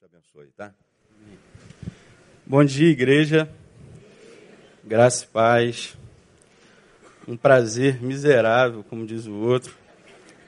te 0.00 0.06
abençoe, 0.06 0.46
tá? 0.56 0.72
Bom 2.46 2.64
dia, 2.64 2.88
igreja. 2.88 3.50
Graça 4.82 5.24
e 5.24 5.28
paz. 5.28 5.94
Um 7.28 7.36
prazer 7.36 8.02
miserável, 8.02 8.82
como 8.82 9.06
diz 9.06 9.26
o 9.26 9.34
outro, 9.34 9.74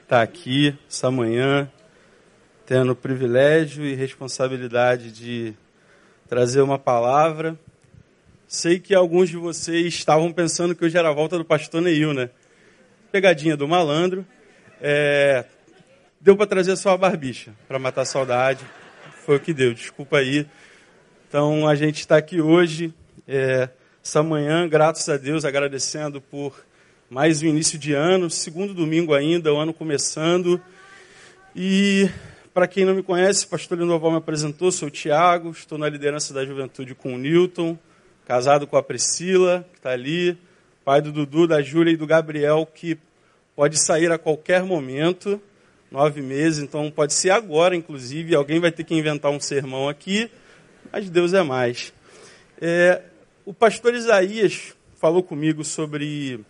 estar 0.01 0.23
aqui 0.23 0.75
essa 0.89 1.11
manhã, 1.11 1.71
tendo 2.65 2.93
o 2.93 2.95
privilégio 2.95 3.85
e 3.85 3.93
responsabilidade 3.93 5.11
de 5.11 5.53
trazer 6.27 6.61
uma 6.61 6.79
palavra. 6.79 7.55
Sei 8.47 8.79
que 8.79 8.95
alguns 8.95 9.29
de 9.29 9.37
vocês 9.37 9.93
estavam 9.93 10.33
pensando 10.33 10.73
que 10.73 10.83
hoje 10.83 10.97
era 10.97 11.09
a 11.09 11.13
volta 11.13 11.37
do 11.37 11.45
pastor 11.45 11.79
Neil, 11.79 12.11
né? 12.11 12.31
Pegadinha 13.11 13.55
do 13.55 13.67
malandro. 13.67 14.25
É... 14.81 15.45
Deu 16.19 16.35
para 16.35 16.47
trazer 16.47 16.75
só 16.75 16.89
a 16.89 16.97
barbicha, 16.97 17.53
para 17.67 17.77
matar 17.77 18.01
a 18.01 18.05
saudade. 18.05 18.65
Foi 19.25 19.37
o 19.37 19.39
que 19.39 19.53
deu, 19.53 19.73
desculpa 19.73 20.17
aí. 20.17 20.45
Então 21.29 21.65
a 21.65 21.75
gente 21.75 22.01
está 22.01 22.17
aqui 22.17 22.41
hoje, 22.41 22.93
é, 23.25 23.69
essa 24.03 24.21
manhã, 24.21 24.67
graças 24.67 25.07
a 25.07 25.15
Deus, 25.15 25.45
agradecendo 25.45 26.19
por 26.19 26.53
mais 27.09 27.41
um 27.41 27.45
início 27.45 27.79
de 27.79 27.93
ano, 27.93 28.29
segundo 28.29 28.73
domingo 28.73 29.13
ainda, 29.13 29.53
o 29.53 29.57
ano 29.57 29.73
começando. 29.73 30.61
E 31.55 32.09
para 32.53 32.67
quem 32.67 32.83
não 32.83 32.93
me 32.93 33.01
conhece, 33.01 33.45
o 33.45 33.47
pastor 33.47 33.79
Lindoval 33.79 34.11
me 34.11 34.17
apresentou, 34.17 34.73
sou 34.73 34.89
o 34.89 34.91
Tiago, 34.91 35.51
estou 35.51 35.77
na 35.77 35.87
liderança 35.87 36.33
da 36.33 36.45
juventude 36.45 36.93
com 36.93 37.15
o 37.15 37.17
Newton, 37.17 37.79
casado 38.25 38.67
com 38.67 38.75
a 38.75 38.83
Priscila, 38.83 39.65
que 39.71 39.79
está 39.79 39.91
ali, 39.91 40.37
pai 40.83 41.01
do 41.01 41.13
Dudu, 41.13 41.47
da 41.47 41.61
Júlia 41.61 41.93
e 41.93 41.97
do 41.97 42.05
Gabriel, 42.05 42.67
que 42.75 42.97
pode 43.55 43.79
sair 43.79 44.11
a 44.11 44.17
qualquer 44.17 44.65
momento 44.65 45.41
nove 45.93 46.23
meses, 46.23 46.63
então 46.63 46.89
pode 46.89 47.13
ser 47.13 47.29
agora, 47.29 47.75
inclusive. 47.75 48.33
Alguém 48.33 48.59
vai 48.59 48.71
ter 48.71 48.83
que 48.83 48.95
inventar 48.95 49.31
um 49.31 49.39
sermão 49.39 49.87
aqui, 49.87 50.29
mas 50.91 51.07
Deus 51.07 51.33
é 51.33 51.43
mais. 51.43 51.93
É, 52.59 53.03
o 53.45 53.53
pastor 53.53 53.93
Isaías 53.93 54.73
falou 54.99 55.21
comigo 55.21 55.63
sobre 55.63 56.43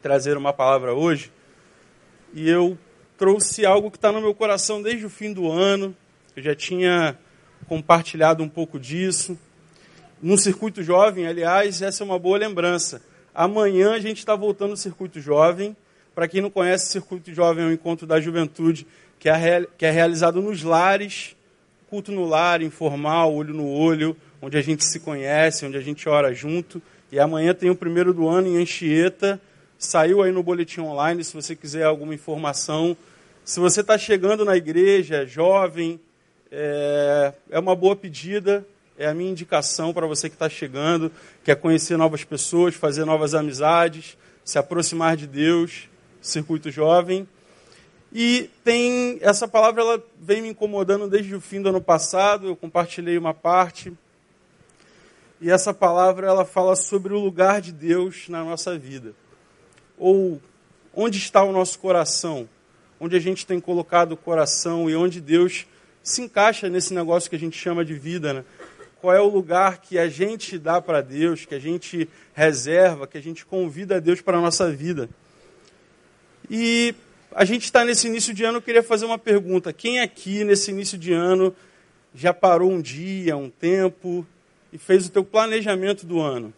trazer 0.00 0.36
uma 0.36 0.52
palavra 0.52 0.94
hoje, 0.94 1.32
e 2.32 2.48
eu 2.48 2.78
trouxe 3.18 3.66
algo 3.66 3.90
que 3.90 3.96
está 3.96 4.12
no 4.12 4.20
meu 4.20 4.32
coração 4.32 4.80
desde 4.80 5.04
o 5.04 5.10
fim 5.10 5.32
do 5.32 5.50
ano. 5.50 5.94
Eu 6.36 6.42
já 6.44 6.54
tinha 6.54 7.18
compartilhado 7.66 8.44
um 8.44 8.48
pouco 8.48 8.78
disso. 8.78 9.36
No 10.22 10.38
Circuito 10.38 10.84
Jovem, 10.84 11.26
aliás, 11.26 11.82
essa 11.82 12.04
é 12.04 12.06
uma 12.06 12.18
boa 12.18 12.38
lembrança. 12.38 13.02
Amanhã 13.34 13.92
a 13.92 13.98
gente 13.98 14.18
está 14.18 14.36
voltando 14.36 14.70
no 14.70 14.76
Circuito 14.76 15.20
Jovem 15.20 15.76
para 16.14 16.28
quem 16.28 16.40
não 16.40 16.50
conhece, 16.50 16.86
o 16.86 16.92
Circuito 16.92 17.32
Jovem 17.32 17.64
é 17.64 17.68
um 17.68 17.72
encontro 17.72 18.06
da 18.06 18.20
juventude 18.20 18.86
que 19.18 19.28
é, 19.28 19.66
que 19.78 19.86
é 19.86 19.90
realizado 19.90 20.42
nos 20.42 20.62
lares, 20.62 21.36
culto 21.88 22.10
no 22.10 22.24
lar, 22.24 22.60
informal, 22.60 23.34
olho 23.34 23.54
no 23.54 23.68
olho, 23.68 24.16
onde 24.40 24.58
a 24.58 24.62
gente 24.62 24.84
se 24.84 25.00
conhece, 25.00 25.64
onde 25.64 25.76
a 25.76 25.80
gente 25.80 26.08
ora 26.08 26.34
junto. 26.34 26.82
E 27.10 27.20
amanhã 27.20 27.54
tem 27.54 27.70
o 27.70 27.76
primeiro 27.76 28.12
do 28.12 28.28
ano 28.28 28.48
em 28.48 28.60
Anchieta. 28.60 29.40
Saiu 29.78 30.22
aí 30.22 30.32
no 30.32 30.42
boletim 30.42 30.80
online, 30.80 31.22
se 31.22 31.34
você 31.34 31.54
quiser 31.54 31.84
alguma 31.84 32.14
informação. 32.14 32.96
Se 33.44 33.60
você 33.60 33.80
está 33.80 33.96
chegando 33.96 34.44
na 34.44 34.56
igreja, 34.56 35.24
jovem, 35.24 36.00
é, 36.50 37.32
é 37.50 37.58
uma 37.58 37.74
boa 37.74 37.94
pedida, 37.94 38.66
é 38.98 39.06
a 39.06 39.14
minha 39.14 39.30
indicação 39.30 39.92
para 39.92 40.06
você 40.06 40.28
que 40.28 40.34
está 40.34 40.48
chegando, 40.48 41.12
quer 41.44 41.56
conhecer 41.56 41.96
novas 41.96 42.24
pessoas, 42.24 42.74
fazer 42.74 43.04
novas 43.04 43.34
amizades, 43.34 44.16
se 44.44 44.58
aproximar 44.58 45.16
de 45.16 45.26
Deus 45.26 45.91
circuito 46.22 46.70
jovem. 46.70 47.28
E 48.12 48.48
tem 48.62 49.18
essa 49.20 49.48
palavra 49.48 49.82
ela 49.82 50.02
vem 50.20 50.42
me 50.42 50.48
incomodando 50.48 51.08
desde 51.08 51.34
o 51.34 51.40
fim 51.40 51.60
do 51.60 51.70
ano 51.70 51.80
passado, 51.80 52.46
eu 52.46 52.56
compartilhei 52.56 53.18
uma 53.18 53.34
parte. 53.34 53.92
E 55.40 55.50
essa 55.50 55.74
palavra 55.74 56.26
ela 56.26 56.44
fala 56.44 56.76
sobre 56.76 57.12
o 57.12 57.18
lugar 57.18 57.60
de 57.60 57.72
Deus 57.72 58.28
na 58.28 58.44
nossa 58.44 58.78
vida. 58.78 59.12
Ou 59.98 60.40
onde 60.94 61.18
está 61.18 61.42
o 61.42 61.52
nosso 61.52 61.78
coração? 61.78 62.48
Onde 63.00 63.16
a 63.16 63.20
gente 63.20 63.44
tem 63.44 63.58
colocado 63.58 64.12
o 64.12 64.16
coração 64.16 64.88
e 64.88 64.94
onde 64.94 65.20
Deus 65.20 65.66
se 66.02 66.22
encaixa 66.22 66.68
nesse 66.68 66.94
negócio 66.94 67.30
que 67.30 67.36
a 67.36 67.38
gente 67.38 67.58
chama 67.58 67.84
de 67.84 67.94
vida, 67.94 68.32
né? 68.32 68.44
Qual 69.00 69.12
é 69.12 69.20
o 69.20 69.28
lugar 69.28 69.78
que 69.78 69.98
a 69.98 70.08
gente 70.08 70.56
dá 70.58 70.80
para 70.80 71.00
Deus, 71.00 71.44
que 71.44 71.56
a 71.56 71.58
gente 71.58 72.08
reserva, 72.32 73.06
que 73.06 73.18
a 73.18 73.22
gente 73.22 73.44
convida 73.44 73.96
a 73.96 74.00
Deus 74.00 74.20
para 74.20 74.38
a 74.38 74.40
nossa 74.40 74.70
vida? 74.70 75.08
E 76.54 76.94
a 77.34 77.46
gente 77.46 77.64
está 77.64 77.82
nesse 77.82 78.06
início 78.06 78.34
de 78.34 78.44
ano, 78.44 78.58
eu 78.58 78.62
queria 78.62 78.82
fazer 78.82 79.06
uma 79.06 79.16
pergunta. 79.16 79.72
Quem 79.72 80.00
aqui 80.00 80.44
nesse 80.44 80.70
início 80.70 80.98
de 80.98 81.10
ano 81.10 81.56
já 82.14 82.34
parou 82.34 82.70
um 82.70 82.78
dia, 82.78 83.34
um 83.38 83.48
tempo 83.48 84.26
e 84.70 84.76
fez 84.76 85.06
o 85.06 85.10
teu 85.10 85.24
planejamento 85.24 86.04
do 86.04 86.20
ano? 86.20 86.52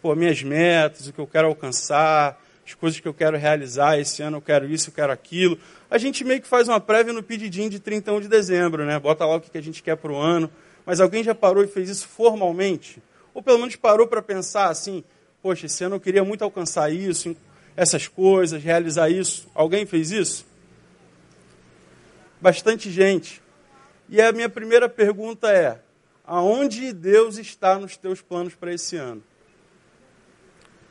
Pô, 0.00 0.14
minhas 0.16 0.42
metas, 0.42 1.06
o 1.06 1.12
que 1.12 1.18
eu 1.18 1.26
quero 1.26 1.46
alcançar, 1.46 2.42
as 2.66 2.72
coisas 2.72 2.98
que 2.98 3.06
eu 3.06 3.12
quero 3.12 3.36
realizar, 3.36 3.98
esse 3.98 4.22
ano 4.22 4.38
eu 4.38 4.40
quero 4.40 4.66
isso, 4.66 4.88
eu 4.88 4.94
quero 4.94 5.12
aquilo. 5.12 5.58
A 5.90 5.98
gente 5.98 6.24
meio 6.24 6.40
que 6.40 6.48
faz 6.48 6.66
uma 6.66 6.80
prévia 6.80 7.12
no 7.12 7.22
pedidinho 7.22 7.68
de 7.68 7.78
31 7.78 8.22
de 8.22 8.28
dezembro, 8.28 8.86
né? 8.86 8.98
Bota 8.98 9.26
lá 9.26 9.36
o 9.36 9.42
que 9.42 9.58
a 9.58 9.62
gente 9.62 9.82
quer 9.82 9.98
para 9.98 10.10
o 10.10 10.16
ano. 10.16 10.50
Mas 10.86 11.02
alguém 11.02 11.22
já 11.22 11.34
parou 11.34 11.62
e 11.62 11.66
fez 11.66 11.90
isso 11.90 12.08
formalmente? 12.08 13.02
Ou 13.34 13.42
pelo 13.42 13.58
menos 13.58 13.76
parou 13.76 14.06
para 14.06 14.22
pensar 14.22 14.70
assim, 14.70 15.04
poxa, 15.42 15.66
esse 15.66 15.84
ano 15.84 15.96
eu 15.96 16.00
queria 16.00 16.24
muito 16.24 16.42
alcançar 16.42 16.90
isso, 16.90 17.36
essas 17.76 18.08
coisas, 18.08 18.62
realizar 18.62 19.10
isso. 19.10 19.48
Alguém 19.54 19.84
fez 19.84 20.10
isso? 20.10 20.46
Bastante 22.40 22.90
gente. 22.90 23.42
E 24.08 24.20
a 24.20 24.32
minha 24.32 24.48
primeira 24.48 24.88
pergunta 24.88 25.50
é: 25.50 25.80
aonde 26.24 26.92
Deus 26.92 27.36
está 27.38 27.78
nos 27.78 27.96
teus 27.96 28.22
planos 28.22 28.54
para 28.54 28.72
esse 28.72 28.96
ano? 28.96 29.22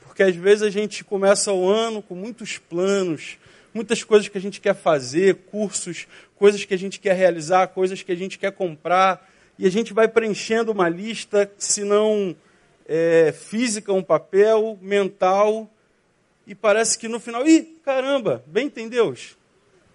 Porque 0.03 0.23
às 0.23 0.35
vezes 0.35 0.63
a 0.63 0.69
gente 0.69 1.03
começa 1.03 1.51
o 1.51 1.68
ano 1.68 2.01
com 2.01 2.16
muitos 2.16 2.57
planos, 2.57 3.38
muitas 3.73 4.03
coisas 4.03 4.29
que 4.29 4.38
a 4.38 4.41
gente 4.41 4.62
quer 4.62 4.75
fazer, 4.75 5.35
cursos, 5.47 6.07
coisas 6.38 6.63
que 6.63 6.73
a 6.73 6.78
gente 6.78 7.00
quer 7.00 7.16
realizar, 7.16 7.67
coisas 7.67 8.02
que 8.02 8.12
a 8.12 8.16
gente 8.16 8.40
quer 8.40 8.52
comprar, 8.53 9.29
e 9.59 9.66
a 9.66 9.69
gente 9.69 9.94
vai 9.94 10.07
preenchendo 10.07 10.72
uma 10.72 10.88
lista, 10.88 11.52
se 11.57 11.84
não 11.84 12.35
é, 12.88 13.34
física, 13.34 13.91
um 13.91 14.03
papel, 14.03 14.78
mental, 14.81 15.69
e 16.47 16.53
parece 16.53 16.97
que 16.97 17.07
no 17.07 17.19
final, 17.19 17.47
ih, 17.47 17.79
caramba, 17.83 18.44
bem 18.47 18.69
tem 18.69 18.88
Deus? 18.88 19.38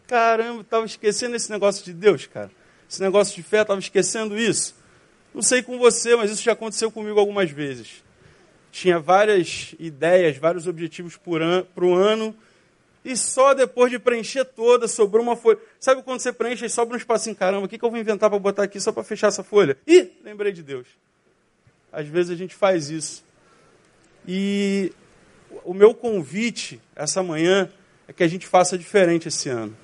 Caramba, 0.06 0.62
estava 0.62 0.84
esquecendo 0.84 1.36
esse 1.36 1.50
negócio 1.50 1.84
de 1.84 1.92
Deus, 1.92 2.26
cara. 2.26 2.50
Esse 2.88 3.00
negócio 3.00 3.36
de 3.36 3.42
fé, 3.42 3.62
estava 3.62 3.78
esquecendo 3.78 4.36
isso. 4.36 4.74
Não 5.32 5.42
sei 5.42 5.62
com 5.62 5.78
você, 5.78 6.16
mas 6.16 6.30
isso 6.30 6.42
já 6.42 6.52
aconteceu 6.52 6.90
comigo 6.90 7.20
algumas 7.20 7.50
vezes. 7.50 8.02
Tinha 8.72 8.98
várias 8.98 9.74
ideias, 9.78 10.36
vários 10.36 10.66
objetivos 10.66 11.16
para 11.16 11.84
o 11.84 11.94
ano, 11.94 12.34
e 13.04 13.16
só 13.16 13.54
depois 13.54 13.90
de 13.90 13.98
preencher 13.98 14.44
toda, 14.44 14.86
sobrou 14.86 15.22
uma 15.22 15.36
folha. 15.36 15.58
Sabe 15.78 16.02
quando 16.02 16.20
você 16.20 16.32
preenche 16.32 16.66
e 16.66 16.68
sobra 16.68 16.94
um 16.94 16.98
espacinho? 16.98 17.34
Caramba, 17.34 17.66
o 17.66 17.68
que, 17.68 17.78
que 17.78 17.84
eu 17.84 17.90
vou 17.90 17.98
inventar 17.98 18.28
para 18.28 18.38
botar 18.38 18.64
aqui 18.64 18.80
só 18.80 18.92
para 18.92 19.04
fechar 19.04 19.28
essa 19.28 19.42
folha? 19.42 19.78
Ih, 19.86 20.10
lembrei 20.22 20.52
de 20.52 20.62
Deus. 20.62 20.86
Às 21.92 22.06
vezes 22.06 22.30
a 22.30 22.36
gente 22.36 22.54
faz 22.54 22.90
isso. 22.90 23.24
E 24.26 24.92
o 25.64 25.74
meu 25.74 25.94
convite 25.94 26.80
essa 26.94 27.22
manhã 27.22 27.70
é 28.08 28.12
que 28.12 28.22
a 28.22 28.28
gente 28.28 28.46
faça 28.46 28.76
diferente 28.76 29.28
esse 29.28 29.48
ano. 29.48 29.76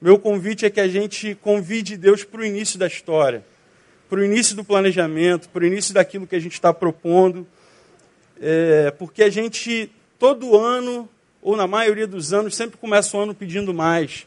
Meu 0.00 0.18
convite 0.18 0.64
é 0.64 0.70
que 0.70 0.80
a 0.80 0.86
gente 0.86 1.34
convide 1.36 1.96
Deus 1.96 2.22
para 2.22 2.40
o 2.40 2.44
início 2.44 2.78
da 2.78 2.86
história, 2.86 3.44
para 4.08 4.20
o 4.20 4.24
início 4.24 4.54
do 4.54 4.62
planejamento, 4.62 5.48
para 5.48 5.64
o 5.64 5.66
início 5.66 5.92
daquilo 5.92 6.26
que 6.26 6.36
a 6.36 6.40
gente 6.40 6.52
está 6.52 6.72
propondo, 6.72 7.46
é, 8.40 8.92
porque 8.92 9.22
a 9.22 9.30
gente, 9.30 9.90
todo 10.18 10.56
ano, 10.56 11.08
ou 11.42 11.56
na 11.56 11.66
maioria 11.66 12.06
dos 12.06 12.32
anos, 12.32 12.54
sempre 12.54 12.76
começa 12.76 13.16
o 13.16 13.20
ano 13.20 13.34
pedindo 13.34 13.74
mais. 13.74 14.26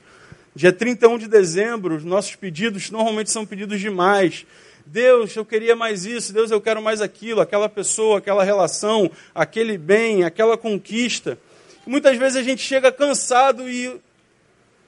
Dia 0.54 0.74
31 0.74 1.18
de 1.18 1.28
dezembro, 1.28 1.96
os 1.96 2.04
nossos 2.04 2.36
pedidos 2.36 2.92
normalmente 2.92 3.32
são 3.32 3.46
pedidos 3.46 3.80
demais. 3.80 4.46
Deus, 4.86 5.36
eu 5.36 5.46
queria 5.46 5.76
mais 5.76 6.06
isso, 6.06 6.34
Deus, 6.34 6.52
eu 6.52 6.62
quero 6.62 6.82
mais 6.82 7.02
aquilo, 7.02 7.42
aquela 7.42 7.70
pessoa, 7.70 8.18
aquela 8.18 8.44
relação, 8.44 9.10
aquele 9.34 9.78
bem, 9.78 10.24
aquela 10.24 10.58
conquista. 10.58 11.38
Muitas 11.86 12.18
vezes 12.18 12.38
a 12.38 12.44
gente 12.44 12.62
chega 12.62 12.92
cansado 12.92 13.70
e. 13.70 14.00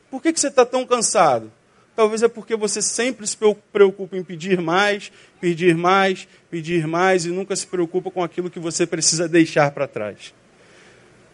Por 0.10 0.22
que, 0.22 0.32
que 0.32 0.40
você 0.40 0.48
está 0.48 0.66
tão 0.66 0.86
cansado? 0.86 1.52
Talvez 1.96 2.24
é 2.24 2.28
porque 2.28 2.56
você 2.56 2.82
sempre 2.82 3.26
se 3.28 3.38
preocupa 3.72 4.18
em 4.18 4.24
pedir 4.24 4.60
mais, 4.60 5.12
pedir 5.40 5.76
mais, 5.76 6.28
pedir 6.50 6.88
mais 6.88 7.26
e 7.26 7.30
nunca 7.30 7.56
se 7.56 7.68
preocupa 7.68 8.10
com 8.10 8.24
aquilo 8.24 8.50
que 8.50 8.60
você 8.60 8.88
precisa 8.88 9.28
deixar 9.28 9.72
para 9.72 9.88
trás. 9.88 10.34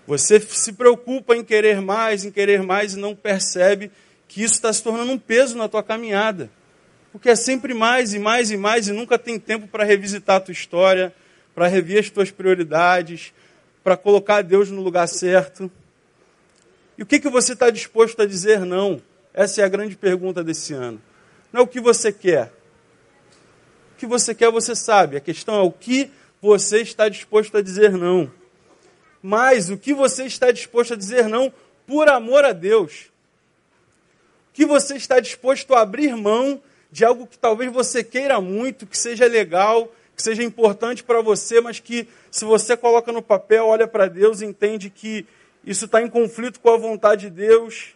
Você 0.05 0.39
se 0.39 0.73
preocupa 0.73 1.35
em 1.35 1.43
querer 1.43 1.81
mais, 1.81 2.25
em 2.25 2.31
querer 2.31 2.63
mais 2.63 2.93
e 2.93 2.99
não 2.99 3.15
percebe 3.15 3.91
que 4.27 4.43
isso 4.43 4.55
está 4.55 4.71
se 4.73 4.83
tornando 4.83 5.11
um 5.11 5.19
peso 5.19 5.57
na 5.57 5.69
tua 5.69 5.83
caminhada. 5.83 6.49
Porque 7.11 7.29
é 7.29 7.35
sempre 7.35 7.73
mais 7.73 8.13
e 8.13 8.19
mais 8.19 8.51
e 8.51 8.57
mais 8.57 8.87
e 8.87 8.91
nunca 8.91 9.17
tem 9.17 9.39
tempo 9.39 9.67
para 9.67 9.83
revisitar 9.83 10.37
a 10.37 10.39
tua 10.39 10.51
história, 10.51 11.13
para 11.55 11.67
rever 11.67 11.99
as 11.99 12.09
tuas 12.09 12.31
prioridades, 12.31 13.33
para 13.83 13.97
colocar 13.97 14.41
Deus 14.41 14.69
no 14.69 14.81
lugar 14.81 15.07
certo. 15.07 15.71
E 16.97 17.03
o 17.03 17.05
que, 17.05 17.19
que 17.19 17.29
você 17.29 17.53
está 17.53 17.69
disposto 17.69 18.21
a 18.21 18.25
dizer 18.25 18.59
não? 18.65 19.01
Essa 19.33 19.61
é 19.61 19.63
a 19.63 19.69
grande 19.69 19.95
pergunta 19.95 20.43
desse 20.43 20.73
ano. 20.73 21.01
Não 21.51 21.61
é 21.61 21.63
o 21.63 21.67
que 21.67 21.79
você 21.79 22.11
quer, 22.11 22.51
que 23.99 24.07
você 24.07 24.33
quer, 24.33 24.49
você 24.49 24.73
sabe. 24.75 25.17
A 25.17 25.19
questão 25.19 25.55
é 25.55 25.61
o 25.61 25.71
que 25.71 26.09
você 26.41 26.81
está 26.81 27.09
disposto 27.09 27.57
a 27.57 27.61
dizer 27.61 27.91
não. 27.91 28.31
Mas 29.21 29.69
o 29.69 29.77
que 29.77 29.93
você 29.93 30.23
está 30.23 30.51
disposto 30.51 30.93
a 30.93 30.97
dizer 30.97 31.27
não 31.27 31.53
por 31.85 32.07
amor 32.07 32.45
a 32.45 32.53
Deus. 32.53 33.11
O 34.49 34.53
que 34.53 34.65
você 34.65 34.95
está 34.95 35.19
disposto 35.19 35.75
a 35.75 35.81
abrir 35.81 36.15
mão 36.15 36.61
de 36.91 37.05
algo 37.05 37.27
que 37.27 37.37
talvez 37.37 37.71
você 37.71 38.03
queira 38.03 38.41
muito, 38.41 38.87
que 38.87 38.97
seja 38.97 39.25
legal, 39.25 39.93
que 40.15 40.23
seja 40.23 40.43
importante 40.43 41.03
para 41.03 41.21
você, 41.21 41.61
mas 41.61 41.79
que 41.79 42.07
se 42.31 42.43
você 42.43 42.75
coloca 42.75 43.11
no 43.11 43.21
papel, 43.21 43.65
olha 43.65 43.87
para 43.87 44.07
Deus 44.07 44.41
entende 44.41 44.89
que 44.89 45.25
isso 45.63 45.85
está 45.85 46.01
em 46.01 46.09
conflito 46.09 46.59
com 46.59 46.69
a 46.69 46.77
vontade 46.77 47.29
de 47.29 47.29
Deus. 47.29 47.95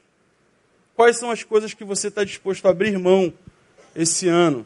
Quais 0.95 1.17
são 1.17 1.31
as 1.31 1.43
coisas 1.43 1.73
que 1.73 1.83
você 1.83 2.07
está 2.07 2.23
disposto 2.23 2.65
a 2.67 2.71
abrir 2.71 2.97
mão 2.99 3.33
esse 3.95 4.27
ano? 4.27 4.65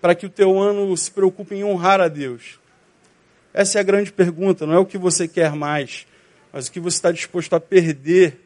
Para 0.00 0.14
que 0.14 0.26
o 0.26 0.30
teu 0.30 0.58
ano 0.58 0.94
se 0.96 1.10
preocupe 1.10 1.54
em 1.54 1.64
honrar 1.64 2.00
a 2.00 2.08
Deus. 2.08 2.60
Essa 3.52 3.78
é 3.78 3.80
a 3.80 3.84
grande 3.84 4.12
pergunta, 4.12 4.66
não 4.66 4.74
é 4.74 4.78
o 4.78 4.86
que 4.86 4.98
você 4.98 5.26
quer 5.26 5.52
mais, 5.52 6.06
mas 6.52 6.66
o 6.66 6.72
que 6.72 6.80
você 6.80 6.98
está 6.98 7.10
disposto 7.10 7.54
a 7.54 7.60
perder 7.60 8.40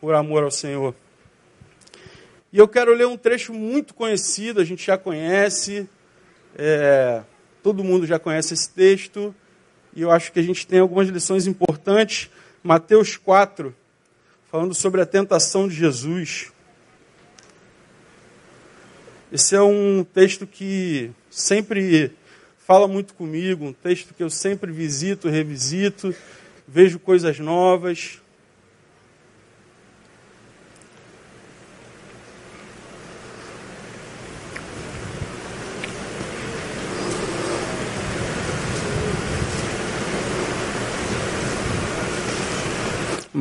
por 0.00 0.14
amor 0.14 0.42
ao 0.42 0.50
Senhor. 0.50 0.94
E 2.52 2.58
eu 2.58 2.68
quero 2.68 2.94
ler 2.94 3.06
um 3.06 3.16
trecho 3.16 3.54
muito 3.54 3.94
conhecido, 3.94 4.60
a 4.60 4.64
gente 4.64 4.84
já 4.86 4.98
conhece, 4.98 5.88
é, 6.54 7.22
todo 7.62 7.82
mundo 7.82 8.06
já 8.06 8.18
conhece 8.18 8.52
esse 8.52 8.68
texto, 8.68 9.34
e 9.96 10.02
eu 10.02 10.10
acho 10.10 10.30
que 10.30 10.38
a 10.38 10.42
gente 10.42 10.66
tem 10.66 10.80
algumas 10.80 11.08
lições 11.08 11.46
importantes. 11.46 12.30
Mateus 12.62 13.16
4, 13.16 13.74
falando 14.50 14.74
sobre 14.74 15.00
a 15.00 15.06
tentação 15.06 15.66
de 15.66 15.74
Jesus. 15.74 16.52
Esse 19.32 19.56
é 19.56 19.62
um 19.62 20.04
texto 20.04 20.46
que 20.46 21.10
sempre 21.30 22.12
fala 22.58 22.86
muito 22.86 23.14
comigo, 23.14 23.64
um 23.64 23.72
texto 23.72 24.12
que 24.12 24.22
eu 24.22 24.28
sempre 24.28 24.70
visito, 24.70 25.30
revisito, 25.30 26.14
vejo 26.68 26.98
coisas 26.98 27.38
novas. 27.38 28.21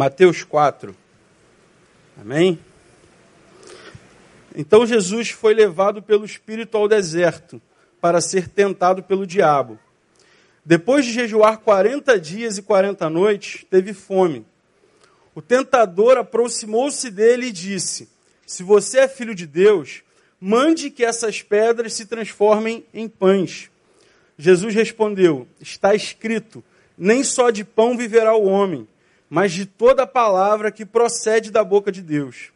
Mateus 0.02 0.44
4. 0.44 0.96
Amém? 2.20 2.58
Então 4.56 4.84
Jesus 4.84 5.30
foi 5.30 5.54
levado 5.54 6.02
pelo 6.02 6.26
Espírito 6.26 6.76
ao 6.76 6.88
deserto 6.88 7.62
para 8.02 8.20
ser 8.20 8.48
tentado 8.48 9.04
pelo 9.04 9.28
diabo. 9.28 9.78
Depois 10.66 11.06
de 11.06 11.14
jejuar 11.14 11.60
40 11.60 12.20
dias 12.20 12.58
e 12.58 12.64
40 12.64 13.12
noites, 13.12 13.64
teve 13.70 13.94
fome. 13.94 14.44
O 15.36 15.42
tentador 15.42 16.18
aproximou-se 16.18 17.12
dele 17.12 17.50
e 17.50 17.52
disse: 17.52 18.10
Se 18.44 18.64
você 18.64 19.02
é 19.02 19.08
filho 19.08 19.36
de 19.36 19.46
Deus, 19.46 20.02
mande 20.40 20.90
que 20.90 21.06
essas 21.06 21.44
pedras 21.44 21.94
se 21.94 22.08
transformem 22.08 22.84
em 22.92 23.08
pães. 23.08 23.70
Jesus 24.36 24.74
respondeu: 24.74 25.48
Está 25.60 25.94
escrito: 25.94 26.64
Nem 26.98 27.24
só 27.24 27.52
de 27.52 27.64
pão 27.64 27.96
viverá 27.96 28.36
o 28.36 28.46
homem, 28.46 28.88
mas 29.32 29.54
de 29.54 29.66
toda 29.66 30.06
palavra 30.06 30.70
que 30.70 30.86
procede 30.86 31.52
da 31.52 31.64
boca 31.64 31.90
de 31.90 32.02
Deus. 32.02 32.52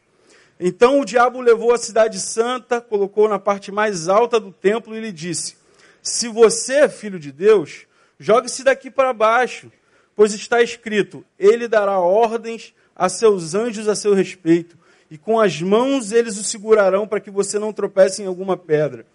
Então 0.60 1.00
o 1.00 1.06
diabo 1.06 1.40
levou 1.40 1.74
a 1.74 1.78
cidade 1.78 2.20
santa, 2.20 2.82
colocou 2.82 3.30
na 3.30 3.40
parte 3.40 3.72
mais 3.72 4.10
alta 4.10 4.42
do 4.42 4.52
templo 4.52 4.94
e 4.94 5.00
lhe 5.00 5.12
disse: 5.14 5.56
Se 6.02 6.28
você 6.28 6.80
é 6.80 6.90
filho 6.90 7.18
de 7.18 7.32
Deus, 7.32 7.88
jogue-se 8.20 8.62
daqui 8.62 8.92
para 8.92 9.14
baixo, 9.14 9.72
pois 10.18 10.34
está 10.34 10.62
escrito: 10.62 11.24
Ele 11.40 11.66
dará 11.66 11.98
ordens 11.98 12.74
a 12.94 13.08
seus 13.08 13.56
anjos 13.56 13.88
a 13.88 13.96
seu 13.96 14.14
respeito, 14.14 14.78
e 15.10 15.18
com 15.18 15.40
as 15.40 15.62
mãos 15.62 16.12
eles 16.12 16.38
o 16.38 16.44
segurarão 16.44 17.08
para 17.08 17.22
que 17.22 17.32
você 17.32 17.58
não 17.58 17.72
tropece 17.72 18.22
em 18.22 18.26
alguma 18.26 18.58
pedra. 18.58 19.06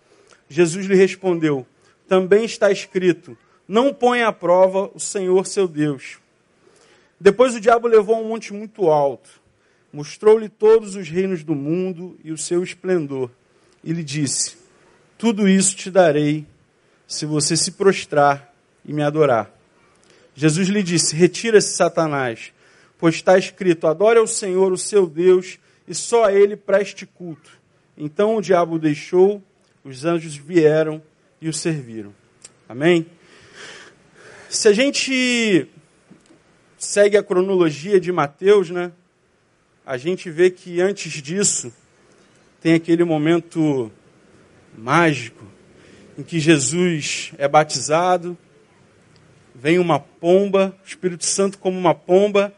Jesus 0.48 0.86
lhe 0.86 0.94
respondeu: 0.94 1.66
Também 2.08 2.46
está 2.46 2.72
escrito: 2.72 3.36
Não 3.68 3.92
ponha 3.92 4.28
à 4.28 4.32
prova 4.32 4.90
o 4.94 4.98
Senhor 4.98 5.46
seu 5.46 5.68
Deus. 5.68 6.18
Depois 7.20 7.54
o 7.54 7.60
diabo 7.60 7.86
levou 7.86 8.18
um 8.18 8.28
monte 8.28 8.50
muito 8.54 8.88
alto, 8.88 9.28
mostrou-lhe 9.92 10.48
todos 10.48 10.96
os 10.96 11.06
reinos 11.06 11.44
do 11.44 11.54
mundo 11.54 12.18
e 12.24 12.32
o 12.32 12.38
seu 12.38 12.62
esplendor, 12.62 13.30
e 13.84 13.92
lhe 13.92 14.02
disse: 14.02 14.56
Tudo 15.18 15.46
isso 15.46 15.76
te 15.76 15.90
darei 15.90 16.46
se 17.06 17.26
você 17.26 17.58
se 17.58 17.72
prostrar 17.72 18.54
e 18.86 18.94
me 18.94 19.02
adorar. 19.02 19.54
Jesus 20.34 20.68
lhe 20.68 20.82
disse: 20.82 21.14
Retira-se, 21.14 21.74
Satanás, 21.74 22.54
pois 22.96 23.16
está 23.16 23.36
escrito: 23.36 23.86
Adore 23.86 24.18
ao 24.18 24.26
Senhor, 24.26 24.72
o 24.72 24.78
seu 24.78 25.06
Deus, 25.06 25.58
e 25.86 25.94
só 25.94 26.24
a 26.24 26.32
ele 26.32 26.56
preste 26.56 27.04
culto. 27.04 27.50
Então 27.98 28.36
o 28.36 28.40
diabo 28.40 28.76
o 28.76 28.78
deixou, 28.78 29.42
os 29.84 30.06
anjos 30.06 30.34
vieram 30.34 31.02
e 31.38 31.50
o 31.50 31.52
serviram. 31.52 32.14
Amém? 32.66 33.06
Se 34.48 34.68
a 34.68 34.72
gente 34.72 35.68
segue 36.80 37.18
a 37.18 37.22
cronologia 37.22 38.00
de 38.00 38.10
Mateus, 38.10 38.70
né? 38.70 38.90
A 39.84 39.98
gente 39.98 40.30
vê 40.30 40.50
que 40.50 40.80
antes 40.80 41.12
disso 41.22 41.70
tem 42.58 42.72
aquele 42.72 43.04
momento 43.04 43.92
mágico 44.76 45.44
em 46.16 46.22
que 46.22 46.40
Jesus 46.40 47.32
é 47.36 47.46
batizado, 47.46 48.36
vem 49.54 49.78
uma 49.78 50.00
pomba, 50.00 50.74
o 50.82 50.88
Espírito 50.88 51.26
Santo 51.26 51.58
como 51.58 51.78
uma 51.78 51.94
pomba, 51.94 52.52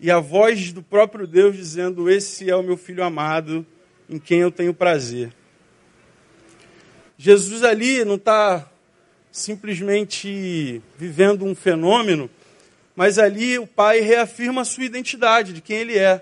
e 0.00 0.10
a 0.10 0.18
voz 0.18 0.72
do 0.72 0.82
próprio 0.82 1.26
Deus 1.26 1.54
dizendo: 1.54 2.08
Esse 2.08 2.48
é 2.48 2.56
o 2.56 2.62
meu 2.62 2.76
filho 2.76 3.04
amado, 3.04 3.66
em 4.08 4.18
quem 4.18 4.38
eu 4.38 4.50
tenho 4.50 4.72
prazer. 4.72 5.30
Jesus 7.18 7.62
ali 7.64 8.02
não 8.02 8.14
está 8.14 8.66
simplesmente 9.30 10.80
vivendo 10.96 11.44
um 11.44 11.54
fenômeno, 11.54 12.30
mas 12.98 13.16
ali 13.16 13.56
o 13.60 13.64
pai 13.64 14.00
reafirma 14.00 14.62
a 14.62 14.64
sua 14.64 14.82
identidade, 14.82 15.52
de 15.52 15.60
quem 15.60 15.76
ele 15.76 15.96
é. 15.96 16.20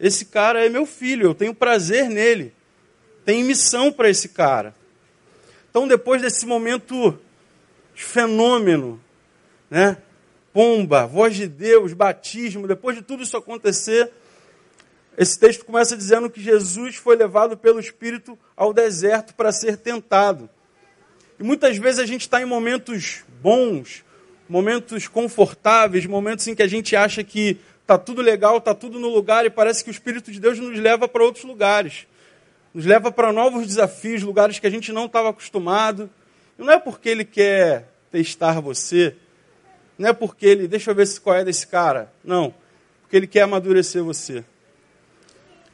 Esse 0.00 0.24
cara 0.24 0.66
é 0.66 0.68
meu 0.68 0.84
filho, 0.84 1.28
eu 1.28 1.32
tenho 1.32 1.54
prazer 1.54 2.10
nele. 2.10 2.52
Tem 3.24 3.44
missão 3.44 3.92
para 3.92 4.10
esse 4.10 4.30
cara. 4.30 4.74
Então, 5.70 5.86
depois 5.86 6.20
desse 6.20 6.44
momento 6.44 7.16
de 7.94 8.02
fenômeno, 8.02 9.00
né? 9.70 9.96
Pomba, 10.52 11.06
voz 11.06 11.36
de 11.36 11.46
Deus, 11.46 11.92
batismo, 11.92 12.66
depois 12.66 12.96
de 12.96 13.02
tudo 13.02 13.22
isso 13.22 13.36
acontecer, 13.36 14.10
esse 15.16 15.38
texto 15.38 15.64
começa 15.64 15.96
dizendo 15.96 16.28
que 16.28 16.42
Jesus 16.42 16.96
foi 16.96 17.14
levado 17.14 17.56
pelo 17.56 17.78
Espírito 17.78 18.36
ao 18.56 18.74
deserto 18.74 19.34
para 19.36 19.52
ser 19.52 19.76
tentado. 19.76 20.50
E 21.38 21.44
muitas 21.44 21.76
vezes 21.76 22.00
a 22.00 22.06
gente 22.06 22.22
está 22.22 22.42
em 22.42 22.44
momentos 22.44 23.22
bons, 23.40 24.02
momentos 24.52 25.08
confortáveis, 25.08 26.04
momentos 26.04 26.46
em 26.46 26.54
que 26.54 26.62
a 26.62 26.68
gente 26.68 26.94
acha 26.94 27.24
que 27.24 27.58
está 27.80 27.96
tudo 27.96 28.20
legal, 28.20 28.58
está 28.58 28.74
tudo 28.74 28.98
no 28.98 29.08
lugar 29.08 29.46
e 29.46 29.50
parece 29.50 29.82
que 29.82 29.88
o 29.88 29.90
Espírito 29.90 30.30
de 30.30 30.38
Deus 30.38 30.58
nos 30.58 30.78
leva 30.78 31.08
para 31.08 31.24
outros 31.24 31.42
lugares. 31.42 32.06
Nos 32.74 32.84
leva 32.84 33.10
para 33.10 33.32
novos 33.32 33.66
desafios, 33.66 34.22
lugares 34.22 34.58
que 34.58 34.66
a 34.66 34.70
gente 34.70 34.92
não 34.92 35.06
estava 35.06 35.30
acostumado. 35.30 36.10
E 36.58 36.62
não 36.62 36.70
é 36.70 36.78
porque 36.78 37.08
ele 37.08 37.24
quer 37.24 37.88
testar 38.10 38.60
você, 38.60 39.16
não 39.96 40.10
é 40.10 40.12
porque 40.12 40.44
ele, 40.44 40.68
deixa 40.68 40.90
eu 40.90 40.94
ver 40.94 41.08
qual 41.20 41.34
é 41.34 41.44
desse 41.46 41.66
cara. 41.66 42.12
Não, 42.22 42.54
porque 43.00 43.16
ele 43.16 43.26
quer 43.26 43.42
amadurecer 43.42 44.04
você. 44.04 44.40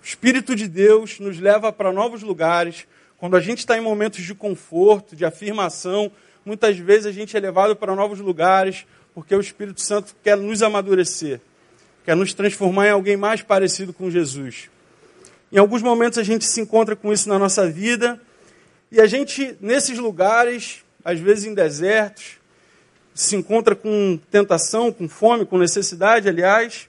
O 0.01 0.05
Espírito 0.05 0.55
de 0.55 0.69
Deus 0.69 1.19
nos 1.19 1.41
leva 1.41 1.73
para 1.73 1.93
novos 1.93 2.23
lugares. 2.23 2.87
Quando 3.17 3.37
a 3.37 3.41
gente 3.41 3.59
está 3.59 3.77
em 3.77 3.81
momentos 3.81 4.23
de 4.23 4.37
conforto, 4.37 5.17
de 5.17 5.25
afirmação, 5.25 6.13
muitas 6.49 6.79
vezes 6.79 7.05
a 7.05 7.13
gente 7.13 7.37
é 7.37 7.41
levado 7.41 7.77
para 7.77 7.95
novos 7.95 8.21
lugares, 8.21 8.87
porque 9.15 9.35
o 9.35 9.41
Espírito 9.41 9.83
Santo 9.83 10.17
quer 10.25 10.35
nos 10.35 10.63
amadurecer, 10.63 11.43
quer 12.07 12.17
nos 12.17 12.33
transformar 12.33 12.87
em 12.87 12.91
alguém 12.91 13.19
mais 13.19 13.43
parecido 13.43 13.93
com 13.93 14.11
Jesus. 14.11 14.71
Em 15.53 15.59
alguns 15.59 15.83
momentos 15.83 16.19
a 16.19 16.23
gente 16.23 16.47
se 16.47 16.59
encontra 16.59 16.97
com 16.97 17.13
isso 17.13 17.29
na 17.29 17.39
nossa 17.39 17.71
vida, 17.71 18.19
e 18.91 18.99
a 18.99 19.07
gente, 19.07 19.59
nesses 19.61 19.99
lugares, 19.99 20.83
às 21.05 21.21
vezes 21.21 21.45
em 21.45 21.53
desertos, 21.53 22.39
se 23.15 23.37
encontra 23.37 23.75
com 23.75 24.19
tentação, 24.31 24.91
com 24.91 25.07
fome, 25.07 25.45
com 25.45 25.59
necessidade, 25.59 26.31
aliás, 26.31 26.89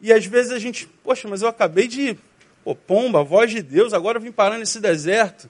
e 0.00 0.12
às 0.12 0.26
vezes 0.26 0.50
a 0.50 0.58
gente, 0.58 0.88
poxa, 1.04 1.28
mas 1.28 1.40
eu 1.40 1.46
acabei 1.48 1.86
de, 1.86 2.18
pô, 2.64 2.74
pomba, 2.74 3.22
voz 3.22 3.52
de 3.52 3.62
Deus, 3.62 3.92
agora 3.92 4.18
eu 4.18 4.22
vim 4.22 4.32
parar 4.32 4.58
nesse 4.58 4.80
deserto. 4.80 5.48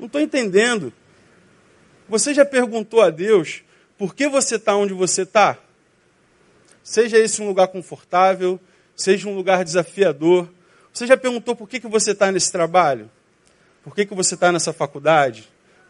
Não 0.00 0.06
estou 0.06 0.20
entendendo. 0.20 0.92
Você 2.08 2.32
já 2.32 2.44
perguntou 2.44 3.02
a 3.02 3.10
Deus 3.10 3.62
por 3.96 4.14
que 4.14 4.28
você 4.28 4.56
está 4.56 4.76
onde 4.76 4.94
você 4.94 5.22
está? 5.22 5.58
Seja 6.82 7.18
esse 7.18 7.42
um 7.42 7.46
lugar 7.46 7.68
confortável, 7.68 8.58
seja 8.96 9.28
um 9.28 9.34
lugar 9.34 9.64
desafiador. 9.64 10.48
Você 10.92 11.06
já 11.06 11.16
perguntou 11.16 11.54
por 11.54 11.68
que, 11.68 11.80
que 11.80 11.88
você 11.88 12.12
está 12.12 12.32
nesse 12.32 12.50
trabalho? 12.50 13.10
Por 13.84 13.94
que, 13.94 14.06
que 14.06 14.14
você 14.14 14.34
está 14.34 14.50
nessa 14.50 14.72
faculdade? 14.72 15.48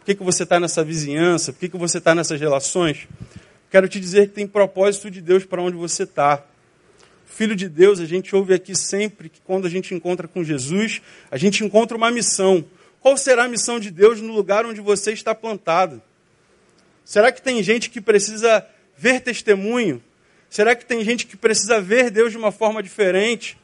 que, 0.09 0.15
que 0.15 0.25
você 0.25 0.45
está 0.45 0.59
nessa 0.59 0.83
vizinhança? 0.83 1.53
Por 1.53 1.61
que, 1.61 1.69
que 1.69 1.77
você 1.77 1.99
está 1.99 2.15
nessas 2.15 2.41
relações? 2.41 3.07
Quero 3.71 3.87
te 3.87 4.01
dizer 4.01 4.29
que 4.29 4.33
tem 4.33 4.47
propósito 4.47 5.11
de 5.11 5.21
Deus 5.21 5.45
para 5.45 5.61
onde 5.61 5.77
você 5.77 6.05
está. 6.05 6.43
Filho 7.27 7.55
de 7.55 7.69
Deus, 7.69 8.01
a 8.01 8.07
gente 8.07 8.35
ouve 8.35 8.55
aqui 8.55 8.75
sempre 8.75 9.29
que 9.29 9.39
quando 9.43 9.67
a 9.67 9.69
gente 9.69 9.95
encontra 9.95 10.27
com 10.27 10.43
Jesus, 10.43 11.03
a 11.31 11.37
gente 11.37 11.63
encontra 11.63 11.95
uma 11.95 12.11
missão. 12.11 12.65
Qual 13.01 13.19
será 13.19 13.45
a 13.45 13.49
missão 13.49 13.79
de 13.79 13.91
Deus 13.91 14.19
no 14.23 14.33
lugar 14.33 14.65
onde 14.65 14.81
você 14.81 15.13
está 15.13 15.35
plantado? 15.35 16.01
Será 17.09 17.33
que 17.33 17.41
tem 17.41 17.63
gente 17.63 17.89
que 17.89 18.03
precisa 18.03 18.67
ver 18.95 19.23
testemunho? 19.23 20.05
Será 20.51 20.77
que 20.77 20.85
tem 20.85 21.03
gente 21.03 21.25
que 21.27 21.39
precisa 21.39 21.81
ver 21.81 22.11
Deus 22.11 22.33
de 22.33 22.37
uma 22.37 22.53
forma 22.53 22.83
diferente? 22.83 23.57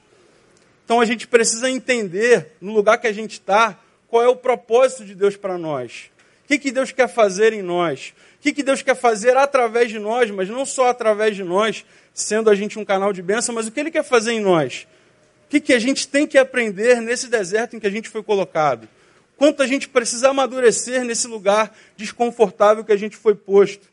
Então 0.82 0.98
a 0.98 1.04
gente 1.04 1.28
precisa 1.28 1.68
entender, 1.68 2.52
no 2.58 2.72
lugar 2.72 2.96
que 2.96 3.06
a 3.06 3.12
gente 3.12 3.32
está, 3.32 3.78
qual 4.08 4.22
é 4.22 4.28
o 4.28 4.34
propósito 4.34 5.04
de 5.04 5.14
Deus 5.14 5.36
para 5.36 5.58
nós. 5.58 6.10
O 6.42 6.48
que, 6.48 6.58
que 6.58 6.72
Deus 6.72 6.90
quer 6.90 7.06
fazer 7.06 7.52
em 7.52 7.60
nós? 7.60 8.14
O 8.38 8.40
que, 8.40 8.50
que 8.50 8.62
Deus 8.62 8.80
quer 8.80 8.96
fazer 8.96 9.36
através 9.36 9.90
de 9.90 9.98
nós, 9.98 10.30
mas 10.30 10.48
não 10.48 10.64
só 10.64 10.88
através 10.88 11.36
de 11.36 11.44
nós, 11.44 11.84
sendo 12.14 12.48
a 12.48 12.54
gente 12.54 12.78
um 12.78 12.84
canal 12.84 13.12
de 13.12 13.20
bênção, 13.20 13.54
mas 13.54 13.66
o 13.66 13.70
que 13.70 13.78
Ele 13.78 13.90
quer 13.90 14.04
fazer 14.04 14.32
em 14.32 14.40
nós? 14.40 14.86
O 15.44 15.50
que, 15.50 15.60
que 15.60 15.74
a 15.74 15.78
gente 15.78 16.08
tem 16.08 16.26
que 16.26 16.38
aprender 16.38 16.98
nesse 17.02 17.28
deserto 17.28 17.76
em 17.76 17.78
que 17.78 17.86
a 17.86 17.90
gente 17.90 18.08
foi 18.08 18.22
colocado? 18.22 18.88
Quanto 19.36 19.62
a 19.62 19.66
gente 19.66 19.88
precisa 19.88 20.30
amadurecer 20.30 21.04
nesse 21.04 21.26
lugar 21.26 21.74
desconfortável 21.96 22.84
que 22.84 22.92
a 22.92 22.96
gente 22.96 23.16
foi 23.16 23.34
posto? 23.34 23.88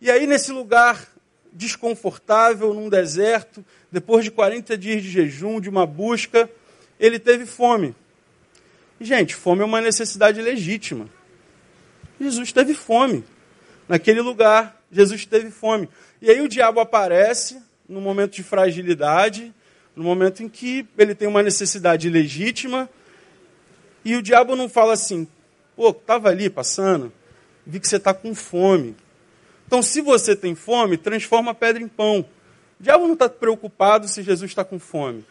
E 0.00 0.10
aí, 0.10 0.26
nesse 0.26 0.52
lugar 0.52 1.08
desconfortável, 1.52 2.74
num 2.74 2.88
deserto, 2.88 3.64
depois 3.90 4.24
de 4.24 4.30
40 4.30 4.76
dias 4.76 5.02
de 5.02 5.10
jejum, 5.10 5.60
de 5.60 5.68
uma 5.68 5.86
busca, 5.86 6.50
ele 7.00 7.18
teve 7.18 7.46
fome. 7.46 7.94
E, 9.00 9.04
gente, 9.04 9.34
fome 9.34 9.62
é 9.62 9.64
uma 9.64 9.80
necessidade 9.80 10.40
legítima. 10.40 11.08
Jesus 12.20 12.52
teve 12.52 12.74
fome. 12.74 13.24
Naquele 13.88 14.20
lugar, 14.20 14.82
Jesus 14.90 15.26
teve 15.26 15.50
fome. 15.50 15.88
E 16.20 16.30
aí 16.30 16.40
o 16.40 16.48
diabo 16.48 16.80
aparece 16.80 17.60
no 17.88 18.00
momento 18.00 18.34
de 18.34 18.42
fragilidade, 18.42 19.54
no 19.94 20.02
momento 20.02 20.42
em 20.42 20.48
que 20.48 20.86
ele 20.98 21.14
tem 21.14 21.28
uma 21.28 21.42
necessidade 21.42 22.08
legítima, 22.08 22.88
e 24.06 24.14
o 24.14 24.22
diabo 24.22 24.54
não 24.54 24.68
fala 24.68 24.92
assim, 24.92 25.26
pô, 25.74 25.90
estava 25.90 26.28
ali 26.28 26.48
passando, 26.48 27.12
vi 27.66 27.80
que 27.80 27.88
você 27.88 27.96
está 27.96 28.14
com 28.14 28.36
fome. 28.36 28.94
Então, 29.66 29.82
se 29.82 30.00
você 30.00 30.36
tem 30.36 30.54
fome, 30.54 30.96
transforma 30.96 31.50
a 31.50 31.54
pedra 31.54 31.82
em 31.82 31.88
pão. 31.88 32.24
O 32.78 32.82
diabo 32.84 33.06
não 33.06 33.14
está 33.14 33.28
preocupado 33.28 34.06
se 34.06 34.22
Jesus 34.22 34.48
está 34.48 34.64
com 34.64 34.78
fome. 34.78 35.24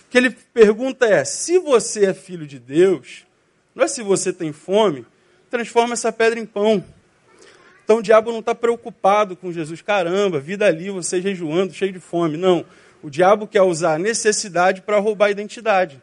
O 0.00 0.10
que 0.10 0.18
ele 0.18 0.30
pergunta 0.30 1.06
é: 1.06 1.24
se 1.24 1.60
você 1.60 2.06
é 2.06 2.12
filho 2.12 2.44
de 2.44 2.58
Deus, 2.58 3.24
não 3.72 3.84
é 3.84 3.86
se 3.86 4.02
você 4.02 4.32
tem 4.32 4.52
fome, 4.52 5.06
transforma 5.48 5.92
essa 5.92 6.10
pedra 6.10 6.40
em 6.40 6.46
pão. 6.46 6.84
Então 7.84 7.98
o 7.98 8.02
diabo 8.02 8.32
não 8.32 8.40
está 8.40 8.52
preocupado 8.52 9.36
com 9.36 9.52
Jesus. 9.52 9.80
Caramba, 9.80 10.40
vida 10.40 10.66
ali, 10.66 10.90
você 10.90 11.22
jejuando, 11.22 11.72
cheio 11.72 11.92
de 11.92 12.00
fome. 12.00 12.36
Não. 12.36 12.64
O 13.00 13.08
diabo 13.08 13.46
quer 13.46 13.62
usar 13.62 13.94
a 13.94 13.98
necessidade 13.98 14.82
para 14.82 14.98
roubar 14.98 15.26
a 15.26 15.30
identidade. 15.30 16.02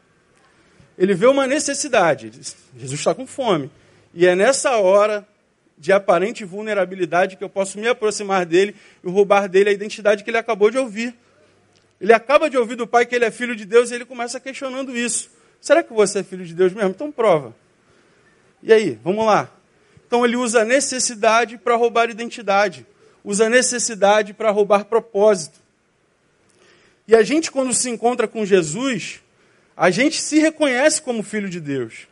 Ele 0.99 1.13
vê 1.13 1.27
uma 1.27 1.47
necessidade. 1.47 2.29
Jesus 2.77 2.99
está 2.99 3.15
com 3.15 3.25
fome. 3.25 3.71
E 4.13 4.27
é 4.27 4.35
nessa 4.35 4.75
hora 4.75 5.25
de 5.77 5.93
aparente 5.93 6.43
vulnerabilidade 6.43 7.37
que 7.37 7.43
eu 7.43 7.47
posso 7.47 7.79
me 7.79 7.87
aproximar 7.87 8.45
dele 8.45 8.75
e 9.01 9.09
roubar 9.09 9.47
dele 9.47 9.69
a 9.69 9.71
identidade 9.71 10.25
que 10.25 10.29
ele 10.29 10.37
acabou 10.37 10.69
de 10.69 10.77
ouvir. 10.77 11.15
Ele 12.01 12.11
acaba 12.11 12.49
de 12.49 12.57
ouvir 12.57 12.75
do 12.75 12.85
pai 12.85 13.05
que 13.05 13.15
ele 13.15 13.23
é 13.23 13.31
filho 13.31 13.55
de 13.55 13.63
Deus 13.63 13.91
e 13.91 13.95
ele 13.95 14.03
começa 14.03 14.41
questionando 14.41 14.95
isso. 14.95 15.31
Será 15.61 15.81
que 15.81 15.93
você 15.93 16.19
é 16.19 16.23
filho 16.23 16.45
de 16.45 16.53
Deus 16.53 16.73
mesmo? 16.73 16.89
Então 16.89 17.09
prova. 17.09 17.55
E 18.61 18.73
aí, 18.73 18.99
vamos 19.01 19.25
lá. 19.25 19.49
Então 20.05 20.25
ele 20.25 20.35
usa 20.35 20.63
a 20.63 20.65
necessidade 20.65 21.57
para 21.57 21.77
roubar 21.77 22.09
identidade, 22.09 22.85
usa 23.23 23.45
a 23.45 23.49
necessidade 23.49 24.33
para 24.33 24.51
roubar 24.51 24.83
propósito. 24.83 25.59
E 27.07 27.15
a 27.15 27.23
gente, 27.23 27.49
quando 27.49 27.73
se 27.73 27.89
encontra 27.89 28.27
com 28.27 28.45
Jesus, 28.45 29.21
a 29.79 29.89
gente 29.89 30.21
se 30.21 30.37
reconhece 30.39 31.01
como 31.01 31.23
filho 31.23 31.49
de 31.49 31.61
Deus. 31.61 32.05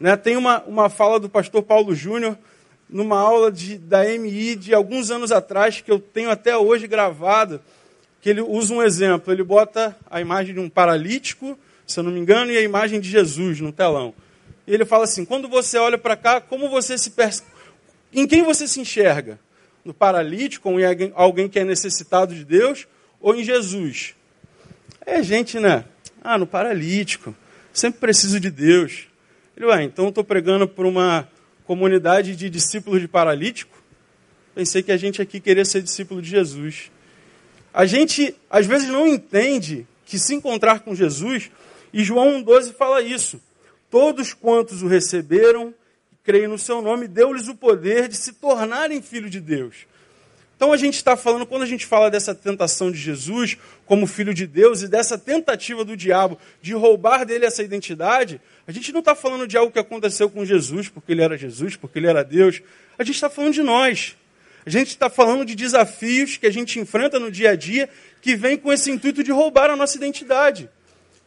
Né? 0.00 0.16
Tem 0.16 0.36
uma, 0.36 0.60
uma 0.64 0.90
fala 0.90 1.20
do 1.20 1.28
pastor 1.28 1.62
Paulo 1.62 1.94
Júnior 1.94 2.36
numa 2.90 3.16
aula 3.16 3.52
de, 3.52 3.78
da 3.78 4.02
MI 4.04 4.56
de 4.56 4.74
alguns 4.74 5.08
anos 5.08 5.30
atrás, 5.30 5.80
que 5.80 5.90
eu 5.92 6.00
tenho 6.00 6.30
até 6.30 6.56
hoje 6.56 6.88
gravada, 6.88 7.62
que 8.20 8.28
ele 8.28 8.40
usa 8.40 8.74
um 8.74 8.82
exemplo. 8.82 9.32
Ele 9.32 9.44
bota 9.44 9.96
a 10.10 10.20
imagem 10.20 10.52
de 10.52 10.58
um 10.58 10.68
paralítico, 10.68 11.56
se 11.86 12.00
eu 12.00 12.02
não 12.02 12.10
me 12.10 12.18
engano, 12.18 12.50
e 12.50 12.58
a 12.58 12.60
imagem 12.60 12.98
de 12.98 13.08
Jesus 13.08 13.60
no 13.60 13.70
telão. 13.70 14.12
E 14.66 14.74
ele 14.74 14.84
fala 14.84 15.04
assim: 15.04 15.24
quando 15.24 15.48
você 15.48 15.78
olha 15.78 15.96
para 15.96 16.16
cá, 16.16 16.40
como 16.40 16.68
você 16.68 16.98
se 16.98 17.10
pers... 17.10 17.44
em 18.12 18.26
quem 18.26 18.42
você 18.42 18.66
se 18.66 18.80
enxerga? 18.80 19.38
No 19.84 19.94
paralítico, 19.94 20.68
ou 20.68 20.80
em 20.80 21.12
alguém 21.14 21.48
que 21.48 21.60
é 21.60 21.64
necessitado 21.64 22.34
de 22.34 22.44
Deus, 22.44 22.88
ou 23.20 23.32
em 23.32 23.44
Jesus? 23.44 24.16
É 25.06 25.22
gente, 25.22 25.60
né? 25.60 25.84
Ah, 26.22 26.38
no 26.38 26.46
paralítico. 26.46 27.34
Sempre 27.72 28.00
preciso 28.00 28.38
de 28.38 28.50
Deus. 28.50 29.08
Ele 29.56 29.66
vai, 29.66 29.84
então 29.84 30.08
estou 30.08 30.24
pregando 30.24 30.68
para 30.68 30.86
uma 30.86 31.28
comunidade 31.64 32.36
de 32.36 32.50
discípulos 32.50 33.00
de 33.00 33.08
paralítico, 33.08 33.76
pensei 34.54 34.82
que 34.82 34.92
a 34.92 34.96
gente 34.96 35.22
aqui 35.22 35.40
queria 35.40 35.64
ser 35.64 35.82
discípulo 35.82 36.20
de 36.20 36.28
Jesus. 36.28 36.90
A 37.72 37.86
gente, 37.86 38.34
às 38.50 38.66
vezes, 38.66 38.88
não 38.88 39.06
entende 39.06 39.86
que 40.04 40.18
se 40.18 40.34
encontrar 40.34 40.80
com 40.80 40.94
Jesus, 40.94 41.50
e 41.92 42.04
João 42.04 42.42
1,12 42.42 42.74
fala 42.74 43.00
isso. 43.00 43.40
Todos 43.90 44.34
quantos 44.34 44.82
o 44.82 44.86
receberam, 44.86 45.74
creem 46.22 46.48
no 46.48 46.58
seu 46.58 46.82
nome, 46.82 47.08
deu-lhes 47.08 47.48
o 47.48 47.54
poder 47.54 48.08
de 48.08 48.16
se 48.16 48.34
tornarem 48.34 49.00
filhos 49.00 49.30
de 49.30 49.40
Deus. 49.40 49.86
Então 50.62 50.72
a 50.72 50.76
gente 50.76 50.94
está 50.94 51.16
falando, 51.16 51.44
quando 51.44 51.62
a 51.62 51.66
gente 51.66 51.84
fala 51.84 52.08
dessa 52.08 52.32
tentação 52.32 52.92
de 52.92 52.96
Jesus 52.96 53.58
como 53.84 54.06
filho 54.06 54.32
de 54.32 54.46
Deus 54.46 54.80
e 54.80 54.86
dessa 54.86 55.18
tentativa 55.18 55.84
do 55.84 55.96
diabo 55.96 56.38
de 56.62 56.72
roubar 56.72 57.26
dele 57.26 57.44
essa 57.44 57.64
identidade, 57.64 58.40
a 58.64 58.70
gente 58.70 58.92
não 58.92 59.00
está 59.00 59.12
falando 59.12 59.44
de 59.44 59.56
algo 59.56 59.72
que 59.72 59.78
aconteceu 59.80 60.30
com 60.30 60.44
Jesus, 60.44 60.88
porque 60.88 61.10
ele 61.10 61.20
era 61.20 61.36
Jesus, 61.36 61.74
porque 61.74 61.98
ele 61.98 62.06
era 62.06 62.22
Deus. 62.22 62.62
A 62.96 63.02
gente 63.02 63.16
está 63.16 63.28
falando 63.28 63.54
de 63.54 63.62
nós. 63.64 64.16
A 64.64 64.70
gente 64.70 64.90
está 64.90 65.10
falando 65.10 65.44
de 65.44 65.56
desafios 65.56 66.36
que 66.36 66.46
a 66.46 66.52
gente 66.52 66.78
enfrenta 66.78 67.18
no 67.18 67.28
dia 67.28 67.50
a 67.50 67.56
dia 67.56 67.90
que 68.20 68.36
vem 68.36 68.56
com 68.56 68.72
esse 68.72 68.88
intuito 68.88 69.24
de 69.24 69.32
roubar 69.32 69.68
a 69.68 69.74
nossa 69.74 69.96
identidade, 69.96 70.70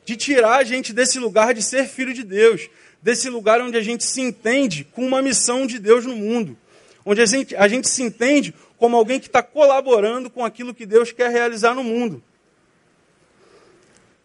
de 0.05 0.15
tirar 0.15 0.59
a 0.59 0.63
gente 0.63 0.93
desse 0.93 1.19
lugar 1.19 1.53
de 1.53 1.61
ser 1.61 1.89
filho 1.89 2.13
de 2.13 2.23
Deus, 2.23 2.69
desse 3.01 3.29
lugar 3.29 3.59
onde 3.59 3.75
a 3.75 3.81
gente 3.81 4.05
se 4.05 4.21
entende 4.21 4.85
com 4.85 5.05
uma 5.05 5.21
missão 5.21 5.67
de 5.67 5.77
Deus 5.77 6.05
no 6.05 6.15
mundo, 6.15 6.57
onde 7.05 7.21
a 7.21 7.25
gente, 7.25 7.53
a 7.57 7.67
gente 7.67 7.89
se 7.89 8.01
entende 8.01 8.53
como 8.77 8.97
alguém 8.97 9.19
que 9.19 9.27
está 9.27 9.41
colaborando 9.41 10.29
com 10.29 10.43
aquilo 10.43 10.73
que 10.73 10.85
Deus 10.85 11.11
quer 11.11 11.31
realizar 11.31 11.73
no 11.73 11.83
mundo. 11.83 12.21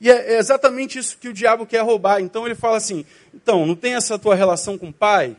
E 0.01 0.11
é 0.11 0.39
exatamente 0.39 0.99
isso 0.99 1.19
que 1.19 1.29
o 1.29 1.33
diabo 1.33 1.67
quer 1.67 1.83
roubar. 1.83 2.21
Então 2.21 2.47
ele 2.47 2.55
fala 2.55 2.77
assim: 2.79 3.05
então, 3.35 3.67
não 3.67 3.77
tem 3.77 3.95
essa 3.95 4.19
tua 4.19 4.35
relação 4.35 4.79
com 4.79 4.89
o 4.89 4.93
pai? 4.93 5.37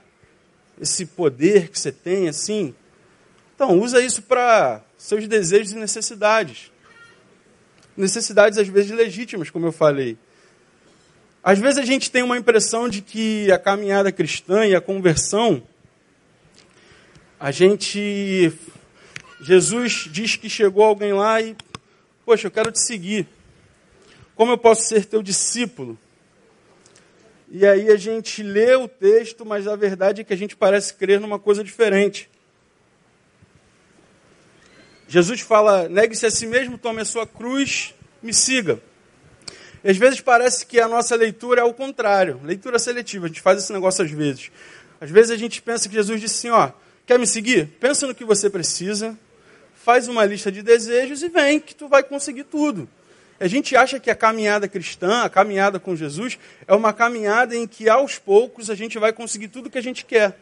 Esse 0.80 1.06
poder 1.06 1.70
que 1.70 1.80
você 1.80 1.91
tem, 1.91 2.30
assim? 2.30 2.74
Então, 3.56 3.80
usa 3.80 4.01
isso 4.01 4.24
para 4.24 4.82
seus 4.98 5.27
desejos 5.27 5.74
e 5.74 5.75
necessidades. 5.75 6.72
Necessidades, 7.96 8.58
às 8.58 8.68
vezes, 8.68 8.89
legítimas, 8.89 9.51
como 9.51 9.68
eu 9.68 9.72
falei. 9.72 10.18
Às 11.44 11.60
vezes 11.60 11.77
a 11.80 11.86
gente 11.86 12.10
tem 12.10 12.24
uma 12.24 12.38
impressão 12.38 12.88
de 12.88 13.01
que 13.01 13.51
a 13.51 13.58
caminhada 13.58 14.12
cristã 14.12 14.65
e 14.65 14.75
a 14.75 14.82
conversão, 14.82 15.62
a 17.39 17.51
gente 17.51 18.51
Jesus 19.41 20.07
diz 20.12 20.36
que 20.36 20.48
chegou 20.48 20.83
alguém 20.83 21.13
lá 21.13 21.41
e, 21.41 21.55
poxa, 22.24 22.48
eu 22.48 22.51
quero 22.51 22.71
te 22.71 22.79
seguir. 22.79 23.27
Como 24.36 24.51
eu 24.51 24.57
posso 24.57 24.88
ser 24.88 25.05
teu 25.05 25.24
discípulo? 25.24 25.98
E 27.50 27.65
aí 27.65 27.89
a 27.89 27.98
gente 27.98 28.41
lê 28.41 28.75
o 28.75 28.88
texto, 28.88 29.45
mas 29.45 29.67
a 29.67 29.75
verdade 29.75 30.21
é 30.21 30.24
que 30.24 30.31
a 30.31 30.38
gente 30.38 30.55
parece 30.55 30.93
crer 30.93 31.19
numa 31.19 31.38
coisa 31.38 31.63
diferente. 31.63 32.29
Jesus 35.07 35.41
fala: 35.41 35.89
negue-se 35.89 36.25
a 36.25 36.31
si 36.31 36.48
mesmo, 36.48 36.77
tome 36.77 37.01
a 37.01 37.05
sua 37.05 37.27
cruz, 37.27 37.93
me 38.24 38.33
siga. 38.33 38.79
E 39.83 39.89
às 39.89 39.98
vezes 39.98 40.21
parece 40.21 40.65
que 40.65 40.79
a 40.79 40.88
nossa 40.88 41.15
leitura 41.15 41.62
é 41.62 41.63
o 41.63 41.74
contrário, 41.74 42.39
leitura 42.43 42.79
seletiva. 42.79 43.25
A 43.25 43.27
gente 43.27 43.41
faz 43.41 43.62
esse 43.62 43.74
negócio 43.74 44.05
às 44.05 44.12
vezes. 44.12 44.51
Às 45.01 45.10
vezes 45.10 45.31
a 45.31 45.36
gente 45.36 45.62
pensa 45.62 45.89
que 45.89 45.95
Jesus 45.95 46.21
disse 46.21 46.48
assim: 46.48 46.55
ó, 46.55 46.71
quer 47.05 47.19
me 47.19 47.27
seguir? 47.27 47.67
Pensa 47.79 48.07
no 48.07 48.15
que 48.15 48.24
você 48.24 48.50
precisa, 48.50 49.17
faz 49.83 50.07
uma 50.07 50.23
lista 50.25 50.51
de 50.51 50.61
desejos 50.61 51.23
e 51.23 51.29
vem, 51.29 51.59
que 51.59 51.73
tu 51.73 51.88
vai 51.88 52.03
conseguir 52.03 52.43
tudo. 52.43 52.88
A 53.39 53.47
gente 53.47 53.75
acha 53.75 54.00
que 54.00 54.11
a 54.11 54.15
caminhada 54.15 54.67
cristã, 54.67 55.23
a 55.23 55.29
caminhada 55.29 55.79
com 55.79 55.95
Jesus, 55.95 56.38
é 56.67 56.75
uma 56.75 56.93
caminhada 56.93 57.55
em 57.55 57.65
que 57.65 57.89
aos 57.89 58.19
poucos 58.19 58.69
a 58.69 58.75
gente 58.75 59.00
vai 59.00 59.11
conseguir 59.11 59.47
tudo 59.47 59.69
que 59.69 59.79
a 59.79 59.81
gente 59.81 60.05
quer. 60.05 60.38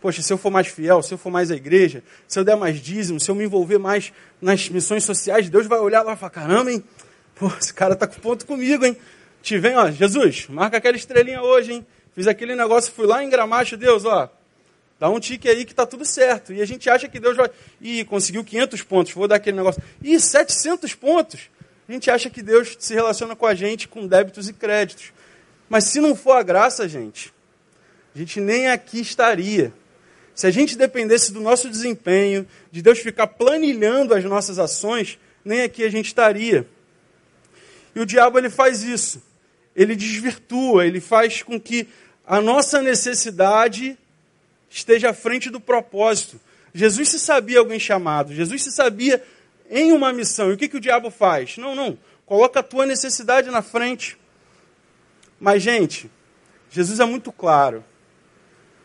Poxa, 0.00 0.20
se 0.20 0.32
eu 0.32 0.36
for 0.36 0.50
mais 0.50 0.66
fiel, 0.66 1.00
se 1.02 1.14
eu 1.14 1.18
for 1.18 1.30
mais 1.30 1.50
à 1.50 1.54
igreja, 1.54 2.02
se 2.26 2.38
eu 2.38 2.44
der 2.44 2.56
mais 2.56 2.80
dízimo, 2.80 3.20
se 3.20 3.30
eu 3.30 3.34
me 3.34 3.44
envolver 3.44 3.78
mais 3.78 4.12
nas 4.42 4.68
missões 4.68 5.04
sociais, 5.04 5.48
Deus 5.48 5.66
vai 5.66 5.78
olhar 5.78 6.02
lá 6.02 6.14
e 6.14 6.16
falar: 6.16 6.30
caramba, 6.30 6.72
hein? 6.72 6.82
Pô, 7.36 7.46
esse 7.58 7.72
cara 7.72 7.94
tá 7.94 8.06
com 8.06 8.20
ponto 8.20 8.44
comigo, 8.44 8.84
hein? 8.84 8.96
Te 9.40 9.56
vem, 9.56 9.76
ó, 9.76 9.90
Jesus, 9.90 10.46
marca 10.48 10.78
aquela 10.78 10.96
estrelinha 10.96 11.42
hoje, 11.42 11.72
hein? 11.72 11.86
Fiz 12.14 12.26
aquele 12.26 12.54
negócio, 12.56 12.92
fui 12.92 13.06
lá 13.06 13.22
em 13.22 13.30
Gramacho, 13.30 13.76
Deus, 13.76 14.04
ó, 14.04 14.28
Dá 14.98 15.08
um 15.10 15.18
tique 15.18 15.48
aí 15.48 15.64
que 15.64 15.72
está 15.72 15.84
tudo 15.84 16.04
certo. 16.04 16.52
E 16.52 16.62
a 16.62 16.64
gente 16.64 16.88
acha 16.88 17.08
que 17.08 17.18
Deus 17.18 17.36
vai. 17.36 17.50
Ih, 17.80 18.04
conseguiu 18.04 18.44
500 18.44 18.82
pontos, 18.82 19.12
vou 19.12 19.26
dar 19.26 19.36
aquele 19.36 19.56
negócio. 19.56 19.82
Ih, 20.02 20.18
700 20.18 20.94
pontos. 20.94 21.50
A 21.88 21.92
gente 21.92 22.10
acha 22.10 22.30
que 22.30 22.42
Deus 22.42 22.76
se 22.78 22.94
relaciona 22.94 23.36
com 23.36 23.46
a 23.46 23.54
gente 23.54 23.88
com 23.88 24.06
débitos 24.06 24.48
e 24.48 24.52
créditos. 24.52 25.12
Mas 25.68 25.84
se 25.84 26.00
não 26.00 26.14
for 26.14 26.32
a 26.32 26.42
graça, 26.42 26.88
gente, 26.88 27.32
a 28.14 28.18
gente 28.18 28.40
nem 28.40 28.68
aqui 28.68 29.00
estaria. 29.00 29.72
Se 30.34 30.46
a 30.46 30.50
gente 30.50 30.76
dependesse 30.76 31.32
do 31.32 31.40
nosso 31.40 31.68
desempenho, 31.68 32.46
de 32.70 32.82
Deus 32.82 32.98
ficar 32.98 33.26
planilhando 33.26 34.14
as 34.14 34.24
nossas 34.24 34.58
ações, 34.58 35.18
nem 35.44 35.62
aqui 35.62 35.84
a 35.84 35.90
gente 35.90 36.06
estaria. 36.06 36.66
E 37.94 38.00
o 38.00 38.06
diabo 38.06 38.38
ele 38.38 38.50
faz 38.50 38.82
isso. 38.82 39.22
Ele 39.76 39.94
desvirtua, 39.94 40.86
ele 40.86 41.00
faz 41.00 41.42
com 41.42 41.60
que 41.60 41.88
a 42.26 42.40
nossa 42.40 42.80
necessidade 42.80 43.98
esteja 44.74 45.10
à 45.10 45.14
frente 45.14 45.50
do 45.50 45.60
propósito. 45.60 46.40
Jesus 46.74 47.08
se 47.08 47.20
sabia 47.20 47.60
alguém 47.60 47.78
chamado, 47.78 48.34
Jesus 48.34 48.62
se 48.62 48.72
sabia 48.72 49.22
em 49.70 49.92
uma 49.92 50.12
missão. 50.12 50.50
E 50.50 50.54
o 50.54 50.56
que, 50.56 50.68
que 50.68 50.76
o 50.76 50.80
diabo 50.80 51.10
faz? 51.10 51.56
Não, 51.56 51.76
não. 51.76 51.96
Coloca 52.26 52.58
a 52.58 52.62
tua 52.62 52.84
necessidade 52.84 53.50
na 53.50 53.62
frente. 53.62 54.18
Mas, 55.38 55.62
gente, 55.62 56.10
Jesus 56.70 56.98
é 56.98 57.04
muito 57.04 57.30
claro. 57.30 57.84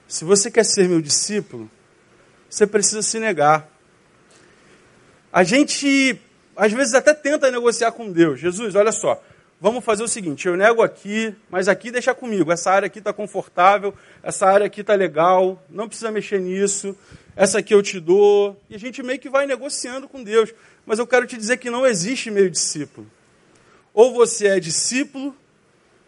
Se 0.07 0.23
você 0.23 0.51
quer 0.51 0.63
ser 0.63 0.87
meu 0.87 1.01
discípulo, 1.01 1.69
você 2.47 2.67
precisa 2.67 3.01
se 3.01 3.19
negar. 3.19 3.67
A 5.33 5.43
gente, 5.43 6.19
às 6.55 6.71
vezes, 6.71 6.93
até 6.93 7.13
tenta 7.13 7.49
negociar 7.49 7.91
com 7.91 8.11
Deus. 8.11 8.39
Jesus, 8.39 8.75
olha 8.75 8.91
só, 8.91 9.23
vamos 9.59 9.83
fazer 9.83 10.03
o 10.03 10.07
seguinte: 10.07 10.47
eu 10.47 10.55
nego 10.55 10.81
aqui, 10.81 11.35
mas 11.49 11.67
aqui 11.67 11.91
deixa 11.91 12.13
comigo. 12.13 12.51
Essa 12.51 12.71
área 12.71 12.87
aqui 12.87 12.99
está 12.99 13.13
confortável, 13.13 13.93
essa 14.23 14.47
área 14.47 14.65
aqui 14.65 14.81
está 14.81 14.95
legal, 14.95 15.63
não 15.69 15.87
precisa 15.87 16.11
mexer 16.11 16.39
nisso. 16.39 16.95
Essa 17.35 17.59
aqui 17.59 17.73
eu 17.73 17.81
te 17.81 17.99
dou. 17.99 18.59
E 18.69 18.75
a 18.75 18.79
gente 18.79 19.01
meio 19.01 19.19
que 19.19 19.29
vai 19.29 19.45
negociando 19.45 20.07
com 20.07 20.23
Deus. 20.23 20.53
Mas 20.85 20.99
eu 20.99 21.07
quero 21.07 21.25
te 21.25 21.37
dizer 21.37 21.57
que 21.57 21.69
não 21.69 21.85
existe 21.85 22.29
meio 22.29 22.49
discípulo. 22.49 23.07
Ou 23.93 24.13
você 24.13 24.47
é 24.47 24.59
discípulo, 24.59 25.35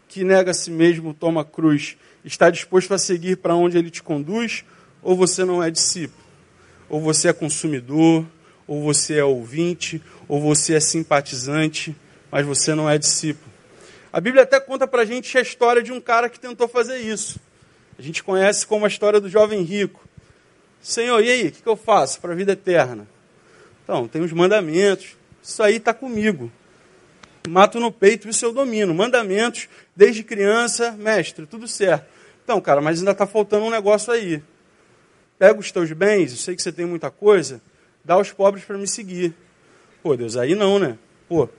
que 0.07 0.23
nega 0.23 0.51
a 0.51 0.53
si 0.53 0.71
mesmo, 0.71 1.13
toma 1.13 1.45
cruz 1.45 1.97
está 2.23 2.49
disposto 2.49 2.93
a 2.93 2.97
seguir 2.97 3.37
para 3.37 3.55
onde 3.55 3.77
ele 3.77 3.89
te 3.89 4.01
conduz, 4.03 4.63
ou 5.01 5.15
você 5.15 5.43
não 5.43 5.61
é 5.61 5.69
discípulo. 5.69 6.21
Ou 6.89 7.01
você 7.01 7.29
é 7.29 7.33
consumidor, 7.33 8.25
ou 8.67 8.81
você 8.81 9.17
é 9.17 9.23
ouvinte, 9.23 10.01
ou 10.27 10.39
você 10.39 10.75
é 10.75 10.79
simpatizante, 10.79 11.95
mas 12.31 12.45
você 12.45 12.73
não 12.73 12.89
é 12.89 12.97
discípulo. 12.97 13.51
A 14.11 14.19
Bíblia 14.19 14.43
até 14.43 14.59
conta 14.59 14.87
para 14.87 15.01
a 15.01 15.05
gente 15.05 15.37
a 15.37 15.41
história 15.41 15.83
de 15.83 15.91
um 15.91 16.01
cara 16.01 16.29
que 16.29 16.39
tentou 16.39 16.67
fazer 16.67 16.97
isso. 16.97 17.39
A 17.97 18.01
gente 18.01 18.23
conhece 18.23 18.65
como 18.65 18.85
a 18.85 18.87
história 18.87 19.19
do 19.19 19.29
jovem 19.29 19.61
rico. 19.61 20.01
Senhor, 20.81 21.23
e 21.23 21.29
aí, 21.29 21.47
o 21.47 21.51
que, 21.51 21.61
que 21.61 21.69
eu 21.69 21.77
faço 21.77 22.19
para 22.19 22.33
a 22.33 22.35
vida 22.35 22.53
eterna? 22.53 23.07
Então, 23.83 24.07
tem 24.07 24.21
os 24.21 24.31
mandamentos, 24.31 25.15
isso 25.43 25.61
aí 25.61 25.75
está 25.75 25.93
comigo 25.93 26.51
mato 27.49 27.79
no 27.79 27.91
peito, 27.91 28.29
isso 28.29 28.45
eu 28.45 28.53
domino. 28.53 28.93
Mandamentos, 28.93 29.67
desde 29.95 30.23
criança, 30.23 30.91
mestre, 30.91 31.45
tudo 31.45 31.67
certo. 31.67 32.05
Então, 32.43 32.59
cara, 32.61 32.81
mas 32.81 32.99
ainda 32.99 33.11
está 33.11 33.25
faltando 33.25 33.65
um 33.65 33.69
negócio 33.69 34.11
aí. 34.11 34.43
Pega 35.39 35.59
os 35.59 35.71
teus 35.71 35.91
bens, 35.91 36.31
eu 36.31 36.37
sei 36.37 36.55
que 36.55 36.61
você 36.61 36.71
tem 36.71 36.85
muita 36.85 37.09
coisa, 37.09 37.61
dá 38.03 38.15
aos 38.15 38.31
pobres 38.31 38.63
para 38.63 38.77
me 38.77 38.87
seguir. 38.87 39.33
Pô, 40.03 40.15
Deus, 40.15 40.37
aí 40.37 40.53
não, 40.53 40.77
né? 40.77 40.97
Pô, 41.27 41.49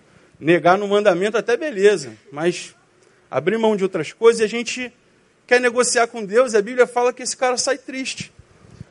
negar 0.43 0.77
no 0.77 0.89
mandamento 0.89 1.37
até 1.37 1.57
beleza, 1.57 2.17
mas 2.33 2.75
abrir 3.31 3.57
mão 3.59 3.77
de 3.77 3.85
outras 3.85 4.13
coisas 4.13 4.41
e 4.41 4.45
a 4.45 4.49
gente 4.49 4.93
quer 5.47 5.61
negociar 5.61 6.09
com 6.09 6.25
Deus, 6.25 6.53
e 6.53 6.57
a 6.57 6.63
Bíblia 6.63 6.85
fala 6.85 7.13
que 7.13 7.23
esse 7.23 7.37
cara 7.37 7.57
sai 7.57 7.79
triste. 7.79 8.33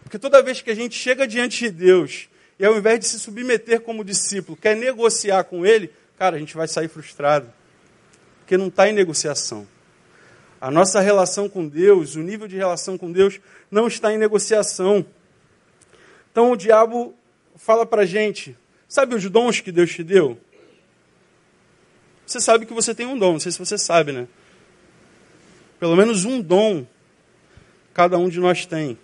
Porque 0.03 0.17
toda 0.17 0.41
vez 0.41 0.61
que 0.61 0.71
a 0.71 0.75
gente 0.75 0.95
chega 0.95 1.27
diante 1.27 1.65
de 1.65 1.69
Deus 1.69 2.29
e 2.57 2.65
ao 2.65 2.77
invés 2.77 3.01
de 3.01 3.05
se 3.05 3.19
submeter 3.19 3.81
como 3.81 4.03
discípulo, 4.03 4.57
quer 4.57 4.77
negociar 4.77 5.43
com 5.43 5.65
Ele, 5.65 5.91
cara, 6.17 6.37
a 6.37 6.39
gente 6.39 6.55
vai 6.55 6.69
sair 6.69 6.87
frustrado, 6.87 7.51
porque 8.39 8.55
não 8.55 8.67
está 8.67 8.89
em 8.89 8.93
negociação. 8.93 9.67
A 10.59 10.71
nossa 10.71 11.01
relação 11.01 11.49
com 11.49 11.67
Deus, 11.67 12.15
o 12.15 12.19
nível 12.21 12.47
de 12.47 12.55
relação 12.55 12.97
com 12.97 13.11
Deus, 13.11 13.41
não 13.69 13.87
está 13.87 14.13
em 14.13 14.17
negociação. 14.17 15.05
Então 16.31 16.51
o 16.51 16.55
diabo 16.55 17.13
fala 17.57 17.85
para 17.85 18.03
a 18.03 18.05
gente: 18.05 18.55
sabe 18.87 19.15
os 19.15 19.29
dons 19.29 19.59
que 19.59 19.71
Deus 19.71 19.91
te 19.91 20.03
deu? 20.03 20.39
Você 22.31 22.39
sabe 22.39 22.65
que 22.65 22.73
você 22.73 22.95
tem 22.95 23.05
um 23.05 23.17
dom, 23.17 23.33
não 23.33 23.39
sei 23.41 23.51
se 23.51 23.59
você 23.59 23.77
sabe, 23.77 24.13
né? 24.13 24.25
Pelo 25.77 25.97
menos 25.97 26.23
um 26.23 26.41
dom 26.41 26.87
cada 27.93 28.17
um 28.17 28.29
de 28.29 28.39
nós 28.39 28.65
tem. 28.65 28.97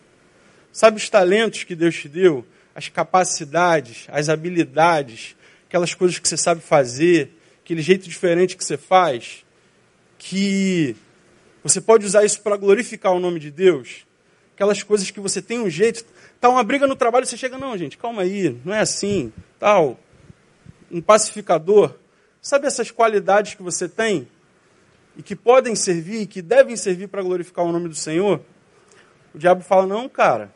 Sabe 0.72 0.96
os 0.96 1.10
talentos 1.10 1.66
que 1.66 1.76
Deus 1.76 1.94
te 1.94 2.08
deu? 2.08 2.46
As 2.74 2.88
capacidades, 2.88 4.06
as 4.08 4.30
habilidades, 4.30 5.36
aquelas 5.68 5.94
coisas 5.94 6.18
que 6.18 6.26
você 6.26 6.38
sabe 6.38 6.62
fazer, 6.62 7.38
aquele 7.66 7.82
jeito 7.82 8.08
diferente 8.08 8.56
que 8.56 8.63
você 8.63 8.78
faz, 8.78 9.44
que 10.18 10.96
você 11.62 11.82
pode 11.82 12.06
usar 12.06 12.24
isso 12.24 12.40
para 12.40 12.56
glorificar 12.56 13.12
o 13.12 13.20
nome 13.20 13.42
de 13.42 13.52
Deus, 13.52 14.08
aquelas 14.56 14.82
coisas 14.82 15.12
que 15.12 15.20
você 15.20 15.42
tem 15.42 15.60
um 15.60 15.70
jeito, 15.70 16.06
tá 16.40 16.48
uma 16.48 16.63
briga 16.63 16.88
no 16.88 16.96
trabalho, 16.96 17.26
você 17.26 17.36
chega, 17.36 17.58
não, 17.58 17.78
gente, 17.78 17.98
calma 17.98 18.22
aí, 18.22 18.58
não 18.63 18.74
é 18.74 18.80
assim, 18.80 19.34
tal, 19.60 20.00
um 20.90 21.02
pacificador, 21.02 21.94
sabe 22.41 22.67
essas 22.67 22.91
qualidades 22.91 23.54
que 23.54 23.63
você 23.63 23.88
tem 23.88 24.28
e 25.15 25.23
que 25.23 25.36
podem 25.36 25.76
servir, 25.76 26.28
que 26.28 26.41
devem 26.41 26.76
servir 26.76 27.08
para 27.08 27.21
glorificar 27.21 27.65
o 27.65 27.71
nome 27.71 27.89
do 27.89 27.95
Senhor? 27.95 28.41
O 29.34 29.38
diabo 29.38 29.62
fala, 29.62 29.86
não, 29.86 30.08
cara, 30.08 30.54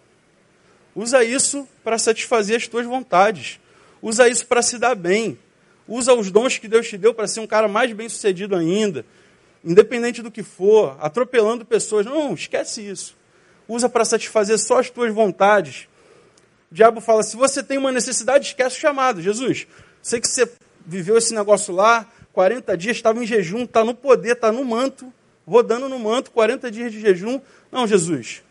usa 0.96 1.24
isso 1.24 1.68
para 1.84 1.98
satisfazer 1.98 2.58
as 2.58 2.68
tuas 2.68 2.86
vontades. 2.86 3.60
Usa 4.02 4.28
isso 4.28 4.46
para 4.48 4.62
se 4.62 4.78
dar 4.78 4.96
bem. 4.96 5.38
Usa 5.88 6.14
os 6.14 6.32
dons 6.32 6.58
que 6.58 6.68
Deus 6.68 6.88
te 6.88 6.98
deu 6.98 7.14
para 7.14 7.28
ser 7.28 7.40
um 7.40 7.48
cara 7.48 7.68
mais 7.68 7.92
bem 7.94 8.10
sucedido 8.10 8.56
ainda. 8.56 9.06
Independente 9.64 10.22
do 10.22 10.32
que 10.32 10.42
for, 10.42 10.98
atropelando 11.00 11.66
pessoas. 11.66 12.06
Não, 12.06 12.34
esquece 12.34 12.82
isso. 12.82 13.16
Usa 13.68 13.88
para 13.88 14.04
satisfazer 14.04 14.58
só 14.58 14.80
as 14.80 14.90
tuas 14.90 15.14
vontades. 15.14 15.88
O 16.72 16.76
diabo 16.76 17.02
fala: 17.02 17.22
se 17.22 17.36
você 17.36 17.62
tem 17.62 17.78
uma 17.78 17.92
necessidade, 17.92 18.48
esquece 18.48 18.78
o 18.78 18.80
chamado. 18.80 19.22
Jesus, 19.22 19.68
sei 20.02 20.20
que 20.20 20.28
você 20.28 20.50
viveu 20.86 21.18
esse 21.18 21.34
negócio 21.34 21.74
lá, 21.74 22.08
40 22.34 22.78
dias, 22.78 22.98
estava 22.98 23.22
em 23.24 23.28
jejum, 23.28 23.64
está 23.64 23.84
no 23.84 23.94
poder, 23.94 24.34
está 24.34 24.52
no 24.52 24.64
manto, 24.64 25.12
rodando 25.46 25.90
no 25.90 26.00
manto, 26.00 26.32
40 26.32 26.72
dias 26.72 26.92
de 26.92 27.00
jejum. 27.00 27.40
Não, 27.72 27.88
Jesus, 27.88 28.44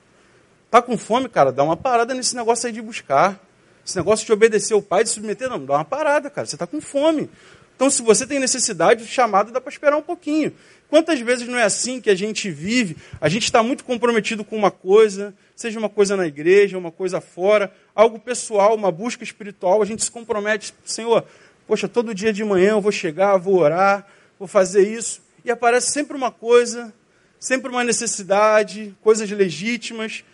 está 0.66 0.82
com 0.82 0.96
fome, 0.98 1.28
cara? 1.28 1.50
Dá 1.52 1.62
uma 1.62 1.76
parada 1.76 2.14
nesse 2.14 2.36
negócio 2.36 2.66
aí 2.66 2.72
de 2.72 2.82
buscar. 2.82 3.40
Esse 3.84 3.96
negócio 3.96 4.26
de 4.26 4.32
obedecer 4.32 4.74
o 4.74 4.82
pai, 4.82 5.04
de 5.04 5.10
submeter, 5.10 5.48
não, 5.48 5.64
dá 5.64 5.74
uma 5.74 5.84
parada, 5.84 6.30
cara. 6.30 6.46
Você 6.46 6.56
está 6.56 6.66
com 6.66 6.80
fome. 6.80 7.30
Então, 7.74 7.88
se 7.88 8.02
você 8.02 8.26
tem 8.26 8.38
necessidade, 8.38 9.02
o 9.02 9.06
chamado 9.06 9.50
dá 9.50 9.60
para 9.60 9.72
esperar 9.72 9.96
um 9.96 10.02
pouquinho. 10.02 10.52
Quantas 10.90 11.18
vezes 11.20 11.48
não 11.48 11.56
é 11.56 11.62
assim 11.62 11.98
que 12.00 12.10
a 12.10 12.14
gente 12.14 12.50
vive? 12.50 12.96
A 13.20 13.28
gente 13.28 13.44
está 13.44 13.62
muito 13.62 13.84
comprometido 13.84 14.44
com 14.44 14.54
uma 14.54 14.70
coisa, 14.70 15.32
seja 15.56 15.78
uma 15.78 15.88
coisa 15.88 16.14
na 16.14 16.26
igreja, 16.26 16.76
uma 16.76 16.90
coisa 16.90 17.22
fora, 17.22 17.72
algo 17.94 18.18
pessoal, 18.18 18.74
uma 18.74 18.92
busca 18.92 19.24
espiritual, 19.24 19.80
a 19.80 19.86
gente 19.86 20.04
se 20.04 20.10
compromete, 20.10 20.74
Senhor, 20.84 21.24
poxa, 21.70 21.86
todo 21.86 22.12
dia 22.12 22.32
de 22.32 22.42
manhã 22.42 22.70
eu 22.70 22.80
vou 22.80 22.90
chegar, 22.90 23.36
vou 23.36 23.56
orar, 23.56 24.04
vou 24.36 24.48
fazer 24.48 24.92
isso. 24.92 25.22
E 25.44 25.52
aparece 25.52 25.92
sempre 25.92 26.16
uma 26.16 26.32
coisa, 26.32 26.92
sempre 27.38 27.70
uma 27.70 27.84
necessidade, 27.84 28.92
coisas 29.00 29.30
legítimas, 29.30 30.24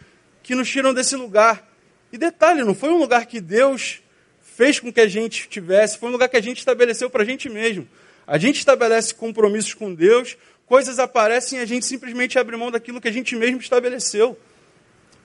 que 0.42 0.54
nos 0.54 0.66
tiram 0.66 0.94
desse 0.94 1.14
lugar. 1.14 1.70
E 2.10 2.16
detalhe, 2.16 2.64
não 2.64 2.74
foi 2.74 2.88
um 2.88 2.96
lugar 2.96 3.26
que 3.26 3.38
Deus 3.38 4.00
fez 4.40 4.80
com 4.80 4.90
que 4.90 4.98
a 4.98 5.06
gente 5.06 5.46
tivesse, 5.46 5.98
foi 5.98 6.08
um 6.08 6.12
lugar 6.12 6.30
que 6.30 6.38
a 6.38 6.40
gente 6.40 6.56
estabeleceu 6.56 7.10
para 7.10 7.22
a 7.22 7.26
gente 7.26 7.50
mesmo. 7.50 7.86
A 8.26 8.38
gente 8.38 8.56
estabelece 8.56 9.14
compromissos 9.14 9.74
com 9.74 9.92
Deus, 9.92 10.38
coisas 10.64 10.98
aparecem 10.98 11.58
e 11.58 11.62
a 11.62 11.66
gente 11.66 11.84
simplesmente 11.84 12.38
abre 12.38 12.56
mão 12.56 12.70
daquilo 12.70 12.98
que 12.98 13.08
a 13.08 13.12
gente 13.12 13.36
mesmo 13.36 13.60
estabeleceu. 13.60 14.38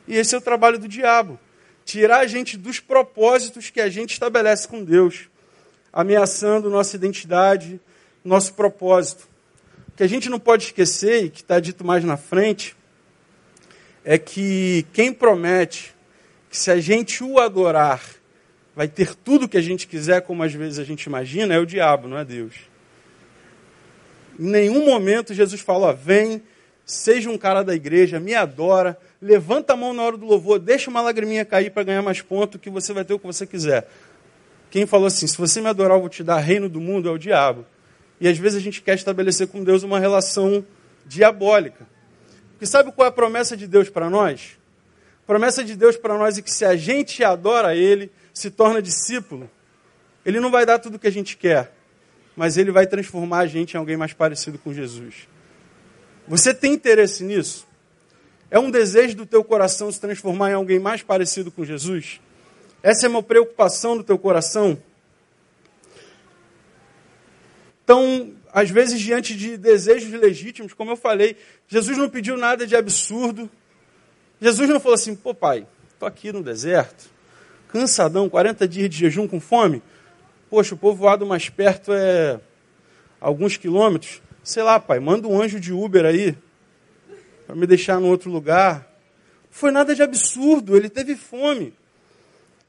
E 0.06 0.18
esse 0.18 0.36
é 0.36 0.38
o 0.38 0.42
trabalho 0.42 0.78
do 0.78 0.90
diabo. 0.90 1.40
Tirar 1.86 2.20
a 2.20 2.28
gente 2.28 2.58
dos 2.58 2.82
propósitos 2.82 3.70
que 3.70 3.80
a 3.80 3.88
gente 3.88 4.12
estabelece 4.12 4.68
com 4.68 4.84
Deus, 4.84 5.31
ameaçando 5.92 6.70
nossa 6.70 6.96
identidade, 6.96 7.80
nosso 8.24 8.54
propósito. 8.54 9.28
O 9.90 9.92
que 9.98 10.04
a 10.04 10.08
gente 10.08 10.30
não 10.30 10.40
pode 10.40 10.66
esquecer, 10.66 11.26
e 11.26 11.30
que 11.30 11.42
está 11.42 11.60
dito 11.60 11.86
mais 11.86 12.04
na 12.04 12.18
frente, 12.18 12.76
é 14.04 14.18
que 14.18 14.86
quem 14.94 15.14
promete 15.14 15.94
que 16.50 16.58
se 16.58 16.70
a 16.70 16.80
gente 16.80 17.24
o 17.24 17.40
adorar, 17.40 18.02
vai 18.76 18.88
ter 18.88 19.16
tudo 19.16 19.48
que 19.48 19.58
a 19.58 19.62
gente 19.62 19.88
quiser, 19.88 20.22
como 20.22 20.44
às 20.44 20.54
vezes 20.54 20.80
a 20.80 20.84
gente 20.84 21.04
imagina, 21.04 21.54
é 21.54 21.60
o 21.60 21.66
diabo, 21.66 22.08
não 22.08 22.18
é 22.18 22.26
Deus. 22.26 22.56
Em 24.40 24.50
nenhum 24.50 24.86
momento 24.86 25.34
Jesus 25.34 25.62
fala: 25.62 25.94
vem, 25.94 26.42
seja 26.86 27.30
um 27.30 27.38
cara 27.38 27.64
da 27.64 27.74
igreja, 27.74 28.20
me 28.20 28.34
adora, 28.34 28.98
levanta 29.22 29.74
a 29.74 29.76
mão 29.78 29.94
na 29.94 30.04
hora 30.04 30.18
do 30.18 30.26
louvor, 30.26 30.60
deixa 30.60 30.90
uma 30.90 31.02
lagriminha 31.02 31.46
cair 31.46 31.72
para 31.72 31.84
ganhar 31.84 32.02
mais 32.02 32.22
ponto, 32.22 32.60
que 32.60 32.70
você 32.70 32.92
vai 32.92 33.06
ter 33.06 33.14
o 33.14 33.20
que 33.20 33.28
você 33.28 33.46
quiser. 33.46 33.88
Quem 34.72 34.88
falou 34.88 35.06
assim: 35.06 35.28
se 35.28 35.38
você 35.38 35.62
me 35.62 35.68
adorar, 35.68 35.98
eu 35.98 36.02
vou 36.02 36.10
te 36.10 36.24
dar 36.24 36.40
reino 36.40 36.68
do 36.68 36.82
mundo, 36.82 37.08
é 37.08 37.12
o 37.12 37.18
diabo. 37.18 37.66
E 38.20 38.28
às 38.28 38.38
vezes 38.38 38.58
a 38.58 38.62
gente 38.62 38.82
quer 38.82 38.96
estabelecer 38.96 39.48
com 39.48 39.64
Deus 39.64 39.84
uma 39.84 40.00
relação 40.00 40.66
diabólica. 41.06 41.86
Porque 42.54 42.66
sabe 42.66 42.92
qual 42.92 43.06
é 43.06 43.10
a 43.10 43.12
promessa 43.12 43.56
de 43.56 43.68
Deus 43.68 43.90
para 43.90 44.10
nós? 44.10 44.58
promessa 45.32 45.64
de 45.64 45.78
Deus 45.78 45.96
para 45.96 46.18
nós 46.18 46.38
é 46.38 46.42
que 46.42 46.52
se 46.52 46.66
a 46.66 46.76
gente 46.76 47.24
adora 47.24 47.74
Ele, 47.74 48.12
se 48.34 48.52
torna 48.52 48.82
discípulo, 48.82 49.50
Ele 50.26 50.42
não 50.42 50.52
vai 50.52 50.66
dar 50.66 50.78
tudo 50.78 50.96
o 50.96 51.00
que 51.00 51.08
a 51.08 51.12
gente 51.12 51.38
quer, 51.38 51.74
mas 52.36 52.58
Ele 52.58 52.70
vai 52.70 52.86
transformar 52.86 53.40
a 53.40 53.48
gente 53.48 53.76
em 53.76 53.78
alguém 53.78 53.96
mais 53.96 54.12
parecido 54.12 54.58
com 54.58 54.74
Jesus. 54.74 55.30
Você 56.28 56.54
tem 56.54 56.74
interesse 56.74 57.24
nisso? 57.24 57.66
É 58.50 58.60
um 58.60 58.70
desejo 58.70 59.16
do 59.16 59.26
teu 59.26 59.42
coração 59.42 59.90
se 59.90 60.02
transformar 60.02 60.52
em 60.52 60.54
alguém 60.54 60.80
mais 60.80 61.02
parecido 61.02 61.50
com 61.50 61.64
Jesus? 61.64 62.20
Essa 62.84 63.06
é 63.06 63.10
uma 63.10 63.22
preocupação 63.22 63.96
do 63.96 64.04
teu 64.04 64.18
coração? 64.18 64.78
Então, 67.84 68.34
às 68.54 68.70
vezes, 68.70 69.00
diante 69.00 69.36
de 69.36 69.58
desejos 69.58 70.12
legítimos, 70.12 70.74
como 70.74 70.92
eu 70.92 70.96
falei, 70.96 71.36
Jesus 71.68 71.98
não 71.98 72.10
pediu 72.10 72.38
nada 72.38 72.66
de 72.66 72.76
absurdo. 72.76 73.50
Jesus 74.40 74.68
não 74.70 74.80
falou 74.80 74.96
assim, 74.96 75.16
pô 75.16 75.34
pai, 75.34 75.68
estou 75.94 76.08
aqui 76.08 76.32
no 76.32 76.42
deserto, 76.42 77.10
cansadão, 77.68 78.30
40 78.30 78.68
dias 78.68 78.90
de 78.90 78.98
jejum 78.98 79.28
com 79.28 79.40
fome. 79.40 79.84
Poxa, 80.50 80.74
o 80.74 80.78
povoado 80.78 81.26
mais 81.26 81.50
perto 81.50 81.94
é 81.94 82.40
alguns 83.20 83.56
quilômetros. 83.56 84.22
Sei 84.44 84.64
lá, 84.64 84.80
pai, 84.80 85.00
manda 85.00 85.28
um 85.28 85.40
anjo 85.40 85.60
de 85.60 85.72
Uber 85.72 86.06
aí 86.06 86.36
para 87.46 87.56
me 87.56 87.68
deixar 87.68 88.00
no 88.00 88.08
outro 88.08 88.32
lugar. 88.32 88.90
Foi 89.50 89.70
nada 89.70 89.94
de 89.94 90.02
absurdo, 90.02 90.76
ele 90.76 90.90
teve 90.90 91.16
fome. 91.16 91.74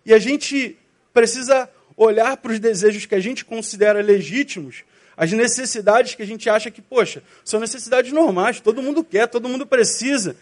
E 0.05 0.13
a 0.13 0.19
gente 0.19 0.77
precisa 1.13 1.69
olhar 1.97 2.37
para 2.37 2.53
os 2.53 2.59
desejos 2.59 3.07
que 3.07 3.15
a 3.15 3.21
gente 3.21 3.45
considera 3.45 4.01
legítimos 4.01 4.85
as 5.17 5.31
necessidades 5.33 6.15
que 6.15 6.23
a 6.23 6.27
gente 6.27 6.49
acha 6.49 6.71
que, 6.71 6.81
poxa, 6.81 7.23
são 7.45 7.61
necessidades 7.61 8.13
normais, 8.13 8.61
todo 8.61 8.83
mundo 8.83 9.05
quer, 9.05 9.29
todo 9.29 9.49
mundo 9.49 9.67
precisa. 9.67 10.37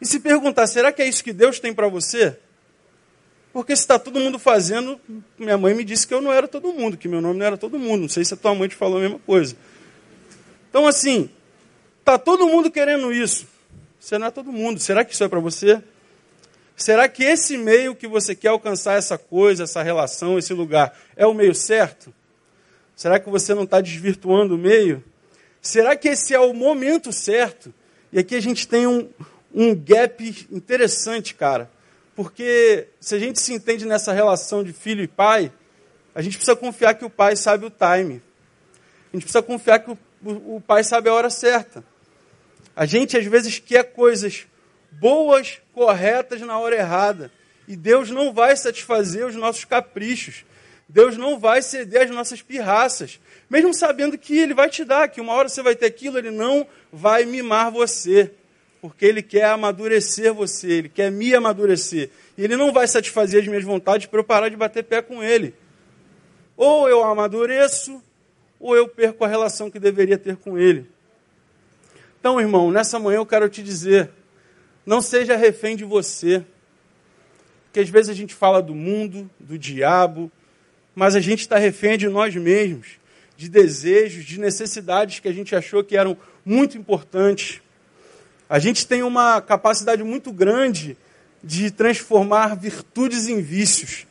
E 0.00 0.06
se 0.06 0.20
perguntar, 0.20 0.66
será 0.66 0.92
que 0.92 1.00
é 1.00 1.08
isso 1.08 1.22
que 1.22 1.32
Deus 1.32 1.60
tem 1.60 1.72
para 1.72 1.88
você? 1.88 2.36
Porque 3.52 3.74
se 3.76 3.82
está 3.82 3.98
todo 3.98 4.18
mundo 4.18 4.38
fazendo, 4.38 5.00
minha 5.38 5.56
mãe 5.56 5.74
me 5.74 5.84
disse 5.84 6.06
que 6.06 6.12
eu 6.12 6.20
não 6.20 6.32
era 6.32 6.48
todo 6.48 6.72
mundo, 6.72 6.96
que 6.96 7.06
meu 7.06 7.20
nome 7.20 7.38
não 7.38 7.46
era 7.46 7.56
todo 7.56 7.78
mundo. 7.78 8.02
Não 8.02 8.08
sei 8.08 8.24
se 8.24 8.34
a 8.34 8.36
tua 8.36 8.54
mãe 8.54 8.68
te 8.68 8.74
falou 8.74 8.98
a 8.98 9.00
mesma 9.00 9.20
coisa. 9.20 9.56
Então, 10.68 10.88
assim, 10.88 11.30
está 12.00 12.18
todo 12.18 12.48
mundo 12.48 12.70
querendo 12.70 13.12
isso. 13.12 13.46
Você 14.00 14.18
não 14.18 14.26
é 14.26 14.30
todo 14.32 14.50
mundo. 14.50 14.80
Será 14.80 15.04
que 15.04 15.14
isso 15.14 15.22
é 15.22 15.28
para 15.28 15.38
você? 15.38 15.80
Será 16.76 17.08
que 17.08 17.22
esse 17.22 17.56
meio 17.56 17.94
que 17.94 18.06
você 18.06 18.34
quer 18.34 18.48
alcançar 18.48 18.98
essa 18.98 19.16
coisa, 19.16 19.64
essa 19.64 19.82
relação, 19.82 20.38
esse 20.38 20.52
lugar, 20.52 20.96
é 21.16 21.26
o 21.26 21.34
meio 21.34 21.54
certo? 21.54 22.12
Será 22.96 23.18
que 23.18 23.30
você 23.30 23.54
não 23.54 23.64
está 23.64 23.80
desvirtuando 23.80 24.54
o 24.54 24.58
meio? 24.58 25.02
Será 25.60 25.96
que 25.96 26.08
esse 26.08 26.34
é 26.34 26.38
o 26.38 26.52
momento 26.52 27.12
certo? 27.12 27.72
E 28.12 28.18
aqui 28.18 28.34
a 28.34 28.40
gente 28.40 28.66
tem 28.66 28.86
um, 28.86 29.08
um 29.54 29.74
gap 29.74 30.46
interessante, 30.50 31.34
cara. 31.34 31.70
Porque 32.14 32.88
se 33.00 33.14
a 33.14 33.18
gente 33.18 33.40
se 33.40 33.52
entende 33.52 33.84
nessa 33.84 34.12
relação 34.12 34.62
de 34.62 34.72
filho 34.72 35.02
e 35.02 35.08
pai, 35.08 35.50
a 36.14 36.22
gente 36.22 36.36
precisa 36.36 36.56
confiar 36.56 36.94
que 36.94 37.04
o 37.04 37.10
pai 37.10 37.34
sabe 37.34 37.66
o 37.66 37.70
time. 37.70 38.22
A 39.12 39.16
gente 39.16 39.22
precisa 39.22 39.42
confiar 39.42 39.80
que 39.80 39.90
o, 39.90 39.98
o, 40.24 40.56
o 40.56 40.60
pai 40.60 40.84
sabe 40.84 41.08
a 41.08 41.14
hora 41.14 41.30
certa. 41.30 41.84
A 42.76 42.86
gente 42.86 43.16
às 43.16 43.24
vezes 43.24 43.58
quer 43.58 43.84
coisas 43.92 44.46
boas, 44.98 45.60
corretas 45.72 46.40
na 46.40 46.58
hora 46.58 46.76
errada. 46.76 47.30
E 47.66 47.76
Deus 47.76 48.10
não 48.10 48.32
vai 48.32 48.56
satisfazer 48.56 49.26
os 49.26 49.34
nossos 49.34 49.64
caprichos. 49.64 50.44
Deus 50.88 51.16
não 51.16 51.38
vai 51.38 51.62
ceder 51.62 52.02
às 52.02 52.10
nossas 52.10 52.42
pirraças, 52.42 53.18
mesmo 53.48 53.72
sabendo 53.72 54.18
que 54.18 54.38
Ele 54.38 54.52
vai 54.54 54.68
te 54.68 54.84
dar, 54.84 55.08
que 55.08 55.20
uma 55.20 55.32
hora 55.32 55.48
você 55.48 55.62
vai 55.62 55.74
ter 55.74 55.86
aquilo, 55.86 56.18
Ele 56.18 56.30
não 56.30 56.66
vai 56.92 57.24
mimar 57.24 57.70
você, 57.70 58.30
porque 58.82 59.06
Ele 59.06 59.22
quer 59.22 59.46
amadurecer 59.46 60.32
você, 60.32 60.70
Ele 60.70 60.88
quer 60.88 61.10
me 61.10 61.34
amadurecer. 61.34 62.10
E 62.36 62.44
Ele 62.44 62.54
não 62.54 62.72
vai 62.72 62.86
satisfazer 62.86 63.40
as 63.40 63.48
minhas 63.48 63.64
vontades 63.64 64.06
para 64.06 64.20
eu 64.20 64.24
parar 64.24 64.50
de 64.50 64.56
bater 64.56 64.84
pé 64.84 65.00
com 65.00 65.22
Ele. 65.22 65.54
Ou 66.56 66.88
eu 66.88 67.02
amadureço, 67.02 68.02
ou 68.60 68.76
eu 68.76 68.86
perco 68.86 69.24
a 69.24 69.28
relação 69.28 69.70
que 69.70 69.78
deveria 69.78 70.18
ter 70.18 70.36
com 70.36 70.58
Ele. 70.58 70.86
Então, 72.20 72.40
irmão, 72.40 72.70
nessa 72.70 72.98
manhã 72.98 73.16
eu 73.16 73.26
quero 73.26 73.48
te 73.48 73.62
dizer: 73.62 74.10
não 74.86 75.00
seja 75.00 75.36
refém 75.36 75.76
de 75.76 75.84
você. 75.84 76.44
Porque 77.66 77.80
às 77.80 77.88
vezes 77.88 78.08
a 78.08 78.14
gente 78.14 78.34
fala 78.34 78.62
do 78.62 78.74
mundo, 78.74 79.28
do 79.40 79.58
diabo, 79.58 80.30
mas 80.94 81.16
a 81.16 81.20
gente 81.20 81.40
está 81.40 81.58
refém 81.58 81.98
de 81.98 82.08
nós 82.08 82.34
mesmos, 82.36 83.00
de 83.36 83.48
desejos, 83.48 84.24
de 84.24 84.38
necessidades 84.38 85.18
que 85.18 85.28
a 85.28 85.32
gente 85.32 85.56
achou 85.56 85.82
que 85.82 85.96
eram 85.96 86.16
muito 86.44 86.78
importantes. 86.78 87.60
A 88.48 88.58
gente 88.58 88.86
tem 88.86 89.02
uma 89.02 89.40
capacidade 89.40 90.04
muito 90.04 90.32
grande 90.32 90.96
de 91.42 91.70
transformar 91.70 92.54
virtudes 92.54 93.26
em 93.26 93.40
vícios. 93.40 94.06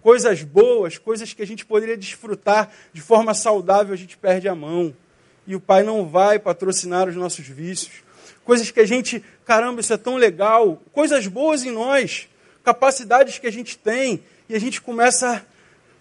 Coisas 0.00 0.42
boas, 0.42 0.96
coisas 0.96 1.34
que 1.34 1.42
a 1.42 1.46
gente 1.46 1.66
poderia 1.66 1.96
desfrutar 1.96 2.70
de 2.92 3.00
forma 3.00 3.34
saudável, 3.34 3.92
a 3.92 3.96
gente 3.96 4.16
perde 4.16 4.48
a 4.48 4.54
mão. 4.54 4.94
E 5.46 5.56
o 5.56 5.60
Pai 5.60 5.82
não 5.82 6.06
vai 6.06 6.38
patrocinar 6.38 7.08
os 7.08 7.16
nossos 7.16 7.46
vícios. 7.46 8.04
Coisas 8.50 8.68
que 8.72 8.80
a 8.80 8.84
gente, 8.84 9.22
caramba, 9.46 9.80
isso 9.80 9.92
é 9.92 9.96
tão 9.96 10.16
legal. 10.16 10.82
Coisas 10.90 11.24
boas 11.28 11.62
em 11.62 11.70
nós, 11.70 12.28
capacidades 12.64 13.38
que 13.38 13.46
a 13.46 13.52
gente 13.52 13.78
tem, 13.78 14.24
e 14.48 14.56
a 14.56 14.58
gente 14.58 14.80
começa 14.82 15.46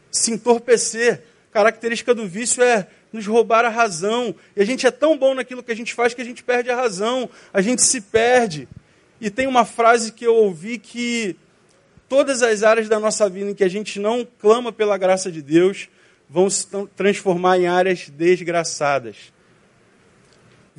se 0.10 0.32
entorpecer. 0.32 1.22
Característica 1.52 2.12
do 2.12 2.28
vício 2.28 2.64
é 2.64 2.88
nos 3.14 3.28
roubar 3.28 3.66
a 3.66 3.70
razão. 3.70 4.34
E 4.56 4.62
a 4.64 4.66
gente 4.66 4.88
é 4.88 4.90
tão 4.90 5.16
bom 5.16 5.36
naquilo 5.36 5.62
que 5.62 5.72
a 5.72 5.76
gente 5.76 5.94
faz 5.94 6.16
que 6.16 6.24
a 6.24 6.26
gente 6.26 6.44
perde 6.44 6.72
a 6.72 6.76
razão, 6.76 7.30
a 7.54 7.62
gente 7.62 7.84
se 7.84 8.02
perde. 8.02 8.68
E 9.22 9.30
tem 9.30 9.46
uma 9.46 9.64
frase 9.64 10.12
que 10.12 10.26
eu 10.26 10.34
ouvi 10.34 10.80
que 10.80 11.36
todas 12.08 12.42
as 12.42 12.64
áreas 12.64 12.90
da 12.90 13.00
nossa 13.00 13.30
vida 13.30 13.52
em 13.52 13.54
que 13.54 13.64
a 13.64 13.70
gente 13.70 14.00
não 14.00 14.28
clama 14.40 14.72
pela 14.72 14.98
graça 14.98 15.32
de 15.32 15.44
Deus 15.44 15.88
vão 16.28 16.50
se 16.50 16.66
transformar 16.96 17.60
em 17.60 17.68
áreas 17.68 18.10
desgraçadas. 18.10 19.38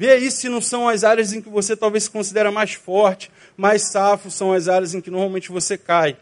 Vê 0.01 0.13
aí 0.13 0.31
se 0.31 0.49
não 0.49 0.63
são 0.63 0.89
as 0.89 1.05
áreas 1.05 1.35
em 1.35 1.43
que 1.43 1.51
você 1.51 1.77
talvez 1.77 2.05
se 2.05 2.11
considera 2.11 2.51
mais 2.51 2.73
forte, 2.73 3.31
mais 3.55 3.83
safo, 3.83 4.31
são 4.31 4.51
as 4.51 4.67
áreas 4.67 4.95
em 4.95 5.01
que 5.03 5.11
normalmente 5.11 5.53
você 5.53 5.77
cai. 5.77 6.17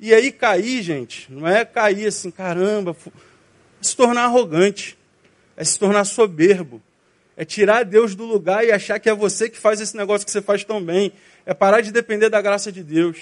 E 0.00 0.14
aí 0.14 0.32
cair, 0.32 0.82
gente, 0.82 1.30
não 1.30 1.46
é 1.46 1.62
cair 1.62 2.06
assim, 2.06 2.30
caramba, 2.30 2.96
é 3.06 3.12
se 3.82 3.94
tornar 3.94 4.24
arrogante, 4.24 4.96
é 5.58 5.62
se 5.62 5.78
tornar 5.78 6.06
soberbo, 6.06 6.80
é 7.36 7.44
tirar 7.44 7.84
Deus 7.84 8.14
do 8.14 8.24
lugar 8.24 8.64
e 8.64 8.72
achar 8.72 8.98
que 8.98 9.10
é 9.10 9.14
você 9.14 9.50
que 9.50 9.58
faz 9.58 9.78
esse 9.78 9.94
negócio 9.94 10.24
que 10.24 10.32
você 10.32 10.40
faz 10.40 10.64
tão 10.64 10.82
bem, 10.82 11.12
é 11.44 11.52
parar 11.52 11.82
de 11.82 11.92
depender 11.92 12.30
da 12.30 12.40
graça 12.40 12.72
de 12.72 12.82
Deus. 12.82 13.18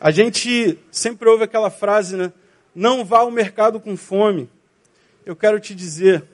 A 0.00 0.10
gente 0.10 0.78
sempre 0.90 1.28
ouve 1.28 1.44
aquela 1.44 1.68
frase, 1.68 2.16
né? 2.16 2.32
Não 2.74 3.04
vá 3.04 3.18
ao 3.18 3.30
mercado 3.30 3.78
com 3.78 3.94
fome. 3.94 4.48
Eu 5.24 5.34
quero 5.34 5.58
te 5.58 5.74
dizer, 5.74 6.24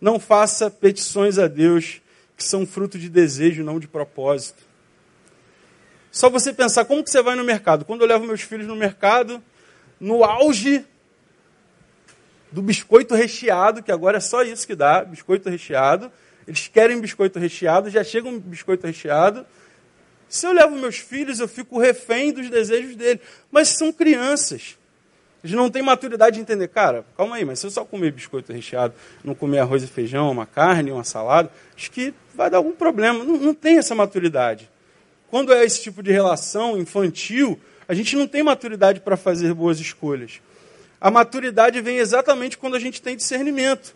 não 0.00 0.20
faça 0.20 0.70
petições 0.70 1.38
a 1.38 1.46
Deus 1.46 2.02
que 2.36 2.44
são 2.44 2.66
fruto 2.66 2.98
de 2.98 3.08
desejo, 3.08 3.64
não 3.64 3.80
de 3.80 3.88
propósito. 3.88 4.62
Só 6.10 6.28
você 6.28 6.52
pensar 6.52 6.84
como 6.84 7.02
que 7.02 7.10
você 7.10 7.22
vai 7.22 7.34
no 7.34 7.44
mercado. 7.44 7.84
Quando 7.84 8.02
eu 8.02 8.06
levo 8.06 8.26
meus 8.26 8.42
filhos 8.42 8.66
no 8.66 8.76
mercado, 8.76 9.42
no 9.98 10.24
auge 10.24 10.84
do 12.52 12.62
biscoito 12.62 13.14
recheado, 13.14 13.82
que 13.82 13.90
agora 13.90 14.18
é 14.18 14.20
só 14.20 14.42
isso 14.42 14.66
que 14.66 14.74
dá, 14.74 15.04
biscoito 15.04 15.48
recheado. 15.48 16.12
Eles 16.46 16.68
querem 16.68 17.00
biscoito 17.00 17.38
recheado, 17.38 17.90
já 17.90 18.04
chega 18.04 18.28
um 18.28 18.38
biscoito 18.38 18.86
recheado. 18.86 19.46
Se 20.28 20.46
eu 20.46 20.52
levo 20.52 20.76
meus 20.76 20.98
filhos, 20.98 21.40
eu 21.40 21.48
fico 21.48 21.78
refém 21.78 22.32
dos 22.32 22.50
desejos 22.50 22.94
deles. 22.96 23.22
Mas 23.50 23.68
são 23.68 23.92
crianças. 23.92 24.78
Eles 25.46 25.54
não 25.54 25.70
têm 25.70 25.80
maturidade 25.80 26.34
de 26.34 26.42
entender. 26.42 26.66
Cara, 26.66 27.04
calma 27.16 27.36
aí, 27.36 27.44
mas 27.44 27.60
se 27.60 27.66
eu 27.66 27.70
só 27.70 27.84
comer 27.84 28.10
biscoito 28.10 28.52
recheado, 28.52 28.92
não 29.22 29.32
comer 29.32 29.60
arroz 29.60 29.84
e 29.84 29.86
feijão, 29.86 30.28
uma 30.28 30.44
carne, 30.44 30.90
uma 30.90 31.04
salada, 31.04 31.48
acho 31.76 31.88
que 31.92 32.12
vai 32.34 32.50
dar 32.50 32.56
algum 32.56 32.72
problema. 32.72 33.22
Não, 33.22 33.36
não 33.36 33.54
tem 33.54 33.78
essa 33.78 33.94
maturidade. 33.94 34.68
Quando 35.30 35.52
é 35.52 35.64
esse 35.64 35.80
tipo 35.80 36.02
de 36.02 36.10
relação 36.10 36.76
infantil, 36.76 37.60
a 37.86 37.94
gente 37.94 38.16
não 38.16 38.26
tem 38.26 38.42
maturidade 38.42 38.98
para 38.98 39.16
fazer 39.16 39.54
boas 39.54 39.78
escolhas. 39.78 40.40
A 41.00 41.12
maturidade 41.12 41.80
vem 41.80 41.98
exatamente 41.98 42.58
quando 42.58 42.74
a 42.74 42.80
gente 42.80 43.00
tem 43.00 43.16
discernimento. 43.16 43.94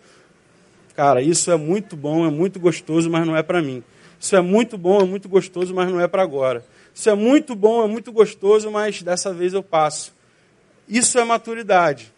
Cara, 0.95 1.21
isso 1.21 1.51
é 1.51 1.57
muito 1.57 1.97
bom, 1.97 2.25
é 2.25 2.31
muito 2.31 2.61
gostoso, 2.61 3.11
mas 3.11 3.27
não 3.27 3.37
é 3.37 3.43
para 3.43 3.61
mim. 3.61 3.83
Isso 4.21 4.37
é 4.37 4.41
muito 4.41 4.79
bom, 4.79 5.01
é 5.01 5.05
muito 5.05 5.29
gostoso, 5.29 5.75
mas 5.75 5.91
não 5.91 6.01
é 6.01 6.07
para 6.07 6.23
agora. 6.23 6.65
Isso 6.95 7.11
é 7.11 7.15
muito 7.15 7.57
bom, 7.57 7.85
é 7.85 7.89
muito 7.89 8.13
gostoso, 8.13 8.71
mas 8.71 9.03
dessa 9.03 9.33
vez 9.33 9.53
eu 9.53 9.65
passo. 9.65 10.20
Isso 10.91 11.21
é 11.21 11.25
maturidade. 11.25 12.13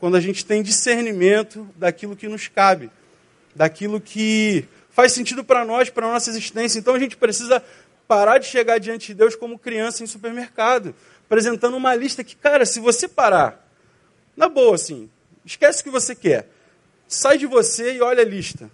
Quando 0.00 0.16
a 0.16 0.20
gente 0.20 0.44
tem 0.46 0.62
discernimento 0.62 1.68
daquilo 1.76 2.16
que 2.16 2.26
nos 2.26 2.48
cabe, 2.48 2.90
daquilo 3.54 4.00
que 4.00 4.66
faz 4.90 5.12
sentido 5.12 5.44
para 5.44 5.62
nós, 5.62 5.90
para 5.90 6.06
a 6.06 6.12
nossa 6.12 6.30
existência. 6.30 6.78
Então 6.78 6.94
a 6.94 6.98
gente 6.98 7.18
precisa 7.18 7.62
parar 8.08 8.38
de 8.38 8.46
chegar 8.46 8.78
diante 8.78 9.08
de 9.08 9.14
Deus 9.14 9.36
como 9.36 9.58
criança 9.58 10.02
em 10.02 10.06
supermercado, 10.06 10.94
apresentando 11.26 11.76
uma 11.76 11.94
lista 11.94 12.24
que, 12.24 12.34
cara, 12.34 12.64
se 12.64 12.80
você 12.80 13.06
parar, 13.06 13.68
na 14.34 14.48
boa, 14.48 14.74
assim, 14.74 15.10
esquece 15.44 15.82
o 15.82 15.84
que 15.84 15.90
você 15.90 16.14
quer, 16.14 16.48
sai 17.06 17.36
de 17.36 17.46
você 17.46 17.94
e 17.94 18.00
olha 18.00 18.22
a 18.22 18.26
lista. 18.26 18.70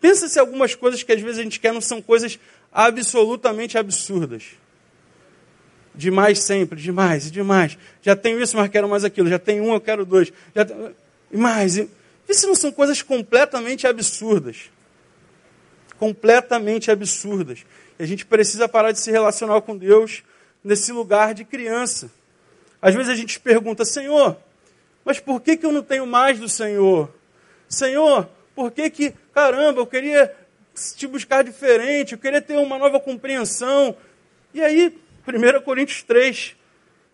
Pensa 0.00 0.28
se 0.28 0.38
algumas 0.38 0.74
coisas 0.74 1.02
que 1.02 1.12
às 1.12 1.20
vezes 1.20 1.38
a 1.38 1.42
gente 1.42 1.58
quer 1.58 1.72
não 1.72 1.80
são 1.80 2.00
coisas 2.00 2.38
absolutamente 2.70 3.78
absurdas. 3.78 4.44
Demais 5.98 6.38
sempre, 6.38 6.80
demais 6.80 7.26
e 7.26 7.30
demais. 7.32 7.76
Já 8.02 8.14
tenho 8.14 8.40
isso, 8.40 8.56
mas 8.56 8.70
quero 8.70 8.88
mais 8.88 9.02
aquilo. 9.02 9.28
Já 9.28 9.36
tenho 9.36 9.64
um, 9.64 9.74
eu 9.74 9.80
quero 9.80 10.06
dois. 10.06 10.32
Já 10.54 10.64
tenho... 10.64 10.94
E 11.32 11.36
mais. 11.36 11.76
E... 11.76 11.90
Se 12.30 12.46
não 12.46 12.54
são 12.54 12.70
coisas 12.70 13.02
completamente 13.02 13.84
absurdas. 13.84 14.70
Completamente 15.98 16.88
absurdas. 16.88 17.66
E 17.98 18.02
a 18.04 18.06
gente 18.06 18.24
precisa 18.24 18.68
parar 18.68 18.92
de 18.92 19.00
se 19.00 19.10
relacionar 19.10 19.60
com 19.62 19.76
Deus 19.76 20.22
nesse 20.62 20.92
lugar 20.92 21.34
de 21.34 21.44
criança. 21.44 22.08
Às 22.80 22.94
vezes 22.94 23.10
a 23.10 23.16
gente 23.16 23.40
pergunta, 23.40 23.84
Senhor, 23.84 24.36
mas 25.04 25.18
por 25.18 25.40
que, 25.40 25.56
que 25.56 25.66
eu 25.66 25.72
não 25.72 25.82
tenho 25.82 26.06
mais 26.06 26.38
do 26.38 26.48
Senhor? 26.48 27.12
Senhor, 27.68 28.28
por 28.54 28.70
que 28.70 28.88
que, 28.88 29.12
caramba, 29.34 29.80
eu 29.80 29.86
queria 29.86 30.32
te 30.96 31.08
buscar 31.08 31.42
diferente, 31.42 32.12
eu 32.12 32.18
queria 32.18 32.40
ter 32.40 32.56
uma 32.56 32.78
nova 32.78 33.00
compreensão. 33.00 33.96
E 34.54 34.62
aí, 34.62 34.96
1 35.36 35.60
Coríntios 35.62 36.02
3, 36.02 36.56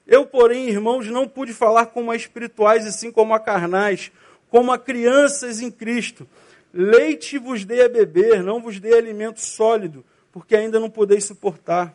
eu, 0.07 0.27
porém, 0.27 0.68
irmãos, 0.68 1.07
não 1.07 1.27
pude 1.27 1.53
falar 1.53 1.87
como 1.87 2.11
a 2.11 2.16
espirituais, 2.16 2.87
assim 2.87 3.11
como 3.11 3.35
a 3.35 3.40
carnais, 3.40 4.12
como 4.50 4.70
a 4.70 4.79
crianças 4.79 5.61
em 5.61 5.70
Cristo. 5.70 6.27
Leite 6.72 7.38
vos 7.38 7.64
dei 7.64 7.83
a 7.85 7.88
beber, 7.88 8.42
não 8.42 8.61
vos 8.61 8.79
dei 8.79 8.94
alimento 8.94 9.40
sólido, 9.40 10.05
porque 10.33 10.57
ainda 10.57 10.79
não 10.79 10.90
podeis 10.90 11.24
suportar. 11.24 11.94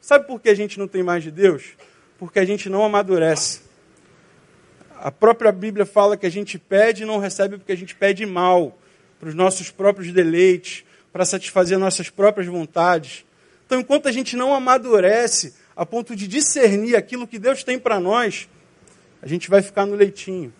Sabe 0.00 0.26
por 0.26 0.40
que 0.40 0.48
a 0.48 0.54
gente 0.54 0.78
não 0.78 0.88
tem 0.88 1.02
mais 1.02 1.22
de 1.22 1.30
Deus? 1.30 1.76
Porque 2.18 2.38
a 2.38 2.44
gente 2.44 2.68
não 2.68 2.82
amadurece. 2.82 3.60
A 4.96 5.10
própria 5.10 5.52
Bíblia 5.52 5.86
fala 5.86 6.16
que 6.16 6.26
a 6.26 6.30
gente 6.30 6.58
pede 6.58 7.02
e 7.02 7.06
não 7.06 7.18
recebe 7.18 7.58
porque 7.58 7.72
a 7.72 7.76
gente 7.76 7.94
pede 7.94 8.26
mal, 8.26 8.78
para 9.18 9.28
os 9.28 9.34
nossos 9.34 9.70
próprios 9.70 10.12
deleites, 10.12 10.84
para 11.12 11.24
satisfazer 11.24 11.78
nossas 11.78 12.08
próprias 12.08 12.46
vontades. 12.46 13.24
Então, 13.70 13.78
enquanto 13.78 14.08
a 14.08 14.12
gente 14.12 14.34
não 14.34 14.52
amadurece 14.52 15.54
a 15.76 15.86
ponto 15.86 16.16
de 16.16 16.26
discernir 16.26 16.96
aquilo 16.96 17.24
que 17.24 17.38
Deus 17.38 17.62
tem 17.62 17.78
para 17.78 18.00
nós, 18.00 18.48
a 19.22 19.28
gente 19.28 19.48
vai 19.48 19.62
ficar 19.62 19.86
no 19.86 19.94
leitinho. 19.94 20.52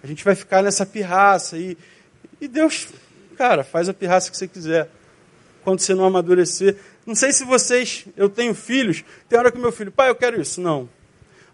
A 0.00 0.06
gente 0.06 0.22
vai 0.22 0.36
ficar 0.36 0.62
nessa 0.62 0.86
pirraça. 0.86 1.58
E, 1.58 1.76
e 2.40 2.46
Deus, 2.46 2.86
cara, 3.36 3.64
faz 3.64 3.88
a 3.88 3.92
pirraça 3.92 4.30
que 4.30 4.36
você 4.36 4.46
quiser. 4.46 4.88
Quando 5.64 5.80
você 5.80 5.92
não 5.92 6.04
amadurecer. 6.04 6.76
Não 7.04 7.16
sei 7.16 7.32
se 7.32 7.44
vocês, 7.44 8.06
eu 8.16 8.28
tenho 8.28 8.54
filhos, 8.54 9.02
tem 9.28 9.36
hora 9.36 9.50
que 9.50 9.58
meu 9.58 9.72
filho, 9.72 9.90
pai, 9.90 10.08
eu 10.08 10.14
quero 10.14 10.40
isso. 10.40 10.60
Não. 10.60 10.88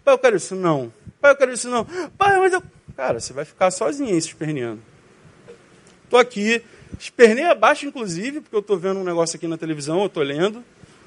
Pai, 0.05 0.13
eu 0.13 0.19
quero 0.19 0.37
isso. 0.37 0.53
Não. 0.53 0.93
Pai, 1.19 1.31
eu 1.31 1.35
quero 1.37 1.53
isso. 1.53 1.67
Não. 1.69 1.85
Pai, 2.15 2.37
mas 2.37 2.53
eu. 2.53 2.61
Cara, 2.95 3.19
você 3.19 3.33
vai 3.33 3.45
ficar 3.45 3.71
sozinho 3.71 4.13
aí 4.13 4.21
se 4.21 4.27
esperneando. 4.27 4.83
Estou 6.03 6.19
aqui, 6.19 6.61
espernei 6.99 7.45
abaixo, 7.45 7.85
inclusive, 7.85 8.41
porque 8.41 8.55
eu 8.55 8.61
estou 8.61 8.77
vendo 8.77 8.99
um 8.99 9.03
negócio 9.03 9.35
aqui 9.35 9.47
na 9.47 9.57
televisão, 9.57 10.01
eu 10.01 10.07
estou 10.07 10.23
lendo. 10.23 10.63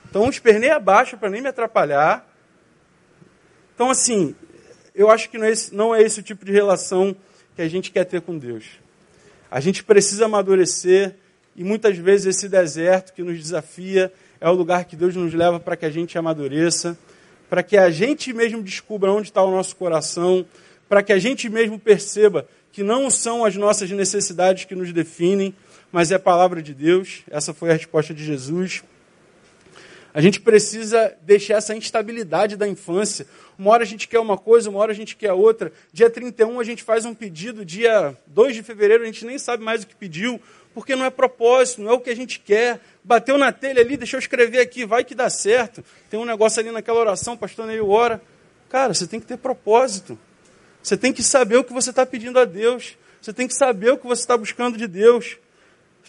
Então, 0.09 0.29
espernei 0.29 0.71
abaixo 0.71 1.17
para 1.17 1.31
nem 1.31 1.41
me 1.41 1.49
atrapalhar. 1.49 2.27
Então, 3.75 3.91
assim, 3.91 4.35
eu 4.95 5.11
acho 5.11 5.31
que 5.31 5.39
não 5.39 5.47
é, 5.47 5.51
esse, 5.51 5.75
não 5.75 5.95
é 5.95 6.03
esse 6.03 6.21
o 6.21 6.23
tipo 6.23 6.45
de 6.45 6.53
relação 6.53 7.17
que 7.57 7.63
a 7.63 7.69
gente 7.69 7.91
quer 7.91 8.05
ter 8.05 8.21
com 8.21 8.37
Deus. 8.37 8.65
A 9.51 9.61
gente 9.61 9.83
precisa 9.83 10.27
amadurecer 10.27 11.17
e 11.57 11.65
muitas 11.65 11.97
vezes 11.97 12.37
esse 12.37 12.49
deserto 12.49 13.13
que 13.13 13.23
nos 13.23 13.39
desafia 13.39 14.13
é 14.41 14.49
o 14.49 14.53
lugar 14.53 14.85
que 14.85 14.97
Deus 14.97 15.15
nos 15.17 15.35
leva 15.35 15.61
para 15.61 15.77
que 15.77 15.85
a 15.85 15.91
gente 15.91 16.17
amadureça, 16.17 16.97
para 17.49 17.63
que 17.63 17.77
a 17.77 17.91
gente 17.91 18.33
mesmo 18.33 18.63
descubra 18.63 19.11
onde 19.11 19.29
está 19.29 19.43
o 19.43 19.51
nosso 19.51 19.75
coração, 19.77 20.47
para 20.89 21.03
que 21.03 21.13
a 21.13 21.19
gente 21.19 21.49
mesmo 21.49 21.79
perceba 21.79 22.47
que 22.73 22.83
não 22.83 23.11
são 23.11 23.45
as 23.45 23.57
nossas 23.57 23.91
necessidades 23.91 24.65
que 24.65 24.75
nos 24.75 24.93
definem, 24.93 25.55
mas 25.93 26.11
é 26.11 26.15
a 26.15 26.21
palavra 26.21 26.63
de 26.63 26.75
Deus. 26.75 27.23
Essa 27.31 27.53
foi 27.53 27.71
a 27.71 27.75
resposta 27.75 28.15
de 28.15 28.25
Jesus. 28.25 28.83
A 30.13 30.21
gente 30.21 30.41
precisa 30.41 31.15
deixar 31.23 31.55
essa 31.55 31.75
instabilidade 31.75 32.57
da 32.57 32.67
infância. 32.67 33.27
Uma 33.57 33.71
hora 33.71 33.85
a 33.85 33.87
gente 33.87 34.09
quer 34.09 34.19
uma 34.19 34.37
coisa, 34.37 34.69
uma 34.69 34.81
hora 34.81 34.91
a 34.91 34.95
gente 34.95 35.15
quer 35.15 35.33
outra. 35.33 35.73
Dia 35.93 36.11
31 36.11 36.59
a 36.59 36.65
gente 36.65 36.83
faz 36.83 37.05
um 37.05 37.15
pedido, 37.15 37.65
dia 37.65 38.17
2 38.27 38.57
de 38.57 38.63
fevereiro 38.63 39.05
a 39.05 39.07
gente 39.07 39.25
nem 39.25 39.39
sabe 39.39 39.63
mais 39.63 39.85
o 39.85 39.87
que 39.87 39.95
pediu, 39.95 40.41
porque 40.75 40.97
não 40.97 41.05
é 41.05 41.11
propósito, 41.11 41.83
não 41.83 41.91
é 41.91 41.95
o 41.95 42.01
que 42.01 42.11
a 42.11 42.17
gente 42.17 42.41
quer. 42.41 42.81
Bateu 43.05 43.39
na 43.39 43.53
telha 43.53 43.81
ali, 43.81 43.97
deixa 43.97 44.17
eu 44.17 44.21
escrever 44.21 44.61
aqui, 44.61 44.85
vai 44.85 45.05
que 45.05 45.15
dá 45.15 45.31
certo. 45.31 45.85
Tem 46.09 46.19
um 46.19 46.25
negócio 46.25 46.59
ali 46.61 46.73
naquela 46.73 46.99
oração, 46.99 47.37
pastor 47.37 47.67
Neil 47.67 47.89
ora. 47.89 48.21
Cara, 48.69 48.93
você 48.93 49.07
tem 49.07 49.21
que 49.21 49.27
ter 49.27 49.37
propósito. 49.37 50.19
Você 50.83 50.97
tem 50.97 51.13
que 51.13 51.23
saber 51.23 51.57
o 51.57 51.65
que 51.65 51.73
você 51.73 51.91
está 51.91 52.05
pedindo 52.05 52.39
a 52.39 52.45
Deus. 52.45 52.97
Você 53.21 53.33
tem 53.33 53.47
que 53.47 53.55
saber 53.55 53.93
o 53.93 53.99
que 53.99 54.07
você 54.07 54.23
está 54.23 54.37
buscando 54.37 54.77
de 54.77 54.89
Deus. 54.89 55.37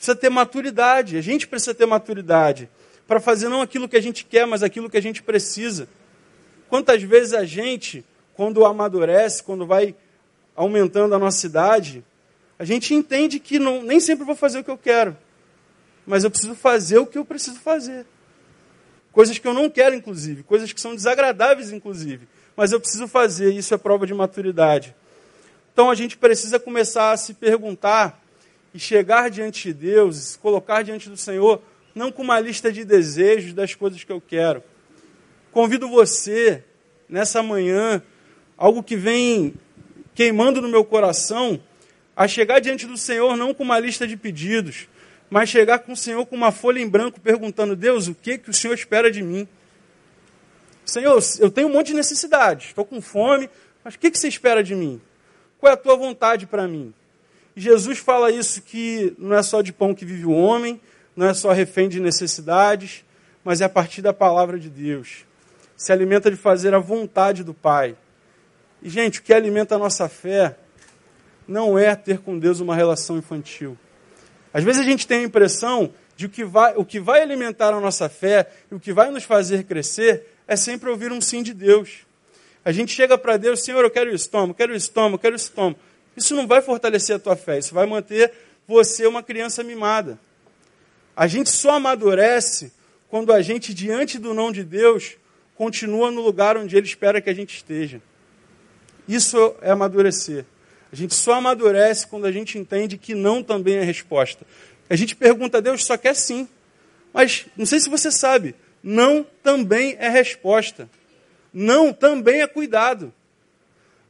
Precisa 0.01 0.15
ter 0.15 0.29
maturidade. 0.29 1.15
A 1.15 1.21
gente 1.21 1.47
precisa 1.47 1.75
ter 1.75 1.85
maturidade 1.85 2.67
para 3.07 3.19
fazer 3.19 3.49
não 3.49 3.61
aquilo 3.61 3.87
que 3.87 3.95
a 3.95 4.01
gente 4.01 4.25
quer, 4.25 4.47
mas 4.47 4.63
aquilo 4.63 4.89
que 4.89 4.97
a 4.97 5.01
gente 5.01 5.21
precisa. 5.21 5.87
Quantas 6.67 7.03
vezes 7.03 7.35
a 7.35 7.45
gente, 7.45 8.03
quando 8.33 8.65
amadurece, 8.65 9.43
quando 9.43 9.63
vai 9.63 9.93
aumentando 10.55 11.13
a 11.13 11.19
nossa 11.19 11.45
idade, 11.45 12.03
a 12.57 12.65
gente 12.65 12.95
entende 12.95 13.39
que 13.39 13.59
não, 13.59 13.83
nem 13.83 13.99
sempre 13.99 14.25
vou 14.25 14.35
fazer 14.35 14.59
o 14.59 14.63
que 14.63 14.71
eu 14.71 14.77
quero, 14.77 15.15
mas 16.03 16.23
eu 16.23 16.31
preciso 16.31 16.55
fazer 16.55 16.97
o 16.97 17.05
que 17.05 17.19
eu 17.19 17.25
preciso 17.25 17.59
fazer. 17.59 18.07
Coisas 19.11 19.37
que 19.37 19.47
eu 19.47 19.53
não 19.53 19.69
quero, 19.69 19.93
inclusive, 19.93 20.41
coisas 20.41 20.73
que 20.73 20.81
são 20.81 20.95
desagradáveis, 20.95 21.71
inclusive 21.71 22.27
mas 22.55 22.71
eu 22.71 22.79
preciso 22.79 23.07
fazer, 23.07 23.53
isso 23.53 23.73
é 23.73 23.77
prova 23.77 24.05
de 24.05 24.13
maturidade. 24.13 24.95
Então 25.73 25.89
a 25.89 25.95
gente 25.95 26.17
precisa 26.17 26.59
começar 26.59 27.11
a 27.11 27.17
se 27.17 27.33
perguntar 27.33 28.20
e 28.73 28.79
chegar 28.79 29.29
diante 29.29 29.69
de 29.69 29.73
Deus, 29.73 30.38
colocar 30.38 30.81
diante 30.81 31.10
do 31.10 31.17
Senhor, 31.17 31.62
não 31.93 32.12
com 32.12 32.21
uma 32.21 32.39
lista 32.39 32.71
de 32.71 32.86
desejos 32.86 33.53
das 33.53 33.75
coisas 33.75 34.03
que 34.03 34.12
eu 34.12 34.21
quero. 34.21 34.63
Convido 35.51 35.89
você, 35.89 36.63
nessa 37.10 37.43
manhã, 37.43 38.01
algo 38.57 38.81
que 38.81 38.95
vem 38.95 39.53
queimando 40.15 40.62
no 40.62 40.69
meu 40.69 40.86
coração, 40.86 41.62
a 42.15 42.27
chegar 42.27 42.60
diante 42.60 42.86
do 42.86 42.97
Senhor 42.97 43.36
não 43.36 43.53
com 43.53 43.63
uma 43.63 43.79
lista 43.79 44.07
de 44.07 44.15
pedidos, 44.15 44.88
mas 45.29 45.49
chegar 45.49 45.79
com 45.79 45.93
o 45.93 45.97
Senhor 45.97 46.25
com 46.25 46.36
uma 46.36 46.51
folha 46.51 46.79
em 46.79 46.88
branco 46.88 47.19
perguntando: 47.19 47.75
Deus, 47.75 48.07
o 48.07 48.15
que, 48.15 48.38
que 48.38 48.49
o 48.49 48.53
Senhor 48.53 48.73
espera 48.73 49.10
de 49.10 49.21
mim? 49.21 49.47
Senhor, 50.86 51.21
eu 51.39 51.49
tenho 51.49 51.67
um 51.67 51.71
monte 51.71 51.88
de 51.88 51.93
necessidades, 51.93 52.67
estou 52.67 52.86
com 52.86 53.01
fome, 53.01 53.49
mas 53.84 53.95
o 53.95 53.99
que, 53.99 54.12
que 54.12 54.17
você 54.19 54.27
espera 54.27 54.63
de 54.63 54.75
mim? 54.75 55.01
Qual 55.57 55.69
é 55.69 55.73
a 55.73 55.77
tua 55.77 55.95
vontade 55.95 56.45
para 56.45 56.67
mim? 56.67 56.93
Jesus 57.55 57.97
fala 57.97 58.31
isso 58.31 58.61
que 58.61 59.13
não 59.17 59.35
é 59.35 59.43
só 59.43 59.61
de 59.61 59.73
pão 59.73 59.93
que 59.93 60.05
vive 60.05 60.25
o 60.25 60.31
homem, 60.31 60.79
não 61.15 61.27
é 61.27 61.33
só 61.33 61.51
refém 61.51 61.89
de 61.89 61.99
necessidades, 61.99 63.03
mas 63.43 63.61
é 63.61 63.65
a 63.65 63.69
partir 63.69 64.01
da 64.01 64.13
palavra 64.13 64.59
de 64.59 64.69
Deus. 64.69 65.25
Se 65.75 65.91
alimenta 65.91 66.29
de 66.29 66.37
fazer 66.37 66.73
a 66.73 66.79
vontade 66.79 67.43
do 67.43 67.53
Pai. 67.53 67.95
E, 68.81 68.89
gente, 68.89 69.19
o 69.19 69.23
que 69.23 69.33
alimenta 69.33 69.75
a 69.75 69.77
nossa 69.77 70.07
fé 70.07 70.55
não 71.47 71.77
é 71.77 71.95
ter 71.95 72.19
com 72.19 72.37
Deus 72.39 72.59
uma 72.59 72.75
relação 72.75 73.17
infantil. 73.17 73.77
Às 74.53 74.63
vezes 74.63 74.81
a 74.81 74.85
gente 74.85 75.07
tem 75.07 75.19
a 75.19 75.23
impressão 75.23 75.93
de 76.15 76.29
que 76.29 76.43
vai, 76.43 76.73
o 76.75 76.85
que 76.85 76.99
vai 76.99 77.21
alimentar 77.21 77.73
a 77.73 77.79
nossa 77.79 78.07
fé 78.07 78.49
e 78.71 78.75
o 78.75 78.79
que 78.79 78.93
vai 78.93 79.09
nos 79.09 79.23
fazer 79.23 79.63
crescer 79.63 80.35
é 80.47 80.55
sempre 80.55 80.89
ouvir 80.89 81.11
um 81.11 81.19
sim 81.21 81.41
de 81.41 81.53
Deus. 81.53 82.05
A 82.63 82.71
gente 82.71 82.93
chega 82.93 83.17
para 83.17 83.37
Deus, 83.37 83.63
Senhor, 83.63 83.83
eu 83.83 83.89
quero 83.89 84.13
isso, 84.13 84.29
toma, 84.29 84.53
quero 84.53 84.75
isso, 84.75 84.91
toma, 84.91 85.17
quero 85.17 85.35
isso, 85.35 85.51
toma. 85.51 85.75
Isso 86.15 86.36
não 86.36 86.47
vai 86.47 86.62
fortalecer 86.62 87.15
a 87.15 87.19
tua 87.19 87.36
fé, 87.36 87.60
isso 87.60 87.74
vai 87.74 87.86
manter 87.86 88.32
você 88.67 89.06
uma 89.06 89.24
criança 89.24 89.63
mimada. 89.63 90.19
A 91.15 91.28
gente 91.28 91.50
só 91.50 91.71
amadurece 91.71 92.71
quando 93.10 93.34
a 93.34 93.41
gente, 93.41 93.74
diante 93.74 94.17
do 94.17 94.34
não 94.34 94.52
de 94.52 94.63
Deus, 94.63 95.17
continua 95.56 96.10
no 96.10 96.21
lugar 96.21 96.58
onde 96.58 96.76
Ele 96.76 96.86
espera 96.86 97.21
que 97.21 97.30
a 97.30 97.34
gente 97.34 97.56
esteja. 97.56 98.02
Isso 99.08 99.56
é 99.62 99.71
amadurecer. 99.71 100.45
A 100.91 100.95
gente 100.95 101.13
só 101.13 101.34
amadurece 101.34 102.08
quando 102.08 102.26
a 102.26 102.32
gente 102.32 102.58
entende 102.58 102.97
que 102.97 103.13
não 103.13 103.41
também 103.41 103.76
é 103.76 103.84
resposta. 103.84 104.45
A 104.89 104.95
gente 104.95 105.15
pergunta 105.15 105.58
a 105.58 105.62
Deus, 105.62 105.86
só 105.86 105.97
quer 105.97 106.15
sim. 106.15 106.47
Mas 107.13 107.45
não 107.56 107.65
sei 107.65 107.80
se 107.80 107.89
você 107.89 108.12
sabe, 108.12 108.56
não 108.84 109.26
também 109.43 109.95
é 110.00 110.10
resposta. 110.10 110.89
Não 111.54 111.91
também 111.91 112.41
é 112.41 112.47
cuidado. 112.47 113.13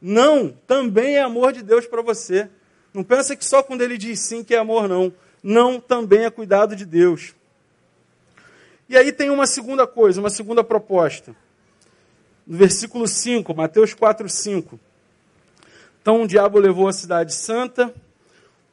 Não 0.02 0.48
também 0.66 1.14
é 1.16 1.22
amor 1.22 1.52
de 1.52 1.62
Deus 1.62 1.86
para 1.86 2.02
você. 2.02 2.50
Não 2.92 3.04
pensa 3.04 3.36
que 3.36 3.44
só 3.44 3.62
quando 3.62 3.82
ele 3.82 3.96
diz 3.96 4.18
sim 4.18 4.42
que 4.42 4.54
é 4.54 4.58
amor, 4.58 4.88
não. 4.88 5.12
Não 5.42 5.80
também 5.80 6.24
é 6.24 6.30
cuidado 6.30 6.74
de 6.74 6.84
Deus. 6.84 7.34
E 8.88 8.96
aí 8.96 9.12
tem 9.12 9.30
uma 9.30 9.46
segunda 9.46 9.86
coisa, 9.86 10.20
uma 10.20 10.28
segunda 10.28 10.64
proposta. 10.64 11.34
No 12.44 12.58
versículo 12.58 13.06
5, 13.06 13.54
Mateus 13.54 13.94
4, 13.94 14.28
5. 14.28 14.80
Então 16.02 16.22
o 16.22 16.26
diabo 16.26 16.58
levou 16.58 16.88
a 16.88 16.92
cidade 16.92 17.32
santa, 17.32 17.94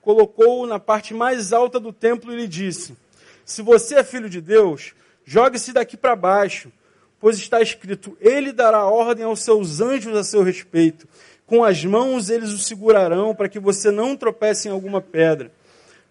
colocou-o 0.02 0.66
na 0.66 0.80
parte 0.80 1.14
mais 1.14 1.54
alta 1.54 1.80
do 1.80 1.94
templo 1.94 2.34
e 2.34 2.38
lhe 2.38 2.48
disse: 2.48 2.98
Se 3.46 3.62
você 3.62 4.00
é 4.00 4.04
filho 4.04 4.28
de 4.28 4.42
Deus, 4.42 4.96
Jogue-se 5.30 5.72
daqui 5.72 5.96
para 5.96 6.16
baixo, 6.16 6.72
pois 7.20 7.38
está 7.38 7.62
escrito: 7.62 8.18
Ele 8.20 8.52
dará 8.52 8.86
ordem 8.86 9.26
aos 9.26 9.42
seus 9.42 9.82
anjos 9.82 10.16
a 10.16 10.24
seu 10.24 10.44
respeito. 10.44 11.08
Com 11.46 11.64
as 11.64 11.84
mãos 11.84 12.30
eles 12.30 12.52
o 12.52 12.60
segurarão 12.60 13.34
para 13.34 13.50
que 13.50 13.60
você 13.60 13.90
não 13.90 14.16
tropece 14.16 14.68
em 14.68 14.72
alguma 14.72 15.02
pedra. 15.02 15.52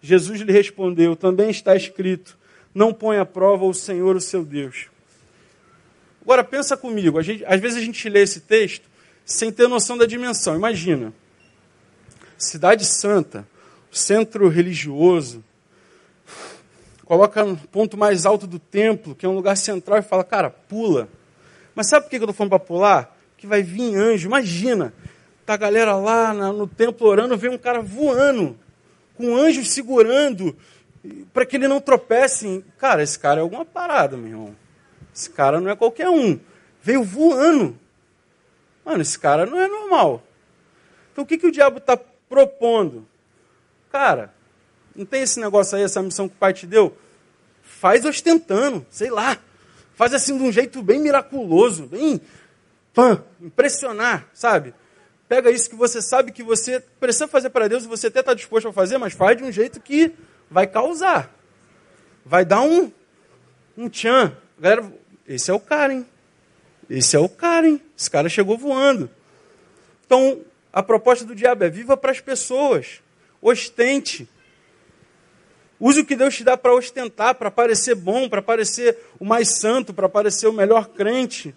Jesus 0.01 0.41
lhe 0.41 0.51
respondeu: 0.51 1.15
Também 1.15 1.49
está 1.49 1.75
escrito: 1.75 2.37
Não 2.73 2.93
põe 2.93 3.17
à 3.17 3.25
prova 3.25 3.65
o 3.65 3.73
Senhor, 3.73 4.15
o 4.15 4.21
seu 4.21 4.43
Deus. 4.43 4.87
Agora 6.21 6.43
pensa 6.43 6.77
comigo, 6.77 7.21
gente, 7.21 7.43
às 7.45 7.59
vezes 7.59 7.77
a 7.77 7.81
gente 7.81 8.07
lê 8.07 8.21
esse 8.21 8.41
texto 8.41 8.87
sem 9.25 9.51
ter 9.51 9.67
noção 9.67 9.97
da 9.97 10.05
dimensão. 10.05 10.55
Imagina, 10.55 11.13
cidade 12.37 12.85
santa, 12.85 13.47
centro 13.91 14.47
religioso, 14.47 15.43
coloca 17.09 17.43
no 17.43 17.57
ponto 17.57 17.97
mais 17.97 18.23
alto 18.23 18.45
do 18.45 18.59
templo, 18.59 19.15
que 19.15 19.25
é 19.25 19.29
um 19.29 19.33
lugar 19.33 19.57
central, 19.57 19.97
e 19.97 20.03
fala, 20.03 20.23
cara, 20.23 20.51
pula. 20.51 21.09
Mas 21.73 21.89
sabe 21.89 22.03
por 22.03 22.11
que 22.11 22.17
eu 22.17 22.19
estou 22.19 22.35
falando 22.35 22.51
para 22.51 22.59
pular? 22.59 23.17
Que 23.35 23.47
vai 23.47 23.63
vir 23.63 23.95
anjo. 23.95 24.27
Imagina, 24.27 24.93
tá 25.43 25.55
a 25.55 25.57
galera 25.57 25.95
lá 25.95 26.31
no 26.53 26.67
templo 26.67 27.07
orando, 27.07 27.35
vem 27.35 27.49
um 27.49 27.57
cara 27.57 27.81
voando, 27.81 28.55
com 29.17 29.35
anjos 29.35 29.71
segurando, 29.71 30.55
para 31.33 31.47
que 31.47 31.55
ele 31.55 31.67
não 31.67 31.81
tropece. 31.81 32.63
Cara, 32.77 33.01
esse 33.01 33.17
cara 33.17 33.39
é 33.39 33.41
alguma 33.41 33.65
parada, 33.65 34.15
meu 34.15 34.27
irmão. 34.29 34.55
Esse 35.11 35.31
cara 35.31 35.59
não 35.59 35.71
é 35.71 35.75
qualquer 35.75 36.09
um. 36.09 36.39
Veio 36.79 37.03
voando. 37.03 37.75
Mano, 38.85 39.01
esse 39.01 39.17
cara 39.17 39.47
não 39.47 39.59
é 39.59 39.67
normal. 39.67 40.21
Então 41.11 41.23
o 41.23 41.27
que, 41.27 41.39
que 41.39 41.47
o 41.47 41.51
diabo 41.51 41.79
está 41.79 41.97
propondo? 42.29 43.07
Cara, 43.91 44.31
não 44.99 45.05
tem 45.05 45.21
esse 45.21 45.39
negócio 45.39 45.77
aí, 45.77 45.83
essa 45.83 46.01
missão 46.01 46.27
que 46.27 46.35
o 46.35 46.37
pai 46.37 46.53
te 46.53 46.67
deu? 46.67 46.95
Faz 47.63 48.03
ostentando, 48.03 48.85
sei 48.89 49.09
lá. 49.09 49.37
Faz 49.95 50.13
assim 50.13 50.37
de 50.37 50.43
um 50.43 50.51
jeito 50.51 50.81
bem 50.81 50.99
miraculoso, 50.99 51.85
bem 51.85 52.19
pã, 52.93 53.23
impressionar, 53.39 54.27
sabe? 54.33 54.73
Pega 55.29 55.51
isso 55.51 55.69
que 55.69 55.75
você 55.75 56.01
sabe 56.01 56.33
que 56.33 56.43
você 56.43 56.81
precisa 56.99 57.29
fazer 57.29 57.49
para 57.49 57.69
Deus 57.69 57.85
e 57.85 57.87
você 57.87 58.07
até 58.07 58.19
está 58.19 58.33
disposto 58.33 58.67
a 58.67 58.73
fazer, 58.73 58.97
mas 58.97 59.13
faz 59.13 59.37
de 59.37 59.43
um 59.45 59.51
jeito 59.51 59.79
que 59.79 60.13
vai 60.51 60.67
causar. 60.67 61.33
Vai 62.25 62.43
dar 62.43 62.61
um, 62.61 62.91
um 63.77 63.87
tchan. 63.87 64.35
Galera, 64.59 64.91
esse 65.25 65.49
é 65.49 65.53
o 65.53 65.61
cara, 65.61 65.93
hein? 65.93 66.05
Esse 66.89 67.15
é 67.15 67.19
o 67.19 67.29
cara, 67.29 67.69
hein? 67.69 67.81
Esse 67.97 68.11
cara 68.11 68.27
chegou 68.27 68.57
voando. 68.57 69.09
Então, 70.05 70.41
a 70.73 70.83
proposta 70.83 71.23
do 71.23 71.33
diabo 71.33 71.63
é 71.63 71.69
viva 71.69 71.95
para 71.95 72.11
as 72.11 72.19
pessoas. 72.19 73.01
Ostente. 73.41 74.27
Use 75.79 76.01
o 76.01 76.05
que 76.05 76.15
Deus 76.15 76.35
te 76.35 76.43
dá 76.43 76.57
para 76.57 76.73
ostentar, 76.73 77.35
para 77.35 77.49
parecer 77.49 77.95
bom, 77.95 78.27
para 78.27 78.41
parecer 78.41 78.97
o 79.19 79.23
mais 79.23 79.59
santo, 79.59 79.93
para 79.93 80.09
parecer 80.09 80.47
o 80.47 80.53
melhor 80.53 80.89
crente. 80.89 81.55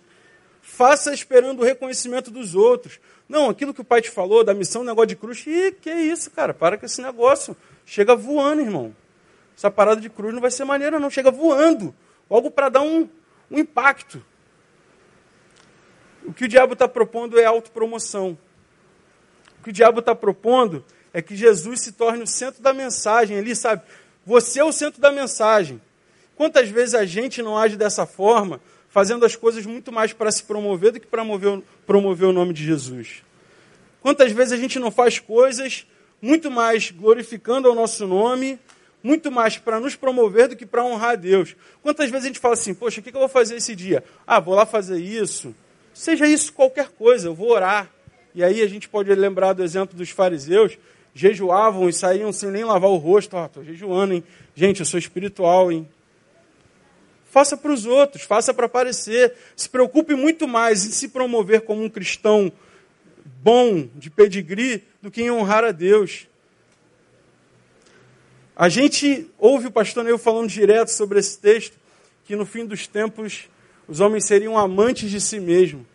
Faça 0.60 1.12
esperando 1.12 1.60
o 1.60 1.64
reconhecimento 1.64 2.30
dos 2.30 2.54
outros. 2.54 3.00
Não, 3.28 3.50
aquilo 3.50 3.74
que 3.74 3.80
o 3.80 3.84
pai 3.84 4.00
te 4.00 4.10
falou 4.10 4.44
da 4.44 4.54
missão, 4.54 4.84
negócio 4.84 5.08
de 5.08 5.16
cruz, 5.16 5.44
ih, 5.46 5.72
que 5.72 5.90
isso, 5.90 6.30
cara, 6.30 6.54
para 6.54 6.78
com 6.78 6.86
esse 6.86 7.02
negócio. 7.02 7.56
Chega 7.84 8.14
voando, 8.14 8.62
irmão. 8.62 8.94
Essa 9.56 9.70
parada 9.70 10.00
de 10.00 10.08
cruz 10.08 10.32
não 10.32 10.40
vai 10.40 10.50
ser 10.50 10.64
maneira, 10.64 11.00
não. 11.00 11.10
Chega 11.10 11.30
voando. 11.30 11.94
Algo 12.30 12.50
para 12.50 12.68
dar 12.68 12.82
um, 12.82 13.08
um 13.50 13.58
impacto. 13.58 14.24
O 16.24 16.32
que 16.32 16.44
o 16.44 16.48
diabo 16.48 16.74
está 16.74 16.86
propondo 16.86 17.38
é 17.38 17.44
autopromoção. 17.44 18.38
O 19.58 19.64
que 19.64 19.70
o 19.70 19.72
diabo 19.72 19.98
está 19.98 20.14
propondo 20.14 20.84
é 21.12 21.20
que 21.20 21.36
Jesus 21.36 21.80
se 21.80 21.92
torne 21.92 22.22
o 22.22 22.26
centro 22.26 22.62
da 22.62 22.72
mensagem 22.72 23.38
ali, 23.38 23.54
sabe? 23.54 23.82
Você 24.24 24.60
é 24.60 24.64
o 24.64 24.72
centro 24.72 25.00
da 25.00 25.10
mensagem. 25.10 25.80
Quantas 26.36 26.68
vezes 26.68 26.94
a 26.94 27.04
gente 27.04 27.42
não 27.42 27.58
age 27.58 27.76
dessa 27.76 28.06
forma, 28.06 28.60
fazendo 28.88 29.24
as 29.24 29.34
coisas 29.34 29.66
muito 29.66 29.90
mais 29.90 30.12
para 30.12 30.30
se 30.30 30.44
promover 30.44 30.92
do 30.92 31.00
que 31.00 31.06
para 31.06 31.22
promover, 31.22 31.62
promover 31.86 32.28
o 32.28 32.32
nome 32.32 32.52
de 32.52 32.64
Jesus? 32.64 33.22
Quantas 34.00 34.32
vezes 34.32 34.52
a 34.52 34.56
gente 34.56 34.78
não 34.78 34.90
faz 34.90 35.18
coisas 35.18 35.86
muito 36.20 36.50
mais 36.50 36.90
glorificando 36.90 37.70
o 37.70 37.74
nosso 37.74 38.06
nome, 38.06 38.58
muito 39.02 39.30
mais 39.30 39.58
para 39.58 39.80
nos 39.80 39.96
promover 39.96 40.48
do 40.48 40.56
que 40.56 40.64
para 40.64 40.84
honrar 40.84 41.10
a 41.10 41.16
Deus? 41.16 41.56
Quantas 41.82 42.10
vezes 42.10 42.24
a 42.24 42.28
gente 42.28 42.38
fala 42.38 42.54
assim, 42.54 42.74
poxa, 42.74 43.00
o 43.00 43.02
que 43.02 43.10
eu 43.10 43.20
vou 43.20 43.28
fazer 43.28 43.56
esse 43.56 43.74
dia? 43.74 44.04
Ah, 44.26 44.38
vou 44.38 44.54
lá 44.54 44.64
fazer 44.64 44.98
isso. 44.98 45.54
Seja 45.92 46.26
isso 46.26 46.52
qualquer 46.52 46.88
coisa, 46.90 47.28
eu 47.28 47.34
vou 47.34 47.50
orar. 47.50 47.90
E 48.34 48.42
aí 48.42 48.62
a 48.62 48.66
gente 48.66 48.88
pode 48.88 49.12
lembrar 49.14 49.52
do 49.52 49.62
exemplo 49.62 49.96
dos 49.96 50.10
fariseus, 50.10 50.78
jejuavam 51.14 51.88
e 51.88 51.92
saíam 51.92 52.32
sem 52.32 52.50
nem 52.50 52.64
lavar 52.64 52.90
o 52.90 52.96
rosto. 52.96 53.36
Ah, 53.36 53.46
estou 53.46 53.64
jejuando, 53.64 54.14
hein? 54.14 54.24
Gente, 54.54 54.80
eu 54.80 54.86
sou 54.86 54.98
espiritual, 54.98 55.70
hein? 55.70 55.88
Faça 57.30 57.56
para 57.56 57.72
os 57.72 57.86
outros, 57.86 58.22
faça 58.22 58.52
para 58.52 58.66
aparecer. 58.66 59.34
Se 59.56 59.68
preocupe 59.68 60.14
muito 60.14 60.46
mais 60.46 60.84
em 60.84 60.90
se 60.90 61.08
promover 61.08 61.62
como 61.62 61.82
um 61.82 61.88
cristão 61.88 62.52
bom, 63.42 63.88
de 63.96 64.10
pedigree, 64.10 64.84
do 65.00 65.10
que 65.10 65.22
em 65.22 65.30
honrar 65.30 65.64
a 65.64 65.72
Deus. 65.72 66.28
A 68.54 68.68
gente 68.68 69.30
ouve 69.38 69.68
o 69.68 69.72
pastor 69.72 70.04
Neil 70.04 70.18
falando 70.18 70.48
direto 70.48 70.88
sobre 70.88 71.18
esse 71.18 71.38
texto, 71.38 71.76
que 72.24 72.36
no 72.36 72.44
fim 72.44 72.66
dos 72.66 72.86
tempos 72.86 73.48
os 73.88 73.98
homens 74.00 74.26
seriam 74.26 74.56
amantes 74.58 75.10
de 75.10 75.20
si 75.20 75.40
mesmo. 75.40 75.86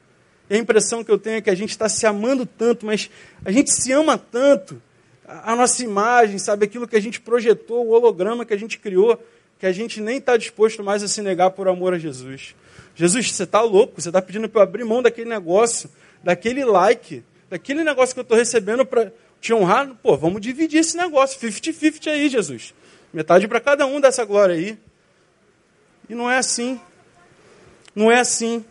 E 0.49 0.55
a 0.55 0.57
impressão 0.57 1.03
que 1.03 1.11
eu 1.11 1.17
tenho 1.17 1.37
é 1.37 1.41
que 1.41 1.49
a 1.49 1.55
gente 1.55 1.69
está 1.69 1.87
se 1.87 2.05
amando 2.05 2.45
tanto, 2.45 2.85
mas 2.85 3.09
a 3.45 3.51
gente 3.51 3.71
se 3.71 3.91
ama 3.91 4.17
tanto, 4.17 4.81
a 5.27 5.55
nossa 5.55 5.83
imagem, 5.83 6.37
sabe, 6.39 6.65
aquilo 6.65 6.87
que 6.87 6.95
a 6.95 7.01
gente 7.01 7.19
projetou, 7.19 7.85
o 7.85 7.89
holograma 7.89 8.45
que 8.45 8.53
a 8.53 8.57
gente 8.57 8.79
criou, 8.79 9.21
que 9.59 9.65
a 9.65 9.71
gente 9.71 9.99
nem 9.99 10.17
está 10.17 10.37
disposto 10.37 10.81
mais 10.83 11.03
a 11.03 11.07
se 11.07 11.21
negar 11.21 11.49
por 11.51 11.67
amor 11.67 11.93
a 11.93 11.99
Jesus. 11.99 12.55
Jesus, 12.95 13.31
você 13.31 13.43
está 13.43 13.61
louco, 13.61 14.01
você 14.01 14.09
está 14.09 14.21
pedindo 14.21 14.47
para 14.47 14.61
eu 14.61 14.63
abrir 14.63 14.85
mão 14.85 15.01
daquele 15.03 15.29
negócio, 15.29 15.89
daquele 16.23 16.63
like, 16.63 17.23
daquele 17.49 17.83
negócio 17.83 18.15
que 18.15 18.19
eu 18.19 18.23
estou 18.23 18.37
recebendo 18.37 18.85
para 18.85 19.11
te 19.41 19.53
honrar. 19.53 19.93
Pô, 20.01 20.15
vamos 20.15 20.41
dividir 20.41 20.79
esse 20.79 20.95
negócio, 20.95 21.39
50-50 21.39 22.07
aí, 22.07 22.29
Jesus. 22.29 22.73
Metade 23.11 23.47
para 23.47 23.59
cada 23.59 23.85
um 23.85 23.99
dessa 23.99 24.23
glória 24.23 24.55
aí. 24.55 24.77
E 26.09 26.15
não 26.15 26.29
é 26.29 26.37
assim. 26.37 26.79
Não 27.93 28.11
é 28.11 28.19
assim. 28.19 28.63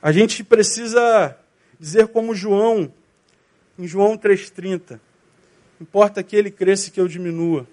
A 0.00 0.12
gente 0.12 0.44
precisa 0.44 1.36
dizer 1.78 2.08
como 2.08 2.34
João, 2.34 2.92
em 3.78 3.86
João 3.86 4.16
3,30. 4.16 5.00
Importa 5.80 6.22
que 6.22 6.36
ele 6.36 6.50
cresça 6.50 6.88
e 6.88 6.90
que 6.92 7.00
eu 7.00 7.08
diminua. 7.08 7.66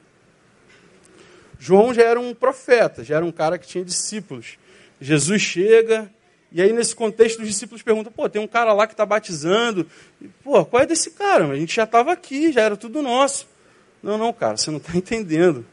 João 1.59 1.93
já 1.93 2.03
era 2.03 2.19
um 2.19 2.33
profeta, 2.33 3.03
já 3.03 3.17
era 3.17 3.25
um 3.25 3.31
cara 3.31 3.57
que 3.57 3.67
tinha 3.67 3.85
discípulos. 3.85 4.57
Jesus 4.99 5.41
chega, 5.41 6.11
e 6.51 6.61
aí 6.61 6.73
nesse 6.73 6.95
contexto 6.95 7.39
os 7.41 7.47
discípulos 7.47 7.83
perguntam, 7.83 8.11
pô, 8.11 8.27
tem 8.27 8.41
um 8.41 8.47
cara 8.47 8.73
lá 8.73 8.87
que 8.87 8.93
está 8.93 9.05
batizando. 9.05 9.85
Pô, 10.43 10.65
qual 10.65 10.83
é 10.83 10.85
desse 10.85 11.11
cara? 11.11 11.47
A 11.47 11.55
gente 11.55 11.75
já 11.75 11.83
estava 11.83 12.11
aqui, 12.11 12.51
já 12.51 12.61
era 12.61 12.75
tudo 12.75 13.01
nosso. 13.01 13.47
Não, 14.01 14.17
não, 14.17 14.33
cara, 14.33 14.57
você 14.57 14.71
não 14.71 14.77
está 14.77 14.93
entendendo. 14.97 15.65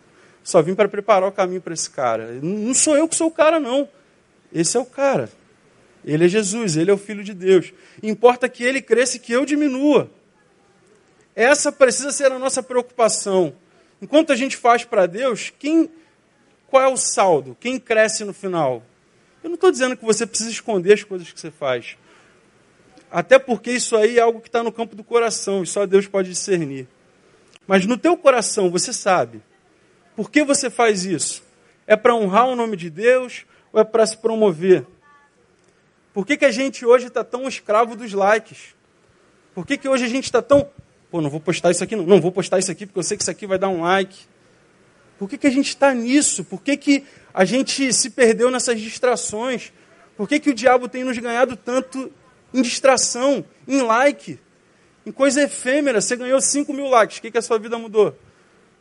Só 0.45 0.63
vim 0.63 0.75
para 0.75 0.89
preparar 0.89 1.29
o 1.29 1.33
caminho 1.33 1.61
para 1.61 1.75
esse 1.75 1.91
cara. 1.91 2.33
Não 2.43 2.75
sou 2.75 2.97
eu 2.97 3.09
que 3.09 3.17
sou 3.17 3.29
o 3.29 3.33
cara, 3.33 3.59
não. 3.59 3.89
Esse 4.53 4.77
é 4.77 4.81
o 4.81 4.85
cara. 4.85 5.31
Ele 6.05 6.25
é 6.25 6.29
Jesus, 6.29 6.77
ele 6.77 6.91
é 6.91 6.95
o 6.95 6.99
Filho 6.99 7.25
de 7.25 7.35
Deus. 7.35 7.73
Importa 8.03 8.49
que 8.49 8.63
ele 8.63 8.81
cresça 8.81 9.17
e 9.17 9.21
que 9.21 9.33
eu 9.33 9.45
diminua. 9.45 10.11
Essa 11.39 11.71
precisa 11.71 12.11
ser 12.11 12.33
a 12.33 12.39
nossa 12.39 12.61
preocupação. 12.65 13.55
Enquanto 14.03 14.33
a 14.33 14.35
gente 14.35 14.57
faz 14.57 14.85
para 14.85 15.07
Deus, 15.07 15.53
quem, 15.57 15.89
qual 16.67 16.83
é 16.83 16.89
o 16.89 16.97
saldo? 16.97 17.57
Quem 17.61 17.79
cresce 17.79 18.25
no 18.25 18.35
final? 18.35 18.83
Eu 19.45 19.49
não 19.49 19.55
estou 19.55 19.71
dizendo 19.71 19.97
que 19.97 20.05
você 20.05 20.27
precisa 20.27 20.51
esconder 20.51 20.95
as 20.95 21.05
coisas 21.05 21.31
que 21.31 21.39
você 21.39 21.53
faz. 21.53 21.97
Até 23.09 23.39
porque 23.39 23.71
isso 23.71 23.97
aí 23.97 24.19
é 24.19 24.21
algo 24.21 24.41
que 24.41 24.49
está 24.49 24.65
no 24.65 24.73
campo 24.73 24.97
do 24.97 25.05
coração 25.05 25.63
e 25.63 25.67
só 25.69 25.87
Deus 25.87 26.09
pode 26.09 26.31
discernir. 26.31 26.89
Mas 27.69 27.87
no 27.87 27.97
teu 27.97 28.17
coração 28.17 28.69
você 28.69 28.93
sabe. 28.93 29.41
Por 30.17 30.33
que 30.33 30.43
você 30.43 30.69
faz 30.69 31.05
isso? 31.05 31.45
É 31.87 31.95
para 31.95 32.17
honrar 32.17 32.49
o 32.49 32.57
nome 32.57 32.77
de 32.77 32.91
Deus 32.91 33.47
ou 33.73 33.81
é 33.81 33.85
para 33.85 34.05
se 34.05 34.17
promover? 34.17 34.85
Por 36.13 36.27
que, 36.27 36.37
que 36.37 36.45
a 36.45 36.51
gente 36.51 36.85
hoje 36.85 37.07
está 37.07 37.23
tão 37.23 37.47
escravo 37.47 37.95
dos 37.95 38.13
likes? 38.13 38.75
Por 39.55 39.65
que, 39.65 39.79
que 39.79 39.89
hoje 39.89 40.05
a 40.05 40.09
gente 40.09 40.25
está 40.25 40.43
tão. 40.43 40.69
Pô, 41.11 41.21
não 41.21 41.31
vou 41.31 41.41
postar 41.41 41.71
isso 41.71 41.83
aqui, 41.83 41.97
não. 41.97 42.05
Não 42.05 42.21
vou 42.21 42.31
postar 42.31 42.59
isso 42.59 42.71
aqui 42.71 42.87
porque 42.87 42.99
eu 42.99 43.03
sei 43.03 43.17
que 43.17 43.23
isso 43.23 43.31
aqui 43.31 43.47
vai 43.47 43.59
dar 43.59 43.69
um 43.69 43.81
like. 43.83 44.27
Por 45.19 45.29
que, 45.29 45.39
que 45.39 45.47
a 45.47 45.51
gente 45.51 45.69
está 45.69 45.93
nisso? 45.93 46.45
Por 46.45 46.63
que, 46.63 46.77
que 46.77 47.05
a 47.35 47.45
gente 47.45 47.93
se 47.93 48.11
perdeu 48.11 48.51
nessas 48.51 48.81
distrações? 48.81 49.73
Por 50.17 50.29
que, 50.29 50.39
que 50.39 50.51
o 50.51 50.55
diabo 50.55 50.89
tem 50.89 51.03
nos 51.05 51.19
ganhado 51.19 51.57
tanto 51.57 52.13
em 52.53 52.63
distração, 52.63 53.45
em 53.67 53.83
like, 53.83 54.39
em 55.05 55.11
coisa 55.11 55.43
efêmera? 55.43 56.01
Você 56.01 56.15
ganhou 56.15 56.41
5 56.41 56.73
mil 56.73 56.87
likes, 56.87 57.19
o 57.19 57.23
que, 57.23 57.31
que 57.31 57.39
a 57.39 57.43
sua 57.43 57.59
vida 57.59 57.77
mudou? 57.79 58.17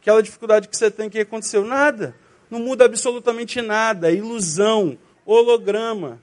Aquela 0.01 0.21
dificuldade 0.21 0.67
que 0.67 0.77
você 0.77 0.91
tem, 0.91 1.07
o 1.07 1.09
que 1.09 1.19
aconteceu? 1.19 1.65
Nada. 1.65 2.15
Não 2.49 2.59
muda 2.59 2.85
absolutamente 2.85 3.61
nada. 3.61 4.09
É 4.09 4.15
ilusão, 4.15 4.97
holograma, 5.25 6.21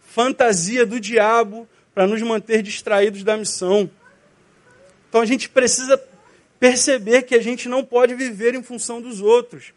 fantasia 0.00 0.86
do 0.86 0.98
diabo 0.98 1.68
para 1.94 2.06
nos 2.06 2.20
manter 2.22 2.62
distraídos 2.62 3.22
da 3.22 3.36
missão. 3.36 3.90
Então 5.08 5.20
a 5.20 5.26
gente 5.26 5.48
precisa 5.48 6.00
perceber 6.60 7.22
que 7.22 7.34
a 7.34 7.42
gente 7.42 7.68
não 7.68 7.84
pode 7.84 8.14
viver 8.14 8.54
em 8.54 8.62
função 8.62 9.00
dos 9.00 9.20
outros, 9.20 9.72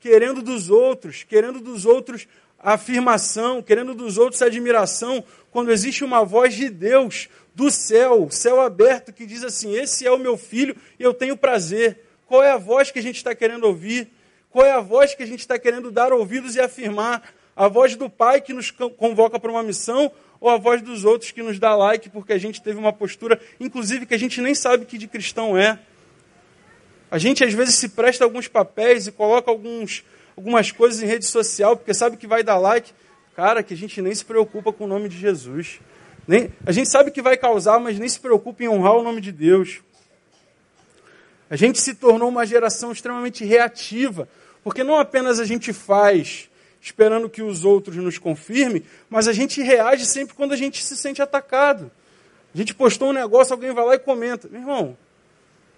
querendo 0.00 0.42
dos 0.42 0.70
outros, 0.70 1.22
querendo 1.22 1.60
dos 1.60 1.86
outros 1.86 2.26
afirmação, 2.62 3.60
querendo 3.60 3.92
dos 3.92 4.16
outros 4.16 4.40
admiração, 4.40 5.24
quando 5.50 5.72
existe 5.72 6.04
uma 6.04 6.24
voz 6.24 6.54
de 6.54 6.70
Deus 6.70 7.28
do 7.54 7.70
céu, 7.70 8.28
céu 8.30 8.60
aberto, 8.60 9.12
que 9.12 9.26
diz 9.26 9.42
assim: 9.42 9.74
Esse 9.74 10.06
é 10.06 10.10
o 10.10 10.18
meu 10.18 10.36
filho 10.36 10.76
e 10.98 11.02
eu 11.02 11.12
tenho 11.12 11.36
prazer. 11.36 12.04
qual 12.26 12.42
é 12.42 12.50
a 12.50 12.56
voz 12.56 12.90
que 12.90 12.98
a 12.98 13.02
gente 13.02 13.16
está 13.16 13.34
querendo 13.34 13.64
ouvir, 13.64 14.08
qual 14.48 14.64
é 14.64 14.72
a 14.72 14.80
voz 14.80 15.14
que 15.14 15.22
a 15.22 15.26
gente 15.26 15.40
está 15.40 15.58
querendo 15.58 15.90
dar 15.90 16.12
ouvidos 16.12 16.56
e 16.56 16.60
afirmar, 16.60 17.22
a 17.54 17.68
voz 17.68 17.94
do 17.96 18.08
Pai 18.08 18.40
que 18.40 18.54
nos 18.54 18.70
convoca 18.70 19.38
para 19.38 19.50
uma 19.50 19.62
missão 19.62 20.10
ou 20.42 20.50
a 20.50 20.56
voz 20.56 20.82
dos 20.82 21.04
outros 21.04 21.30
que 21.30 21.40
nos 21.40 21.60
dá 21.60 21.72
like 21.76 22.10
porque 22.10 22.32
a 22.32 22.38
gente 22.38 22.60
teve 22.60 22.76
uma 22.76 22.92
postura, 22.92 23.40
inclusive 23.60 24.04
que 24.04 24.12
a 24.12 24.18
gente 24.18 24.40
nem 24.40 24.56
sabe 24.56 24.84
que 24.84 24.98
de 24.98 25.06
cristão 25.06 25.56
é. 25.56 25.78
A 27.08 27.16
gente 27.16 27.44
às 27.44 27.54
vezes 27.54 27.76
se 27.76 27.90
presta 27.90 28.24
alguns 28.24 28.48
papéis 28.48 29.06
e 29.06 29.12
coloca 29.12 29.48
alguns, 29.48 30.04
algumas 30.36 30.72
coisas 30.72 31.00
em 31.00 31.06
rede 31.06 31.26
social 31.26 31.76
porque 31.76 31.94
sabe 31.94 32.16
que 32.16 32.26
vai 32.26 32.42
dar 32.42 32.58
like. 32.58 32.92
Cara, 33.36 33.62
que 33.62 33.72
a 33.72 33.76
gente 33.76 34.02
nem 34.02 34.12
se 34.12 34.24
preocupa 34.24 34.72
com 34.72 34.84
o 34.84 34.88
nome 34.88 35.08
de 35.08 35.16
Jesus. 35.16 35.78
Nem, 36.26 36.52
a 36.66 36.72
gente 36.72 36.88
sabe 36.88 37.12
que 37.12 37.22
vai 37.22 37.36
causar, 37.36 37.78
mas 37.78 37.96
nem 37.96 38.08
se 38.08 38.18
preocupa 38.18 38.64
em 38.64 38.68
honrar 38.68 38.96
o 38.96 39.02
nome 39.04 39.20
de 39.20 39.30
Deus. 39.30 39.80
A 41.48 41.54
gente 41.54 41.80
se 41.80 41.94
tornou 41.94 42.28
uma 42.28 42.44
geração 42.44 42.90
extremamente 42.90 43.44
reativa, 43.44 44.28
porque 44.64 44.82
não 44.82 44.96
apenas 44.96 45.38
a 45.38 45.44
gente 45.44 45.72
faz 45.72 46.50
esperando 46.82 47.30
que 47.30 47.40
os 47.40 47.64
outros 47.64 47.96
nos 47.96 48.18
confirmem, 48.18 48.82
mas 49.08 49.28
a 49.28 49.32
gente 49.32 49.62
reage 49.62 50.04
sempre 50.04 50.34
quando 50.34 50.52
a 50.52 50.56
gente 50.56 50.82
se 50.82 50.96
sente 50.96 51.22
atacado. 51.22 51.90
A 52.52 52.58
gente 52.58 52.74
postou 52.74 53.10
um 53.10 53.12
negócio, 53.12 53.52
alguém 53.52 53.72
vai 53.72 53.84
lá 53.84 53.94
e 53.94 54.00
comenta. 54.00 54.48
Meu 54.48 54.60
irmão, 54.60 54.98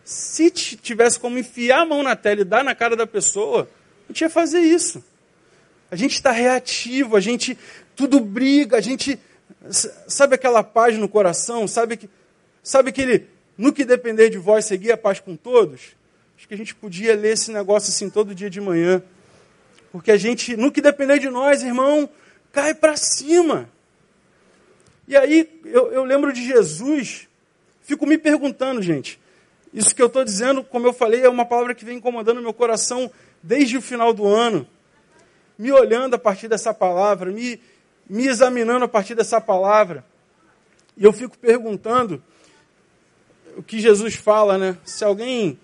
se 0.03 0.51
tivesse 0.51 1.21
como 1.21 1.39
enfiar 1.39 1.83
a 1.83 1.85
mão 1.85 2.03
na 2.03 2.17
tela 2.17 2.41
e 2.41 2.45
dar 2.45 2.65
na 2.65 2.75
cara 2.75 2.97
da 2.97 3.07
pessoa, 3.07 3.69
a 4.09 4.13
gente 4.13 4.23
ia 4.23 4.31
fazer 4.31 4.61
isso. 4.61 5.05
A 5.91 5.97
gente 5.97 6.15
está 6.15 6.31
reativo, 6.31 7.17
a 7.17 7.21
gente 7.21 7.57
tudo 7.95 8.19
briga, 8.19 8.79
a 8.79 8.81
gente 8.81 9.21
sabe 9.71 10.35
aquela 10.35 10.65
paz 10.65 10.99
no 10.99 11.09
coração, 11.09 11.69
sabe 11.69 11.99
que 11.99 12.09
sabe 12.63 12.89
aquele 12.89 13.27
no 13.59 13.73
que 13.73 13.85
depender 13.85 14.31
de 14.31 14.39
vós 14.39 14.65
seguir 14.65 14.91
a 14.91 14.97
paz 14.97 15.21
com 15.21 15.37
todos. 15.37 15.95
Acho 16.37 16.49
que 16.49 16.55
a 16.55 16.57
gente 16.57 16.75
podia 16.75 17.15
ler 17.15 17.35
esse 17.35 17.53
negócio 17.53 17.91
assim 17.91 18.09
todo 18.09 18.35
dia 18.35 18.49
de 18.49 18.61
manhã. 18.61 19.03
Porque 19.95 20.11
a 20.11 20.17
gente, 20.17 20.57
no 20.57 20.73
que 20.73 20.81
depender 20.81 21.21
de 21.21 21.31
nós, 21.31 21.63
irmão, 21.63 22.09
cai 22.51 22.75
para 22.75 22.97
cima. 22.97 23.71
E 25.07 25.17
aí 25.17 25.61
eu, 25.67 25.93
eu 25.93 26.03
lembro 26.03 26.33
de 26.33 26.45
Jesus, 26.45 27.29
fico 27.81 28.05
me 28.05 28.19
perguntando, 28.19 28.83
gente. 28.83 29.21
Isso 29.73 29.95
que 29.95 30.03
eu 30.03 30.09
estou 30.09 30.25
dizendo, 30.25 30.65
como 30.65 30.85
eu 30.85 30.93
falei, 30.93 31.25
é 31.25 31.29
uma 31.29 31.47
palavra 31.47 31.77
que 31.77 31.85
vem 31.85 31.99
incomodando 31.99 32.43
meu 32.43 32.53
coração 32.53 33.09
desde 33.41 33.77
o 33.77 33.81
final 33.81 34.13
do 34.13 34.27
ano. 34.27 34.67
Me 35.57 35.71
olhando 35.71 36.15
a 36.15 36.19
partir 36.19 36.49
dessa 36.49 36.75
palavra, 36.75 37.31
me, 37.31 37.61
me 38.11 38.27
examinando 38.27 38.85
a 38.85 38.89
partir 38.89 39.15
dessa 39.15 39.41
palavra. 39.41 40.05
E 40.97 41.05
eu 41.05 41.13
fico 41.13 41.39
perguntando 41.39 42.21
o 43.57 43.63
que 43.63 43.79
Jesus 43.79 44.17
fala, 44.17 44.59
né? 44.59 44.77
Se 44.85 45.05
alguém. 45.05 45.57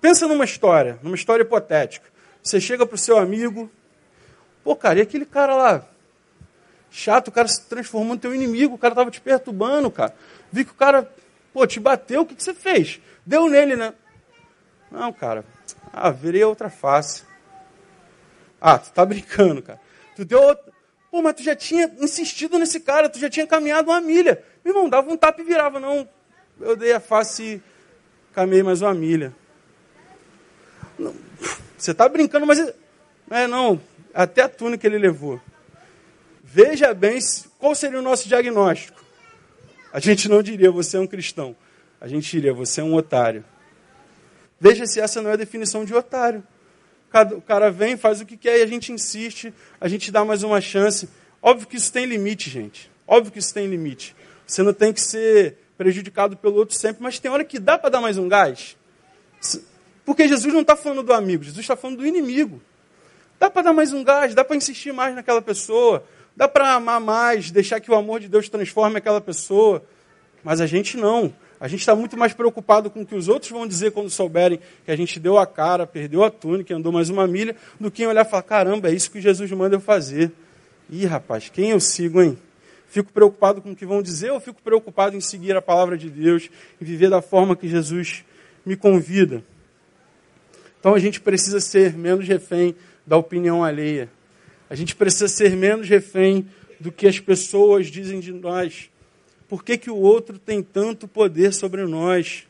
Pensa 0.00 0.26
numa 0.26 0.44
história, 0.44 0.98
numa 1.04 1.14
história 1.14 1.44
hipotética. 1.44 2.17
Você 2.48 2.62
chega 2.62 2.86
para 2.86 2.94
o 2.94 2.98
seu 2.98 3.18
amigo, 3.18 3.70
pô, 4.64 4.74
cara, 4.74 4.98
e 4.98 5.02
aquele 5.02 5.26
cara 5.26 5.54
lá, 5.54 5.86
chato, 6.90 7.28
o 7.28 7.32
cara 7.32 7.46
se 7.46 7.66
transformou 7.66 8.14
no 8.14 8.20
teu 8.20 8.34
inimigo, 8.34 8.74
o 8.74 8.78
cara 8.78 8.92
estava 8.92 9.10
te 9.10 9.20
perturbando, 9.20 9.90
cara. 9.90 10.16
Vi 10.50 10.64
que 10.64 10.70
o 10.70 10.74
cara, 10.74 11.12
pô, 11.52 11.66
te 11.66 11.78
bateu, 11.78 12.22
o 12.22 12.26
que, 12.26 12.34
que 12.34 12.42
você 12.42 12.54
fez? 12.54 13.02
Deu 13.26 13.50
nele, 13.50 13.76
né? 13.76 13.92
Não, 14.90 15.12
cara, 15.12 15.44
ah, 15.92 16.10
virei 16.10 16.42
outra 16.42 16.70
face. 16.70 17.22
Ah, 18.58 18.78
tu 18.78 18.92
tá 18.92 19.04
brincando, 19.04 19.60
cara. 19.60 19.78
Tu 20.16 20.24
deu 20.24 20.40
outra... 20.40 20.72
Pô, 21.10 21.20
mas 21.20 21.34
tu 21.34 21.42
já 21.42 21.54
tinha 21.54 21.92
insistido 21.98 22.58
nesse 22.58 22.80
cara, 22.80 23.10
tu 23.10 23.18
já 23.18 23.28
tinha 23.28 23.46
caminhado 23.46 23.90
uma 23.90 24.00
milha. 24.00 24.42
Meu 24.64 24.72
irmão, 24.72 24.88
dava 24.88 25.12
um 25.12 25.18
tapa 25.18 25.42
e 25.42 25.44
virava. 25.44 25.78
Não, 25.78 26.08
eu 26.58 26.74
dei 26.74 26.94
a 26.94 27.00
face 27.00 27.42
e 27.42 27.62
caminhei 28.32 28.62
mais 28.62 28.80
uma 28.80 28.94
milha. 28.94 29.34
Não, 30.98 31.14
você 31.76 31.92
está 31.92 32.08
brincando, 32.08 32.46
mas. 32.46 32.58
É, 33.30 33.46
não, 33.46 33.80
até 34.12 34.42
a 34.42 34.48
túnica 34.48 34.86
ele 34.86 34.98
levou. 34.98 35.40
Veja 36.42 36.94
bem 36.94 37.18
qual 37.58 37.74
seria 37.74 37.98
o 37.98 38.02
nosso 38.02 38.26
diagnóstico. 38.26 38.98
A 39.92 40.00
gente 40.00 40.28
não 40.28 40.42
diria 40.42 40.70
você 40.70 40.96
é 40.96 41.00
um 41.00 41.06
cristão. 41.06 41.54
A 42.00 42.08
gente 42.08 42.30
diria 42.30 42.52
você 42.52 42.80
é 42.80 42.84
um 42.84 42.94
otário. 42.94 43.44
Veja 44.60 44.86
se 44.86 45.00
essa 45.00 45.22
não 45.22 45.30
é 45.30 45.34
a 45.34 45.36
definição 45.36 45.84
de 45.84 45.94
otário. 45.94 46.42
O 47.36 47.40
cara 47.40 47.70
vem, 47.70 47.96
faz 47.96 48.20
o 48.20 48.26
que 48.26 48.36
quer 48.36 48.58
e 48.58 48.62
a 48.62 48.66
gente 48.66 48.92
insiste, 48.92 49.52
a 49.80 49.88
gente 49.88 50.10
dá 50.10 50.24
mais 50.24 50.42
uma 50.42 50.60
chance. 50.60 51.08
Óbvio 51.40 51.66
que 51.66 51.76
isso 51.76 51.92
tem 51.92 52.04
limite, 52.04 52.50
gente. 52.50 52.90
Óbvio 53.06 53.32
que 53.32 53.38
isso 53.38 53.54
tem 53.54 53.66
limite. 53.66 54.14
Você 54.46 54.62
não 54.62 54.72
tem 54.72 54.92
que 54.92 55.00
ser 55.00 55.56
prejudicado 55.76 56.36
pelo 56.36 56.56
outro 56.56 56.74
sempre, 56.74 57.02
mas 57.02 57.18
tem 57.18 57.30
hora 57.30 57.44
que 57.44 57.58
dá 57.58 57.78
para 57.78 57.90
dar 57.90 58.00
mais 58.00 58.18
um 58.18 58.28
gás. 58.28 58.76
Porque 60.08 60.26
Jesus 60.26 60.54
não 60.54 60.62
está 60.62 60.74
falando 60.74 61.02
do 61.02 61.12
amigo, 61.12 61.44
Jesus 61.44 61.62
está 61.62 61.76
falando 61.76 61.98
do 61.98 62.06
inimigo. 62.06 62.62
Dá 63.38 63.50
para 63.50 63.60
dar 63.60 63.72
mais 63.74 63.92
um 63.92 64.02
gás, 64.02 64.34
dá 64.34 64.42
para 64.42 64.56
insistir 64.56 64.90
mais 64.90 65.14
naquela 65.14 65.42
pessoa, 65.42 66.02
dá 66.34 66.48
para 66.48 66.72
amar 66.72 66.98
mais, 66.98 67.50
deixar 67.50 67.78
que 67.78 67.90
o 67.90 67.94
amor 67.94 68.18
de 68.18 68.26
Deus 68.26 68.48
transforme 68.48 68.96
aquela 68.96 69.20
pessoa. 69.20 69.84
Mas 70.42 70.62
a 70.62 70.66
gente 70.66 70.96
não. 70.96 71.30
A 71.60 71.68
gente 71.68 71.80
está 71.80 71.94
muito 71.94 72.16
mais 72.16 72.32
preocupado 72.32 72.88
com 72.88 73.02
o 73.02 73.06
que 73.06 73.14
os 73.14 73.28
outros 73.28 73.50
vão 73.50 73.66
dizer 73.66 73.92
quando 73.92 74.08
souberem 74.08 74.58
que 74.82 74.90
a 74.90 74.96
gente 74.96 75.20
deu 75.20 75.36
a 75.36 75.46
cara, 75.46 75.86
perdeu 75.86 76.24
a 76.24 76.30
túnica, 76.30 76.74
andou 76.74 76.90
mais 76.90 77.10
uma 77.10 77.26
milha, 77.26 77.54
do 77.78 77.90
que 77.90 78.06
olhar 78.06 78.24
e 78.24 78.30
falar: 78.30 78.44
caramba, 78.44 78.88
é 78.88 78.94
isso 78.94 79.10
que 79.10 79.20
Jesus 79.20 79.52
manda 79.52 79.76
eu 79.76 79.80
fazer. 79.80 80.32
Ih, 80.88 81.04
rapaz, 81.04 81.50
quem 81.50 81.72
eu 81.72 81.80
sigo, 81.80 82.22
hein? 82.22 82.38
Fico 82.88 83.12
preocupado 83.12 83.60
com 83.60 83.72
o 83.72 83.76
que 83.76 83.84
vão 83.84 84.00
dizer 84.00 84.32
ou 84.32 84.40
fico 84.40 84.62
preocupado 84.62 85.14
em 85.14 85.20
seguir 85.20 85.54
a 85.54 85.60
palavra 85.60 85.98
de 85.98 86.08
Deus 86.08 86.48
e 86.80 86.84
viver 86.86 87.10
da 87.10 87.20
forma 87.20 87.54
que 87.54 87.68
Jesus 87.68 88.24
me 88.64 88.74
convida? 88.74 89.44
Então 90.80 90.94
a 90.94 90.98
gente 90.98 91.20
precisa 91.20 91.60
ser 91.60 91.96
menos 91.96 92.26
refém 92.26 92.74
da 93.06 93.16
opinião 93.16 93.64
alheia. 93.64 94.08
A 94.70 94.74
gente 94.74 94.94
precisa 94.94 95.28
ser 95.28 95.56
menos 95.56 95.88
refém 95.88 96.46
do 96.78 96.92
que 96.92 97.06
as 97.06 97.18
pessoas 97.18 97.88
dizem 97.88 98.20
de 98.20 98.32
nós. 98.32 98.90
Por 99.48 99.64
que, 99.64 99.78
que 99.78 99.90
o 99.90 99.96
outro 99.96 100.38
tem 100.38 100.62
tanto 100.62 101.08
poder 101.08 101.54
sobre 101.54 101.84
nós? 101.86 102.46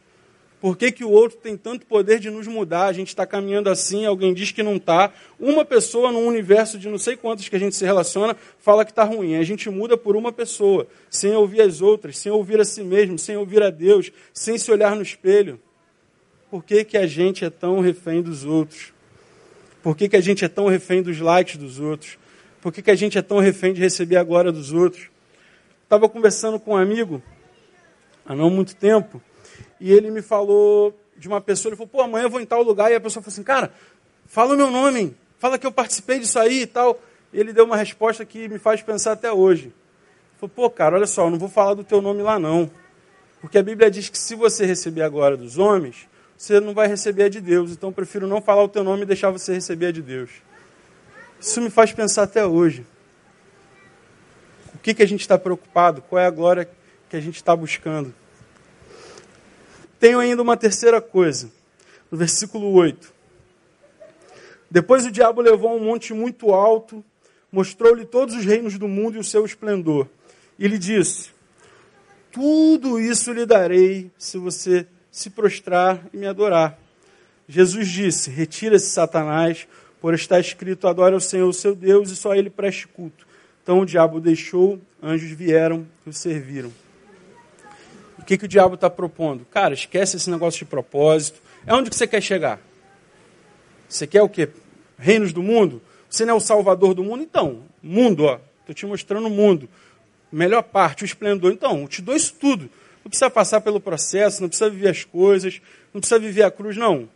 Por 0.60 0.76
que, 0.76 0.90
que 0.90 1.04
o 1.04 1.10
outro 1.10 1.38
tem 1.38 1.56
tanto 1.56 1.86
poder 1.86 2.18
de 2.18 2.28
nos 2.30 2.48
mudar? 2.48 2.86
A 2.86 2.92
gente 2.92 3.08
está 3.08 3.24
caminhando 3.24 3.70
assim, 3.70 4.04
alguém 4.04 4.34
diz 4.34 4.50
que 4.50 4.62
não 4.64 4.74
está. 4.74 5.12
Uma 5.38 5.64
pessoa 5.64 6.10
num 6.10 6.26
universo 6.26 6.76
de 6.76 6.88
não 6.88 6.98
sei 6.98 7.16
quantos 7.16 7.48
que 7.48 7.54
a 7.54 7.58
gente 7.60 7.76
se 7.76 7.84
relaciona 7.84 8.36
fala 8.58 8.84
que 8.84 8.90
está 8.90 9.04
ruim. 9.04 9.36
A 9.36 9.44
gente 9.44 9.70
muda 9.70 9.96
por 9.96 10.16
uma 10.16 10.32
pessoa, 10.32 10.88
sem 11.08 11.32
ouvir 11.36 11.60
as 11.60 11.80
outras, 11.80 12.18
sem 12.18 12.32
ouvir 12.32 12.60
a 12.60 12.64
si 12.64 12.82
mesmo, 12.82 13.16
sem 13.16 13.36
ouvir 13.36 13.62
a 13.62 13.70
Deus, 13.70 14.10
sem 14.32 14.58
se 14.58 14.68
olhar 14.72 14.96
no 14.96 15.02
espelho. 15.02 15.60
Por 16.50 16.64
que, 16.64 16.84
que 16.84 16.96
a 16.96 17.06
gente 17.06 17.44
é 17.44 17.50
tão 17.50 17.80
refém 17.80 18.22
dos 18.22 18.44
outros? 18.44 18.92
Por 19.82 19.96
que, 19.96 20.08
que 20.08 20.16
a 20.16 20.20
gente 20.20 20.44
é 20.44 20.48
tão 20.48 20.66
refém 20.66 21.02
dos 21.02 21.20
likes 21.20 21.56
dos 21.56 21.78
outros? 21.78 22.18
Por 22.60 22.72
que, 22.72 22.82
que 22.82 22.90
a 22.90 22.94
gente 22.94 23.18
é 23.18 23.22
tão 23.22 23.38
refém 23.38 23.72
de 23.72 23.80
receber 23.80 24.16
a 24.16 24.24
glória 24.24 24.50
dos 24.50 24.72
outros? 24.72 25.08
Estava 25.84 26.08
conversando 26.08 26.58
com 26.58 26.72
um 26.72 26.76
amigo 26.76 27.22
há 28.26 28.34
não 28.34 28.50
muito 28.50 28.74
tempo 28.74 29.22
e 29.80 29.92
ele 29.92 30.10
me 30.10 30.22
falou 30.22 30.98
de 31.16 31.28
uma 31.28 31.40
pessoa. 31.40 31.70
Ele 31.70 31.76
falou: 31.76 31.88
pô, 31.88 32.00
amanhã 32.00 32.24
eu 32.24 32.30
vou 32.30 32.40
em 32.40 32.46
tal 32.46 32.62
lugar. 32.62 32.90
E 32.90 32.94
a 32.94 33.00
pessoa 33.00 33.22
falou 33.22 33.32
assim: 33.32 33.42
cara, 33.42 33.72
fala 34.26 34.54
o 34.54 34.56
meu 34.56 34.70
nome, 34.70 35.16
fala 35.38 35.58
que 35.58 35.66
eu 35.66 35.72
participei 35.72 36.18
disso 36.18 36.38
aí 36.38 36.62
e 36.62 36.66
tal. 36.66 37.00
E 37.32 37.38
ele 37.38 37.52
deu 37.52 37.64
uma 37.64 37.76
resposta 37.76 38.24
que 38.24 38.48
me 38.48 38.58
faz 38.58 38.82
pensar 38.82 39.12
até 39.12 39.30
hoje. 39.30 39.64
Ele 39.64 39.72
falou: 40.40 40.52
pô, 40.54 40.70
cara, 40.70 40.96
olha 40.96 41.06
só, 41.06 41.26
eu 41.26 41.30
não 41.30 41.38
vou 41.38 41.48
falar 41.48 41.74
do 41.74 41.84
teu 41.84 42.00
nome 42.00 42.22
lá 42.22 42.38
não. 42.38 42.70
Porque 43.40 43.58
a 43.58 43.62
Bíblia 43.62 43.90
diz 43.90 44.08
que 44.08 44.18
se 44.18 44.34
você 44.34 44.66
receber 44.66 45.02
a 45.02 45.08
glória 45.08 45.36
dos 45.36 45.58
homens, 45.58 46.08
você 46.38 46.60
não 46.60 46.72
vai 46.72 46.86
receber 46.86 47.24
a 47.24 47.28
de 47.28 47.40
Deus. 47.40 47.72
Então 47.72 47.88
eu 47.88 47.92
prefiro 47.92 48.28
não 48.28 48.40
falar 48.40 48.62
o 48.62 48.68
teu 48.68 48.84
nome 48.84 49.02
e 49.02 49.06
deixar 49.06 49.30
você 49.30 49.52
receber 49.52 49.86
a 49.86 49.92
de 49.92 50.00
Deus. 50.00 50.30
Isso 51.40 51.60
me 51.60 51.68
faz 51.68 51.92
pensar 51.92 52.22
até 52.22 52.46
hoje. 52.46 52.86
O 54.72 54.78
que, 54.78 54.94
que 54.94 55.02
a 55.02 55.06
gente 55.06 55.22
está 55.22 55.36
preocupado? 55.36 56.00
Qual 56.00 56.22
é 56.22 56.26
a 56.26 56.30
glória 56.30 56.70
que 57.10 57.16
a 57.16 57.20
gente 57.20 57.34
está 57.34 57.56
buscando? 57.56 58.14
Tenho 59.98 60.20
ainda 60.20 60.40
uma 60.40 60.56
terceira 60.56 61.00
coisa. 61.00 61.50
No 62.08 62.16
versículo 62.16 62.72
8. 62.72 63.12
Depois 64.70 65.04
o 65.04 65.10
diabo 65.10 65.40
levou 65.40 65.76
um 65.76 65.84
monte 65.84 66.14
muito 66.14 66.52
alto, 66.52 67.04
mostrou-lhe 67.50 68.04
todos 68.04 68.36
os 68.36 68.44
reinos 68.44 68.78
do 68.78 68.86
mundo 68.86 69.16
e 69.16 69.18
o 69.18 69.24
seu 69.24 69.44
esplendor. 69.44 70.06
E 70.56 70.68
lhe 70.68 70.78
disse: 70.78 71.30
Tudo 72.30 73.00
isso 73.00 73.32
lhe 73.32 73.44
darei 73.44 74.10
se 74.16 74.38
você 74.38 74.86
se 75.18 75.30
prostrar 75.30 76.00
e 76.12 76.16
me 76.16 76.26
adorar. 76.26 76.78
Jesus 77.48 77.88
disse: 77.88 78.30
Retira-se, 78.30 78.90
Satanás, 78.90 79.66
por 80.00 80.14
estar 80.14 80.38
escrito: 80.38 80.86
Adore 80.86 81.14
ao 81.14 81.20
Senhor, 81.20 81.48
o 81.48 81.52
seu 81.52 81.74
Deus, 81.74 82.10
e 82.10 82.16
só 82.16 82.34
ele 82.34 82.48
preste 82.48 82.86
culto. 82.86 83.26
Então 83.62 83.80
o 83.80 83.86
diabo 83.86 84.20
deixou, 84.20 84.80
anjos 85.02 85.30
vieram 85.32 85.84
e 86.06 86.10
o 86.10 86.12
serviram. 86.12 86.72
O 88.16 88.24
que, 88.24 88.38
que 88.38 88.44
o 88.44 88.48
diabo 88.48 88.76
está 88.76 88.88
propondo? 88.88 89.44
Cara, 89.46 89.74
esquece 89.74 90.16
esse 90.16 90.30
negócio 90.30 90.60
de 90.60 90.64
propósito. 90.66 91.40
É 91.66 91.74
onde 91.74 91.90
que 91.90 91.96
você 91.96 92.06
quer 92.06 92.22
chegar? 92.22 92.60
Você 93.88 94.06
quer 94.06 94.22
o 94.22 94.28
quê? 94.28 94.48
Reinos 94.96 95.32
do 95.32 95.42
mundo? 95.42 95.82
Você 96.08 96.24
não 96.24 96.34
é 96.34 96.36
o 96.36 96.40
salvador 96.40 96.94
do 96.94 97.02
mundo? 97.02 97.22
Então, 97.22 97.62
mundo, 97.82 98.24
ó. 98.24 98.38
Estou 98.60 98.74
te 98.74 98.86
mostrando 98.86 99.26
o 99.26 99.30
mundo. 99.30 99.68
Melhor 100.30 100.62
parte, 100.62 101.02
o 101.02 101.06
esplendor. 101.06 101.52
Então, 101.52 101.82
eu 101.82 101.88
te 101.88 102.02
dou 102.02 102.14
isso 102.14 102.34
tudo. 102.38 102.70
Não 103.08 103.10
precisa 103.10 103.30
passar 103.30 103.62
pelo 103.62 103.80
processo, 103.80 104.42
não 104.42 104.50
precisa 104.50 104.68
viver 104.68 104.90
as 104.90 105.02
coisas, 105.02 105.62
não 105.94 105.98
precisa 105.98 106.20
viver 106.20 106.42
a 106.42 106.50
cruz, 106.50 106.76
não. 106.76 107.08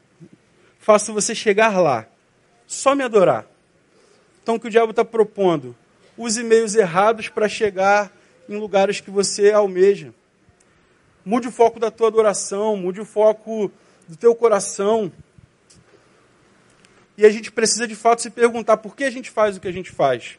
faço 0.78 1.12
você 1.12 1.34
chegar 1.34 1.78
lá. 1.78 2.07
Só 2.66 2.95
me 2.95 3.05
adorar. 3.05 3.45
Então, 4.43 4.55
o 4.55 4.61
que 4.61 4.68
o 4.68 4.70
diabo 4.70 4.93
está 4.93 5.05
propondo? 5.05 5.76
Use 6.16 6.43
meios 6.43 6.74
errados 6.74 7.28
para 7.28 7.47
chegar 7.47 8.11
em 8.49 8.57
lugares 8.57 9.03
que 9.03 9.11
você 9.11 9.53
almeja. 9.53 10.14
Mude 11.26 11.49
o 11.49 11.53
foco 11.53 11.78
da 11.78 11.90
tua 11.90 12.09
adoração, 12.09 12.74
mude 12.74 12.99
o 12.99 13.05
foco 13.05 13.70
do 14.09 14.16
teu 14.16 14.34
coração. 14.34 15.12
E 17.18 17.26
a 17.26 17.30
gente 17.30 17.53
precisa 17.53 17.86
de 17.86 17.95
fato 17.95 18.22
se 18.22 18.30
perguntar 18.30 18.78
por 18.78 18.97
que 18.97 19.05
a 19.05 19.11
gente 19.11 19.30
faz 19.30 19.59
o 19.59 19.61
que 19.61 19.68
a 19.68 19.72
gente 19.72 19.90
faz. 19.90 20.38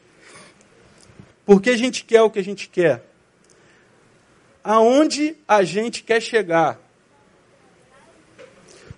Por 1.45 1.62
que 1.62 1.70
a 1.70 1.78
gente 1.78 2.04
quer 2.04 2.24
o 2.24 2.32
que 2.32 2.39
a 2.39 2.43
gente 2.43 2.68
quer? 2.68 3.12
Aonde 4.64 5.36
a 5.45 5.64
gente 5.64 6.03
quer 6.03 6.22
chegar? 6.22 6.80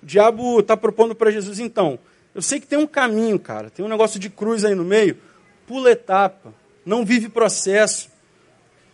O 0.04 0.06
diabo 0.06 0.60
está 0.60 0.78
propondo 0.78 1.16
para 1.16 1.32
Jesus, 1.32 1.60
então, 1.60 1.98
eu 2.36 2.42
sei 2.42 2.60
que 2.60 2.68
tem 2.68 2.78
um 2.78 2.86
caminho, 2.86 3.40
cara, 3.40 3.72
tem 3.72 3.84
um 3.84 3.90
negócio 3.90 4.20
de 4.20 4.30
cruz 4.30 4.64
aí 4.64 4.76
no 4.76 4.84
meio, 4.84 5.18
pula 5.66 5.90
etapa, 5.90 6.54
não 6.86 7.04
vive 7.04 7.30
processo, 7.30 8.10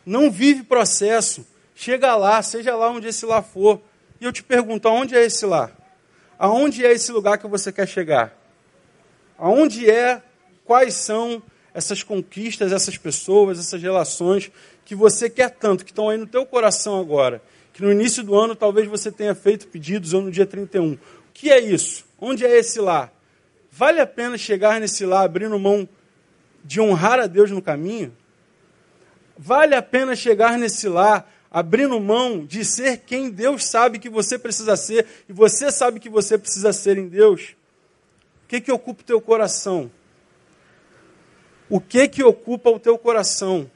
não 0.06 0.32
vive 0.32 0.64
processo, 0.64 1.46
chega 1.76 2.16
lá, 2.16 2.42
seja 2.42 2.76
lá 2.76 2.90
onde 2.90 3.08
esse 3.08 3.26
lá 3.26 3.42
for, 3.42 3.82
e 4.22 4.26
eu 4.26 4.32
te 4.32 4.42
pergunto, 4.42 4.88
aonde 4.88 5.16
é 5.16 5.26
esse 5.26 5.46
lá? 5.46 5.70
Aonde 6.40 6.86
é 6.86 6.92
esse 6.94 7.12
lugar 7.12 7.38
que 7.38 7.48
você 7.48 7.72
quer 7.72 7.88
chegar? 7.88 8.34
Aonde 9.38 9.90
é, 9.90 10.22
quais 10.64 10.94
são 10.94 11.44
essas 11.74 12.04
conquistas, 12.04 12.72
essas 12.72 12.98
pessoas, 12.98 13.60
essas 13.60 13.82
relações 13.82 14.52
que 14.86 14.96
você 14.96 15.30
quer 15.30 15.50
tanto, 15.52 15.86
que 15.86 15.92
estão 15.92 16.10
aí 16.10 16.18
no 16.18 16.28
teu 16.28 16.46
coração 16.46 17.00
agora, 17.00 17.42
que 17.74 17.82
no 17.82 17.92
início 17.92 18.24
do 18.24 18.38
ano 18.38 18.56
talvez 18.56 18.88
você 18.88 19.12
tenha 19.12 19.34
feito 19.34 19.68
pedidos 19.68 20.14
ou 20.14 20.22
no 20.22 20.32
dia 20.32 20.46
31. 20.46 20.94
O 20.94 21.00
que 21.34 21.50
é 21.50 21.60
isso? 21.60 22.06
Onde 22.20 22.46
é 22.46 22.58
esse 22.58 22.80
lá? 22.80 23.10
Vale 23.72 24.02
a 24.02 24.06
pena 24.06 24.38
chegar 24.38 24.80
nesse 24.80 25.06
lá 25.06 25.22
abrindo 25.22 25.58
mão 25.58 25.88
de 26.64 26.82
honrar 26.82 27.20
a 27.20 27.28
Deus 27.28 27.50
no 27.50 27.62
caminho? 27.62 28.16
Vale 29.38 29.74
a 29.74 29.82
pena 29.82 30.16
chegar 30.16 30.58
nesse 30.58 30.90
lá 30.90 31.26
abrindo 31.50 32.00
mão 32.00 32.46
de 32.46 32.64
ser 32.64 32.98
quem 33.00 33.30
Deus 33.30 33.66
sabe 33.66 34.00
que 34.00 34.10
você 34.10 34.38
precisa 34.40 34.78
ser 34.78 35.06
e 35.28 35.34
você 35.34 35.72
sabe 35.72 36.00
que 36.00 36.10
você 36.10 36.38
precisa 36.38 36.72
ser 36.72 36.98
em 36.98 37.08
Deus? 37.08 37.56
O 38.46 38.48
que, 38.48 38.62
que 38.62 38.72
ocupa 38.72 39.02
o 39.02 39.06
teu 39.06 39.22
coração? 39.22 39.92
O 41.72 41.80
que 41.80 42.06
que 42.06 42.22
ocupa 42.22 42.70
o 42.70 42.78
teu 42.78 42.98
coração? 42.98 43.72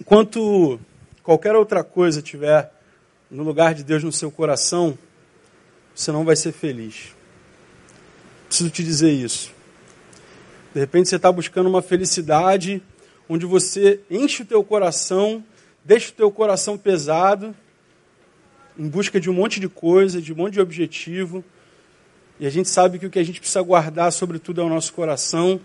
Enquanto 0.00 0.78
qualquer 1.24 1.56
outra 1.56 1.82
coisa 1.82 2.22
tiver 2.22 2.72
no 3.28 3.42
lugar 3.42 3.74
de 3.74 3.82
Deus 3.82 4.04
no 4.04 4.12
seu 4.12 4.30
coração, 4.30 4.96
você 5.92 6.12
não 6.12 6.24
vai 6.24 6.36
ser 6.36 6.52
feliz. 6.52 7.16
Preciso 8.46 8.70
te 8.70 8.84
dizer 8.84 9.10
isso. 9.10 9.52
De 10.72 10.78
repente 10.78 11.08
você 11.08 11.16
está 11.16 11.32
buscando 11.32 11.68
uma 11.68 11.82
felicidade 11.82 12.80
onde 13.28 13.44
você 13.44 13.98
enche 14.08 14.44
o 14.44 14.46
teu 14.46 14.62
coração, 14.62 15.44
deixa 15.84 16.12
o 16.12 16.14
teu 16.14 16.30
coração 16.30 16.78
pesado, 16.78 17.52
em 18.78 18.88
busca 18.88 19.18
de 19.18 19.28
um 19.28 19.34
monte 19.34 19.58
de 19.58 19.68
coisa, 19.68 20.22
de 20.22 20.32
um 20.32 20.36
monte 20.36 20.52
de 20.52 20.60
objetivo, 20.60 21.44
e 22.40 22.46
a 22.46 22.50
gente 22.50 22.68
sabe 22.68 22.98
que 22.98 23.06
o 23.06 23.10
que 23.10 23.18
a 23.18 23.24
gente 23.24 23.40
precisa 23.40 23.62
guardar, 23.62 24.12
sobretudo, 24.12 24.60
é 24.60 24.64
o 24.64 24.68
nosso 24.68 24.92
coração. 24.92 25.60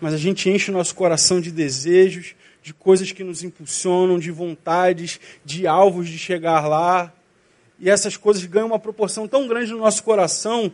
Mas 0.00 0.12
a 0.12 0.18
gente 0.18 0.50
enche 0.50 0.70
o 0.70 0.74
nosso 0.74 0.94
coração 0.94 1.40
de 1.40 1.50
desejos, 1.50 2.34
de 2.62 2.74
coisas 2.74 3.10
que 3.10 3.24
nos 3.24 3.42
impulsionam, 3.42 4.18
de 4.18 4.30
vontades, 4.30 5.20
de 5.44 5.66
alvos 5.66 6.08
de 6.08 6.18
chegar 6.18 6.66
lá. 6.66 7.12
E 7.78 7.90
essas 7.90 8.16
coisas 8.16 8.44
ganham 8.44 8.68
uma 8.68 8.78
proporção 8.78 9.26
tão 9.26 9.48
grande 9.48 9.72
no 9.72 9.78
nosso 9.78 10.02
coração 10.02 10.72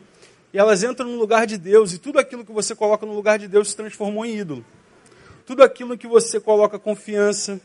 e 0.52 0.58
elas 0.58 0.82
entram 0.82 1.08
no 1.08 1.16
lugar 1.16 1.46
de 1.46 1.56
Deus. 1.56 1.92
E 1.92 1.98
tudo 1.98 2.18
aquilo 2.18 2.44
que 2.44 2.52
você 2.52 2.74
coloca 2.74 3.06
no 3.06 3.14
lugar 3.14 3.38
de 3.38 3.48
Deus 3.48 3.70
se 3.70 3.76
transformou 3.76 4.24
em 4.26 4.38
ídolo. 4.38 4.64
Tudo 5.46 5.62
aquilo 5.62 5.96
que 5.96 6.06
você 6.06 6.38
coloca 6.38 6.78
confiança, 6.78 7.60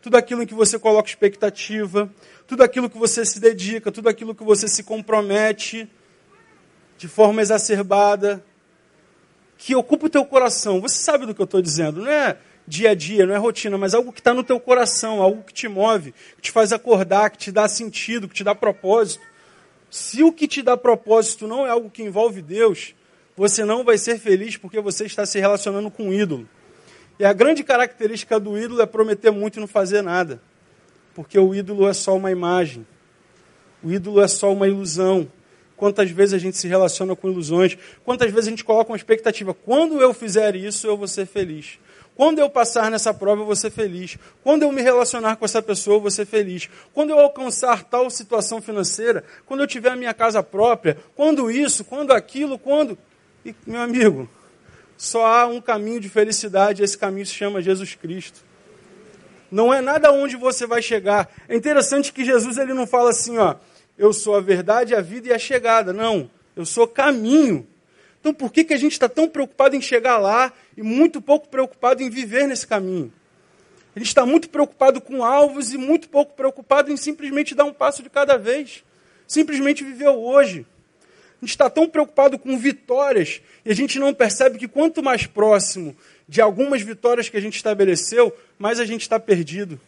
tudo 0.00 0.16
aquilo 0.16 0.42
em 0.42 0.46
que 0.46 0.54
você 0.54 0.78
coloca 0.78 1.08
expectativa, 1.08 2.10
tudo 2.46 2.62
aquilo 2.62 2.88
que 2.88 2.98
você 2.98 3.24
se 3.24 3.38
dedica, 3.40 3.92
tudo 3.92 4.08
aquilo 4.08 4.34
que 4.34 4.44
você 4.44 4.68
se 4.68 4.82
compromete, 4.82 5.88
de 6.98 7.08
forma 7.08 7.40
exacerbada, 7.40 8.44
que 9.56 9.74
ocupa 9.74 10.06
o 10.06 10.10
teu 10.10 10.24
coração. 10.24 10.80
Você 10.80 10.96
sabe 10.96 11.24
do 11.24 11.34
que 11.34 11.40
eu 11.40 11.44
estou 11.44 11.62
dizendo, 11.62 12.02
não 12.02 12.10
é 12.10 12.36
dia 12.66 12.90
a 12.90 12.94
dia, 12.94 13.24
não 13.24 13.34
é 13.34 13.38
rotina, 13.38 13.78
mas 13.78 13.94
algo 13.94 14.12
que 14.12 14.20
está 14.20 14.34
no 14.34 14.44
teu 14.44 14.60
coração, 14.60 15.22
algo 15.22 15.42
que 15.42 15.54
te 15.54 15.68
move, 15.68 16.12
que 16.36 16.42
te 16.42 16.50
faz 16.50 16.72
acordar, 16.72 17.30
que 17.30 17.38
te 17.38 17.52
dá 17.52 17.66
sentido, 17.68 18.28
que 18.28 18.34
te 18.34 18.44
dá 18.44 18.54
propósito. 18.54 19.24
Se 19.90 20.22
o 20.22 20.32
que 20.32 20.46
te 20.46 20.60
dá 20.60 20.76
propósito 20.76 21.46
não 21.46 21.64
é 21.64 21.70
algo 21.70 21.88
que 21.88 22.02
envolve 22.02 22.42
Deus, 22.42 22.94
você 23.36 23.64
não 23.64 23.84
vai 23.84 23.96
ser 23.96 24.18
feliz 24.18 24.56
porque 24.56 24.80
você 24.80 25.06
está 25.06 25.24
se 25.24 25.38
relacionando 25.38 25.90
com 25.90 26.08
um 26.08 26.12
ídolo. 26.12 26.46
E 27.18 27.24
a 27.24 27.32
grande 27.32 27.64
característica 27.64 28.38
do 28.38 28.58
ídolo 28.58 28.82
é 28.82 28.86
prometer 28.86 29.30
muito 29.30 29.56
e 29.56 29.60
não 29.60 29.66
fazer 29.66 30.02
nada. 30.02 30.40
Porque 31.14 31.38
o 31.38 31.54
ídolo 31.54 31.88
é 31.88 31.92
só 31.92 32.16
uma 32.16 32.30
imagem. 32.30 32.86
O 33.82 33.90
ídolo 33.90 34.20
é 34.20 34.28
só 34.28 34.52
uma 34.52 34.68
ilusão. 34.68 35.30
Quantas 35.78 36.10
vezes 36.10 36.34
a 36.34 36.38
gente 36.38 36.58
se 36.58 36.66
relaciona 36.66 37.14
com 37.14 37.30
ilusões? 37.30 37.78
Quantas 38.04 38.30
vezes 38.30 38.48
a 38.48 38.50
gente 38.50 38.64
coloca 38.64 38.90
uma 38.90 38.96
expectativa? 38.96 39.54
Quando 39.54 40.02
eu 40.02 40.12
fizer 40.12 40.56
isso, 40.56 40.88
eu 40.88 40.96
vou 40.96 41.06
ser 41.06 41.24
feliz. 41.24 41.78
Quando 42.16 42.40
eu 42.40 42.50
passar 42.50 42.90
nessa 42.90 43.14
prova, 43.14 43.42
eu 43.42 43.46
vou 43.46 43.54
ser 43.54 43.70
feliz. 43.70 44.18
Quando 44.42 44.64
eu 44.64 44.72
me 44.72 44.82
relacionar 44.82 45.36
com 45.36 45.44
essa 45.44 45.62
pessoa, 45.62 45.98
eu 45.98 46.00
vou 46.00 46.10
ser 46.10 46.26
feliz. 46.26 46.68
Quando 46.92 47.10
eu 47.10 47.18
alcançar 47.20 47.84
tal 47.84 48.10
situação 48.10 48.60
financeira, 48.60 49.22
quando 49.46 49.60
eu 49.60 49.68
tiver 49.68 49.90
a 49.90 49.96
minha 49.96 50.12
casa 50.12 50.42
própria, 50.42 50.98
quando 51.14 51.48
isso, 51.48 51.84
quando 51.84 52.12
aquilo, 52.12 52.58
quando. 52.58 52.98
E, 53.46 53.54
meu 53.64 53.80
amigo, 53.80 54.28
só 54.96 55.26
há 55.26 55.46
um 55.46 55.60
caminho 55.60 56.00
de 56.00 56.08
felicidade, 56.08 56.82
esse 56.82 56.98
caminho 56.98 57.24
se 57.24 57.34
chama 57.34 57.62
Jesus 57.62 57.94
Cristo. 57.94 58.40
Não 59.48 59.72
é 59.72 59.80
nada 59.80 60.10
onde 60.10 60.36
você 60.36 60.66
vai 60.66 60.82
chegar. 60.82 61.30
É 61.48 61.54
interessante 61.54 62.12
que 62.12 62.24
Jesus 62.24 62.58
ele 62.58 62.74
não 62.74 62.84
fala 62.84 63.10
assim, 63.10 63.38
ó, 63.38 63.54
eu 63.98 64.12
sou 64.12 64.36
a 64.36 64.40
verdade, 64.40 64.94
a 64.94 65.00
vida 65.00 65.28
e 65.28 65.32
a 65.32 65.38
chegada. 65.38 65.92
Não, 65.92 66.30
eu 66.56 66.64
sou 66.64 66.86
caminho. 66.86 67.66
Então 68.20 68.32
por 68.32 68.52
que, 68.52 68.64
que 68.64 68.74
a 68.74 68.78
gente 68.78 68.92
está 68.92 69.08
tão 69.08 69.28
preocupado 69.28 69.74
em 69.76 69.80
chegar 69.80 70.18
lá 70.18 70.52
e 70.76 70.82
muito 70.82 71.20
pouco 71.20 71.48
preocupado 71.48 72.02
em 72.02 72.08
viver 72.08 72.46
nesse 72.46 72.66
caminho? 72.66 73.12
A 73.94 73.98
gente 73.98 74.08
está 74.08 74.24
muito 74.24 74.48
preocupado 74.48 75.00
com 75.00 75.24
alvos 75.24 75.72
e 75.72 75.78
muito 75.78 76.08
pouco 76.08 76.34
preocupado 76.34 76.92
em 76.92 76.96
simplesmente 76.96 77.54
dar 77.54 77.64
um 77.64 77.72
passo 77.72 78.02
de 78.02 78.08
cada 78.08 78.36
vez. 78.36 78.84
Simplesmente 79.26 79.82
viver 79.82 80.08
o 80.08 80.20
hoje. 80.20 80.64
A 81.40 81.44
gente 81.44 81.50
está 81.50 81.68
tão 81.68 81.88
preocupado 81.88 82.38
com 82.38 82.56
vitórias 82.58 83.40
e 83.64 83.70
a 83.70 83.74
gente 83.74 83.98
não 83.98 84.14
percebe 84.14 84.58
que 84.58 84.68
quanto 84.68 85.02
mais 85.02 85.26
próximo 85.26 85.96
de 86.28 86.40
algumas 86.40 86.82
vitórias 86.82 87.28
que 87.28 87.36
a 87.36 87.40
gente 87.40 87.56
estabeleceu, 87.56 88.36
mais 88.58 88.80
a 88.80 88.84
gente 88.84 89.02
está 89.02 89.18
perdido. 89.18 89.80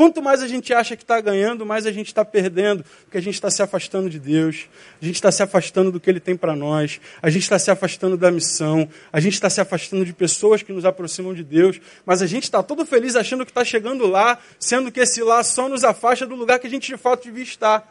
Quanto 0.00 0.22
mais 0.22 0.40
a 0.40 0.48
gente 0.48 0.72
acha 0.72 0.96
que 0.96 1.02
está 1.02 1.20
ganhando, 1.20 1.66
mais 1.66 1.84
a 1.84 1.92
gente 1.92 2.06
está 2.06 2.24
perdendo, 2.24 2.82
porque 3.04 3.18
a 3.18 3.20
gente 3.20 3.34
está 3.34 3.50
se 3.50 3.60
afastando 3.60 4.08
de 4.08 4.18
Deus, 4.18 4.66
a 4.98 5.04
gente 5.04 5.16
está 5.16 5.30
se 5.30 5.42
afastando 5.42 5.92
do 5.92 6.00
que 6.00 6.08
Ele 6.08 6.18
tem 6.18 6.34
para 6.34 6.56
nós, 6.56 6.98
a 7.20 7.28
gente 7.28 7.42
está 7.42 7.58
se 7.58 7.70
afastando 7.70 8.16
da 8.16 8.30
missão, 8.30 8.88
a 9.12 9.20
gente 9.20 9.34
está 9.34 9.50
se 9.50 9.60
afastando 9.60 10.02
de 10.02 10.14
pessoas 10.14 10.62
que 10.62 10.72
nos 10.72 10.86
aproximam 10.86 11.34
de 11.34 11.44
Deus, 11.44 11.78
mas 12.06 12.22
a 12.22 12.26
gente 12.26 12.44
está 12.44 12.62
todo 12.62 12.86
feliz 12.86 13.14
achando 13.14 13.44
que 13.44 13.50
está 13.50 13.62
chegando 13.62 14.06
lá, 14.06 14.38
sendo 14.58 14.90
que 14.90 15.00
esse 15.00 15.22
lá 15.22 15.44
só 15.44 15.68
nos 15.68 15.84
afasta 15.84 16.26
do 16.26 16.34
lugar 16.34 16.58
que 16.58 16.66
a 16.66 16.70
gente 16.70 16.86
de 16.86 16.96
fato 16.96 17.24
devia 17.24 17.44
estar. 17.44 17.86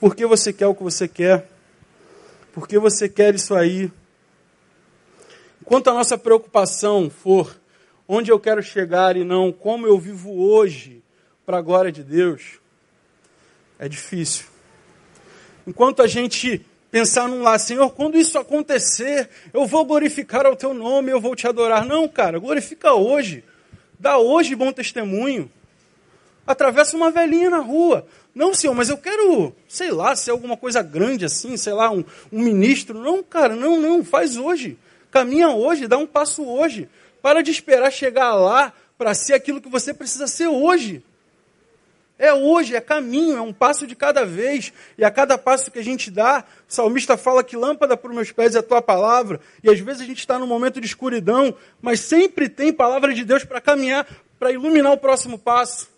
Por 0.00 0.16
que 0.16 0.24
você 0.24 0.54
quer 0.54 0.68
o 0.68 0.74
que 0.74 0.82
você 0.82 1.06
quer? 1.06 1.50
Por 2.50 2.66
que 2.66 2.78
você 2.78 3.10
quer 3.10 3.34
isso 3.34 3.54
aí? 3.54 3.92
Enquanto 5.60 5.90
a 5.90 5.92
nossa 5.92 6.16
preocupação 6.16 7.10
for 7.10 7.54
onde 8.08 8.30
eu 8.30 8.38
quero 8.38 8.62
chegar 8.62 9.16
e 9.16 9.24
não 9.24 9.52
como 9.52 9.86
eu 9.86 9.98
vivo 9.98 10.32
hoje 10.40 11.02
para 11.44 11.58
a 11.58 11.62
glória 11.62 11.92
de 11.92 12.02
Deus, 12.02 12.58
é 13.78 13.88
difícil. 13.88 14.46
Enquanto 15.66 16.02
a 16.02 16.06
gente 16.06 16.64
pensar 16.90 17.28
num 17.28 17.42
lá, 17.42 17.58
Senhor, 17.58 17.90
quando 17.90 18.16
isso 18.16 18.38
acontecer, 18.38 19.28
eu 19.52 19.66
vou 19.66 19.84
glorificar 19.84 20.46
ao 20.46 20.54
teu 20.54 20.72
nome, 20.72 21.10
eu 21.10 21.20
vou 21.20 21.34
te 21.34 21.46
adorar. 21.46 21.84
Não, 21.84 22.06
cara, 22.06 22.38
glorifica 22.38 22.92
hoje. 22.92 23.42
Dá 23.98 24.18
hoje 24.18 24.54
bom 24.54 24.72
testemunho. 24.72 25.50
Atravessa 26.46 26.96
uma 26.96 27.10
velhinha 27.10 27.50
na 27.50 27.58
rua. 27.58 28.06
Não, 28.34 28.52
Senhor, 28.52 28.74
mas 28.74 28.90
eu 28.90 28.98
quero, 28.98 29.54
sei 29.66 29.90
lá, 29.90 30.14
ser 30.14 30.32
alguma 30.32 30.56
coisa 30.56 30.82
grande 30.82 31.24
assim, 31.24 31.56
sei 31.56 31.72
lá, 31.72 31.90
um, 31.90 32.04
um 32.30 32.42
ministro. 32.42 32.98
Não, 33.00 33.22
cara, 33.22 33.56
não, 33.56 33.80
não, 33.80 34.04
faz 34.04 34.36
hoje. 34.36 34.76
Caminha 35.10 35.48
hoje, 35.50 35.86
dá 35.86 35.96
um 35.96 36.06
passo 36.06 36.44
hoje. 36.44 36.88
Para 37.24 37.42
de 37.42 37.50
esperar 37.50 37.90
chegar 37.90 38.34
lá 38.34 38.70
para 38.98 39.14
ser 39.14 39.32
aquilo 39.32 39.58
que 39.58 39.68
você 39.70 39.94
precisa 39.94 40.26
ser 40.26 40.46
hoje. 40.46 41.02
É 42.18 42.34
hoje, 42.34 42.76
é 42.76 42.82
caminho, 42.82 43.38
é 43.38 43.40
um 43.40 43.50
passo 43.50 43.86
de 43.86 43.96
cada 43.96 44.26
vez. 44.26 44.74
E 44.98 45.02
a 45.02 45.10
cada 45.10 45.38
passo 45.38 45.70
que 45.70 45.78
a 45.78 45.82
gente 45.82 46.10
dá, 46.10 46.44
o 46.68 46.72
salmista 46.74 47.16
fala 47.16 47.42
que 47.42 47.56
lâmpada 47.56 47.96
para 47.96 48.10
os 48.10 48.14
meus 48.14 48.30
pés 48.30 48.54
é 48.54 48.58
a 48.58 48.62
tua 48.62 48.82
palavra. 48.82 49.40
E 49.62 49.70
às 49.70 49.80
vezes 49.80 50.02
a 50.02 50.04
gente 50.04 50.18
está 50.18 50.38
num 50.38 50.46
momento 50.46 50.82
de 50.82 50.86
escuridão, 50.86 51.56
mas 51.80 52.00
sempre 52.00 52.46
tem 52.46 52.70
palavra 52.74 53.14
de 53.14 53.24
Deus 53.24 53.42
para 53.42 53.58
caminhar, 53.58 54.06
para 54.38 54.52
iluminar 54.52 54.92
o 54.92 54.98
próximo 54.98 55.38
passo. 55.38 55.88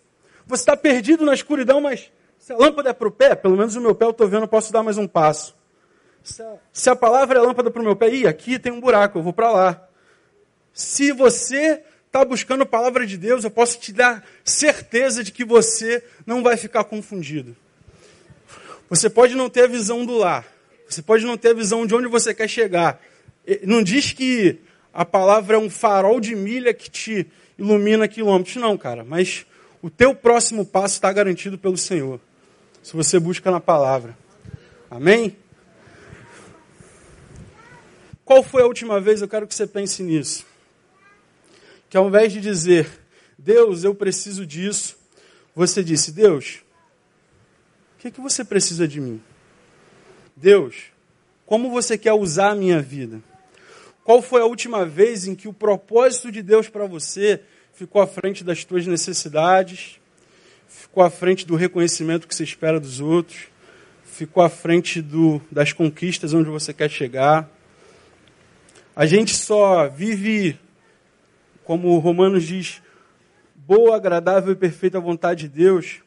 Você 0.45 0.61
está 0.61 0.77
perdido 0.77 1.25
na 1.25 1.33
escuridão, 1.33 1.81
mas 1.81 2.09
se 2.39 2.53
a 2.53 2.57
lâmpada 2.57 2.91
é 2.91 2.93
para 2.93 3.07
o 3.09 3.11
pé, 3.11 3.35
pelo 3.35 3.57
menos 3.57 3.75
o 3.75 3.81
meu 3.81 3.93
pé 3.93 4.05
eu 4.05 4.11
estou 4.11 4.29
vendo, 4.29 4.47
posso 4.47 4.71
dar 4.71 4.81
mais 4.81 4.97
um 4.97 5.09
passo. 5.09 5.53
Se 6.23 6.41
a, 6.41 6.53
se 6.71 6.89
a 6.89 6.95
palavra 6.95 7.37
é 7.37 7.41
lâmpada 7.41 7.69
para 7.69 7.81
o 7.81 7.83
meu 7.85 7.97
pé, 7.97 8.09
ih, 8.11 8.25
aqui 8.25 8.57
tem 8.57 8.71
um 8.71 8.79
buraco, 8.79 9.19
eu 9.19 9.23
vou 9.23 9.33
para 9.33 9.51
lá. 9.51 9.86
Se 10.77 11.11
você 11.11 11.81
está 12.05 12.23
buscando 12.23 12.61
a 12.61 12.65
palavra 12.65 13.03
de 13.03 13.17
Deus, 13.17 13.43
eu 13.43 13.49
posso 13.49 13.79
te 13.79 13.91
dar 13.91 14.23
certeza 14.45 15.23
de 15.23 15.31
que 15.31 15.43
você 15.43 16.03
não 16.23 16.43
vai 16.43 16.55
ficar 16.55 16.83
confundido. 16.83 17.57
Você 18.87 19.09
pode 19.09 19.33
não 19.33 19.49
ter 19.49 19.63
a 19.63 19.67
visão 19.67 20.05
do 20.05 20.15
lar, 20.15 20.45
você 20.87 21.01
pode 21.01 21.25
não 21.25 21.35
ter 21.35 21.49
a 21.49 21.53
visão 21.55 21.83
de 21.87 21.95
onde 21.95 22.07
você 22.07 22.31
quer 22.31 22.47
chegar. 22.47 23.01
Não 23.63 23.81
diz 23.81 24.11
que 24.11 24.59
a 24.93 25.03
palavra 25.03 25.55
é 25.55 25.59
um 25.59 25.67
farol 25.67 26.19
de 26.19 26.35
milha 26.35 26.71
que 26.75 26.91
te 26.91 27.25
ilumina 27.57 28.07
quilômetros, 28.07 28.57
não, 28.57 28.77
cara. 28.77 29.03
Mas 29.03 29.47
o 29.81 29.89
teu 29.89 30.13
próximo 30.13 30.63
passo 30.63 30.93
está 30.93 31.11
garantido 31.11 31.57
pelo 31.57 31.75
Senhor, 31.75 32.19
se 32.83 32.95
você 32.95 33.19
busca 33.19 33.49
na 33.49 33.59
palavra. 33.59 34.15
Amém? 34.91 35.35
Qual 38.23 38.43
foi 38.43 38.61
a 38.61 38.67
última 38.67 39.01
vez? 39.01 39.23
Eu 39.23 39.27
quero 39.27 39.47
que 39.47 39.55
você 39.55 39.65
pense 39.65 40.03
nisso. 40.03 40.45
Que 41.89 41.97
ao 41.97 42.07
invés 42.07 42.33
de 42.33 42.41
dizer, 42.41 42.89
Deus, 43.37 43.83
eu 43.83 43.95
preciso 43.95 44.45
disso, 44.45 44.97
você 45.55 45.83
disse, 45.83 46.11
Deus, 46.11 46.63
o 47.95 47.99
que, 47.99 48.11
que 48.11 48.21
você 48.21 48.43
precisa 48.43 48.87
de 48.87 48.99
mim? 48.99 49.21
Deus, 50.35 50.75
como 51.45 51.71
você 51.71 51.97
quer 51.97 52.13
usar 52.13 52.51
a 52.51 52.55
minha 52.55 52.81
vida? 52.81 53.21
Qual 54.03 54.21
foi 54.21 54.41
a 54.41 54.45
última 54.45 54.85
vez 54.85 55.27
em 55.27 55.35
que 55.35 55.47
o 55.47 55.53
propósito 55.53 56.31
de 56.31 56.41
Deus 56.41 56.69
para 56.69 56.85
você 56.85 57.41
ficou 57.73 58.01
à 58.01 58.07
frente 58.07 58.43
das 58.43 58.63
tuas 58.63 58.85
necessidades, 58.85 59.99
ficou 60.67 61.03
à 61.03 61.09
frente 61.09 61.45
do 61.45 61.55
reconhecimento 61.55 62.27
que 62.27 62.35
você 62.35 62.43
espera 62.43 62.79
dos 62.79 62.99
outros, 62.99 63.47
ficou 64.03 64.41
à 64.41 64.49
frente 64.49 65.01
do, 65.01 65.41
das 65.51 65.73
conquistas 65.73 66.33
onde 66.33 66.49
você 66.49 66.73
quer 66.73 66.89
chegar? 66.89 67.49
A 68.95 69.05
gente 69.05 69.35
só 69.35 69.87
vive, 69.87 70.59
como 71.67 71.97
Romanos 71.97 72.45
diz, 72.45 72.81
boa, 73.53 73.97
agradável 73.97 74.53
e 74.53 74.55
perfeita 74.55 75.01
vontade 75.01 75.49
de 75.49 75.63
Deus 75.63 75.97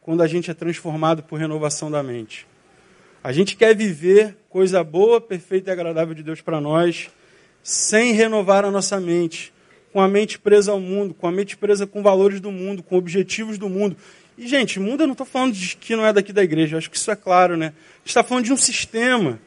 quando 0.00 0.22
a 0.22 0.26
gente 0.26 0.50
é 0.50 0.54
transformado 0.54 1.22
por 1.22 1.38
renovação 1.38 1.90
da 1.90 2.02
mente. 2.02 2.46
A 3.22 3.30
gente 3.30 3.54
quer 3.54 3.76
viver 3.76 4.34
coisa 4.48 4.82
boa, 4.82 5.20
perfeita 5.20 5.70
e 5.70 5.72
agradável 5.74 6.14
de 6.14 6.22
Deus 6.22 6.40
para 6.40 6.58
nós, 6.58 7.10
sem 7.62 8.14
renovar 8.14 8.64
a 8.64 8.70
nossa 8.70 8.98
mente, 8.98 9.52
com 9.92 10.00
a 10.00 10.08
mente 10.08 10.38
presa 10.38 10.72
ao 10.72 10.80
mundo, 10.80 11.12
com 11.12 11.28
a 11.28 11.32
mente 11.32 11.54
presa 11.54 11.86
com 11.86 12.02
valores 12.02 12.40
do 12.40 12.50
mundo, 12.50 12.82
com 12.82 12.96
objetivos 12.96 13.58
do 13.58 13.68
mundo. 13.68 13.98
E, 14.38 14.48
gente, 14.48 14.80
mundo 14.80 15.02
eu 15.02 15.06
não 15.06 15.12
estou 15.12 15.26
falando 15.26 15.52
de 15.52 15.76
que 15.76 15.94
não 15.94 16.06
é 16.06 16.14
daqui 16.14 16.32
da 16.32 16.42
igreja, 16.42 16.78
acho 16.78 16.90
que 16.90 16.96
isso 16.96 17.10
é 17.10 17.16
claro, 17.16 17.58
né? 17.58 17.66
A 17.66 17.98
gente 17.98 18.06
está 18.06 18.24
falando 18.24 18.46
de 18.46 18.54
um 18.54 18.56
sistema, 18.56 19.38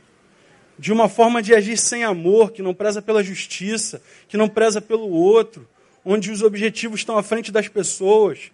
de 0.78 0.92
uma 0.94 1.10
forma 1.10 1.42
de 1.42 1.54
agir 1.54 1.78
sem 1.78 2.04
amor, 2.04 2.52
que 2.52 2.62
não 2.62 2.74
preza 2.74 3.02
pela 3.02 3.24
justiça, 3.24 4.02
que 4.28 4.38
não 4.38 4.48
preza 4.48 4.80
pelo 4.80 5.10
outro, 5.10 5.68
onde 6.06 6.32
os 6.32 6.42
objetivos 6.42 7.00
estão 7.00 7.18
à 7.18 7.24
frente 7.24 7.52
das 7.52 7.68
pessoas, 7.68 8.52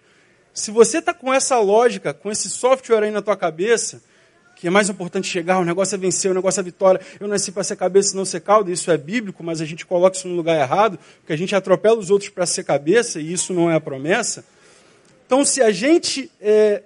se 0.53 0.69
você 0.69 0.99
está 0.99 1.13
com 1.13 1.33
essa 1.33 1.59
lógica, 1.59 2.13
com 2.13 2.31
esse 2.31 2.47
software 2.49 3.03
aí 3.03 3.11
na 3.11 3.23
tua 3.23 3.35
cabeça, 3.35 4.03
que 4.55 4.67
é 4.67 4.69
mais 4.69 4.87
importante 4.87 5.27
chegar, 5.27 5.59
o 5.59 5.65
negócio 5.65 5.95
é 5.95 5.97
vencer, 5.97 6.29
o 6.29 6.33
negócio 6.33 6.59
é 6.59 6.63
vitória, 6.63 7.01
eu 7.19 7.27
nasci 7.27 7.51
para 7.51 7.63
ser 7.63 7.75
cabeça 7.75 8.13
e 8.13 8.15
não 8.15 8.23
ser 8.23 8.41
cauda, 8.41 8.71
isso 8.71 8.91
é 8.91 8.97
bíblico, 8.97 9.43
mas 9.43 9.59
a 9.61 9.65
gente 9.65 9.83
coloca 9.83 10.15
isso 10.15 10.27
no 10.27 10.35
lugar 10.35 10.59
errado, 10.59 10.99
porque 11.19 11.33
a 11.33 11.35
gente 11.35 11.55
atropela 11.55 11.97
os 11.97 12.11
outros 12.11 12.29
para 12.29 12.45
ser 12.45 12.63
cabeça, 12.63 13.19
e 13.19 13.33
isso 13.33 13.51
não 13.51 13.69
é 13.69 13.75
a 13.75 13.81
promessa. 13.81 14.45
Então, 15.25 15.43
se 15.43 15.59
a 15.61 15.71
gente 15.71 16.21
está 16.21 16.31
é, 16.41 16.83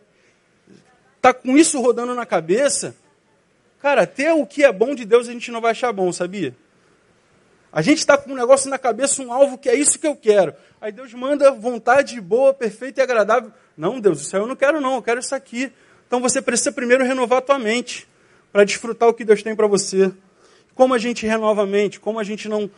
tá 1.21 1.33
com 1.33 1.57
isso 1.57 1.79
rodando 1.81 2.15
na 2.15 2.25
cabeça, 2.25 2.95
cara, 3.81 4.03
até 4.03 4.33
o 4.33 4.45
que 4.45 4.63
é 4.63 4.71
bom 4.71 4.95
de 4.95 5.05
Deus 5.05 5.27
a 5.27 5.31
gente 5.31 5.51
não 5.51 5.61
vai 5.61 5.71
achar 5.71 5.91
bom, 5.91 6.11
sabia? 6.11 6.55
A 7.71 7.81
gente 7.81 7.99
está 7.99 8.17
com 8.17 8.31
um 8.31 8.35
negócio 8.35 8.69
na 8.69 8.77
cabeça, 8.77 9.21
um 9.21 9.31
alvo 9.31 9.57
que 9.57 9.69
é 9.69 9.75
isso 9.75 9.99
que 9.99 10.07
eu 10.07 10.15
quero. 10.15 10.53
Aí 10.81 10.91
Deus 10.91 11.13
manda 11.13 11.51
vontade 11.51 12.19
boa, 12.19 12.53
perfeita 12.53 13.01
e 13.01 13.03
agradável. 13.03 13.51
Não, 13.77 13.99
Deus, 13.99 14.21
isso 14.21 14.35
aí 14.35 14.41
eu 14.41 14.47
não 14.47 14.55
quero 14.55 14.81
não, 14.81 14.95
eu 14.95 15.01
quero 15.01 15.19
isso 15.19 15.35
aqui. 15.35 15.71
Então 16.07 16.21
você 16.21 16.41
precisa 16.41 16.71
primeiro 16.71 17.03
renovar 17.03 17.39
a 17.39 17.41
tua 17.41 17.59
mente 17.59 18.07
para 18.51 18.63
desfrutar 18.63 19.09
o 19.09 19.13
que 19.13 19.25
Deus 19.25 19.43
tem 19.43 19.55
para 19.55 19.67
você. 19.67 20.11
Como 20.73 20.93
a 20.93 20.97
gente 20.97 21.25
renova 21.27 21.63
a 21.63 21.65
mente? 21.65 21.99
Como 21.99 22.19
a 22.19 22.23
gente 22.23 22.47
não 22.47 22.69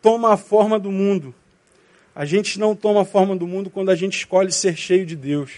toma 0.00 0.32
a 0.32 0.36
forma 0.36 0.78
do 0.78 0.90
mundo? 0.90 1.34
A 2.14 2.24
gente 2.24 2.58
não 2.58 2.74
toma 2.74 3.02
a 3.02 3.04
forma 3.04 3.36
do 3.36 3.46
mundo 3.46 3.70
quando 3.70 3.90
a 3.90 3.94
gente 3.94 4.16
escolhe 4.16 4.50
ser 4.50 4.76
cheio 4.76 5.06
de 5.06 5.14
Deus. 5.14 5.52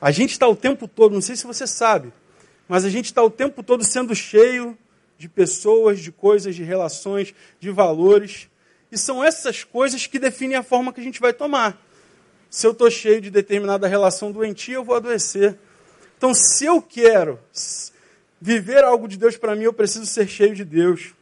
A 0.00 0.10
gente 0.10 0.30
está 0.30 0.46
o 0.46 0.54
tempo 0.54 0.86
todo, 0.86 1.12
não 1.12 1.20
sei 1.20 1.34
se 1.34 1.46
você 1.46 1.66
sabe, 1.66 2.12
mas 2.72 2.86
a 2.86 2.88
gente 2.88 3.04
está 3.04 3.22
o 3.22 3.28
tempo 3.28 3.62
todo 3.62 3.84
sendo 3.84 4.14
cheio 4.14 4.78
de 5.18 5.28
pessoas, 5.28 6.00
de 6.00 6.10
coisas, 6.10 6.56
de 6.56 6.62
relações, 6.62 7.34
de 7.60 7.70
valores. 7.70 8.48
E 8.90 8.96
são 8.96 9.22
essas 9.22 9.62
coisas 9.62 10.06
que 10.06 10.18
definem 10.18 10.56
a 10.56 10.62
forma 10.62 10.90
que 10.90 10.98
a 10.98 11.04
gente 11.04 11.20
vai 11.20 11.34
tomar. 11.34 11.78
Se 12.48 12.66
eu 12.66 12.70
estou 12.70 12.90
cheio 12.90 13.20
de 13.20 13.30
determinada 13.30 13.86
relação 13.86 14.32
doentia, 14.32 14.76
eu 14.76 14.84
vou 14.84 14.96
adoecer. 14.96 15.58
Então, 16.16 16.32
se 16.32 16.64
eu 16.64 16.80
quero 16.80 17.38
viver 18.40 18.82
algo 18.82 19.06
de 19.06 19.18
Deus 19.18 19.36
para 19.36 19.54
mim, 19.54 19.64
eu 19.64 19.74
preciso 19.74 20.06
ser 20.06 20.26
cheio 20.26 20.54
de 20.54 20.64
Deus. 20.64 21.12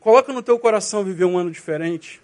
Coloca 0.00 0.32
no 0.32 0.42
teu 0.42 0.58
coração 0.58 1.04
viver 1.04 1.26
um 1.26 1.36
ano 1.36 1.50
diferente. 1.50 2.18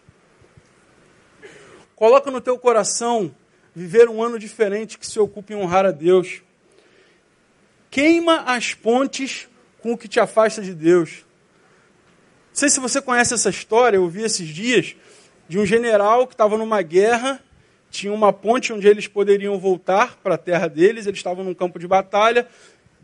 Coloca 1.94 2.30
no 2.30 2.40
teu 2.40 2.58
coração 2.58 3.30
viver 3.74 4.08
um 4.08 4.22
ano 4.22 4.38
diferente 4.38 4.98
que 4.98 5.06
se 5.06 5.18
ocupe 5.18 5.52
em 5.52 5.56
honrar 5.56 5.86
a 5.86 5.90
Deus 5.90 6.42
queima 7.90 8.42
as 8.42 8.72
pontes 8.72 9.48
com 9.80 9.92
o 9.92 9.98
que 9.98 10.06
te 10.06 10.20
afasta 10.20 10.62
de 10.62 10.72
Deus. 10.72 11.24
Não 12.48 12.54
sei 12.54 12.70
se 12.70 12.80
você 12.80 13.02
conhece 13.02 13.34
essa 13.34 13.50
história, 13.50 13.96
eu 13.96 14.08
vi 14.08 14.22
esses 14.22 14.48
dias 14.48 14.94
de 15.48 15.58
um 15.58 15.66
general 15.66 16.26
que 16.26 16.34
estava 16.34 16.56
numa 16.56 16.80
guerra, 16.82 17.42
tinha 17.90 18.12
uma 18.12 18.32
ponte 18.32 18.72
onde 18.72 18.86
eles 18.86 19.08
poderiam 19.08 19.58
voltar 19.58 20.16
para 20.22 20.36
a 20.36 20.38
terra 20.38 20.68
deles, 20.68 21.06
eles 21.06 21.18
estavam 21.18 21.44
num 21.44 21.54
campo 21.54 21.78
de 21.78 21.88
batalha, 21.88 22.46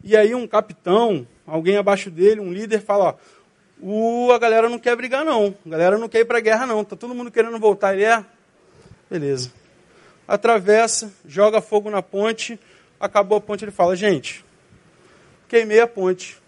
e 0.05 0.17
aí 0.17 0.35
um 0.35 0.47
capitão, 0.47 1.27
alguém 1.45 1.77
abaixo 1.77 2.11
dele, 2.11 2.41
um 2.41 2.53
líder, 2.53 2.81
fala: 2.83 3.19
ó, 3.83 4.33
a 4.33 4.39
galera 4.39 4.69
não 4.69 4.79
quer 4.79 4.95
brigar, 4.95 5.25
não, 5.25 5.55
a 5.67 5.69
galera 5.69 5.99
não 5.99 6.09
quer 6.09 6.21
ir 6.21 6.25
para 6.25 6.39
a 6.39 6.43
guerra, 6.43 6.67
não, 6.67 6.83
está 6.83 6.95
todo 6.95 7.15
mundo 7.15 7.31
querendo 7.31 7.59
voltar. 7.59 7.95
Ele 7.95 8.05
é, 8.05 8.25
beleza. 9.11 9.51
Atravessa, 10.27 11.13
joga 11.27 11.61
fogo 11.61 11.91
na 11.91 12.03
ponte, 12.03 12.59
acabou 12.99 13.39
a 13.39 13.41
ponte, 13.41 13.65
ele 13.65 13.71
fala: 13.71 13.95
gente, 13.95 14.45
queimei 15.49 15.81
a 15.81 15.87
ponte. 15.87 16.39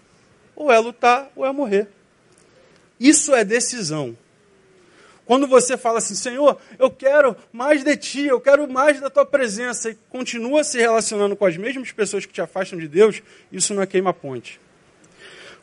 Ou 0.57 0.73
é 0.73 0.79
lutar 0.79 1.31
ou 1.37 1.47
é 1.47 1.53
morrer. 1.53 1.89
Isso 2.99 3.35
é 3.35 3.45
decisão. 3.45 4.17
Quando 5.25 5.47
você 5.47 5.77
fala 5.77 5.99
assim, 5.99 6.15
Senhor, 6.15 6.59
eu 6.79 6.91
quero 6.91 7.37
mais 7.53 7.85
de 7.85 7.95
ti, 7.99 8.25
eu 8.25 8.41
quero 8.41 8.67
mais 8.67 8.99
da 8.99 9.11
tua 9.11 9.27
presença, 9.27 9.91
e 9.91 9.95
continua 10.09 10.65
se 10.65 10.79
relacionando 10.79 11.37
com 11.37 11.45
as 11.45 11.55
mesmas 11.57 11.93
pessoas 11.93 12.25
que 12.25 12.33
te 12.33 12.41
afastam 12.41 12.79
de 12.79 12.89
Deus, 12.89 13.23
isso 13.53 13.75
não 13.75 13.83
é 13.83 13.87
queima-ponte. 13.87 14.59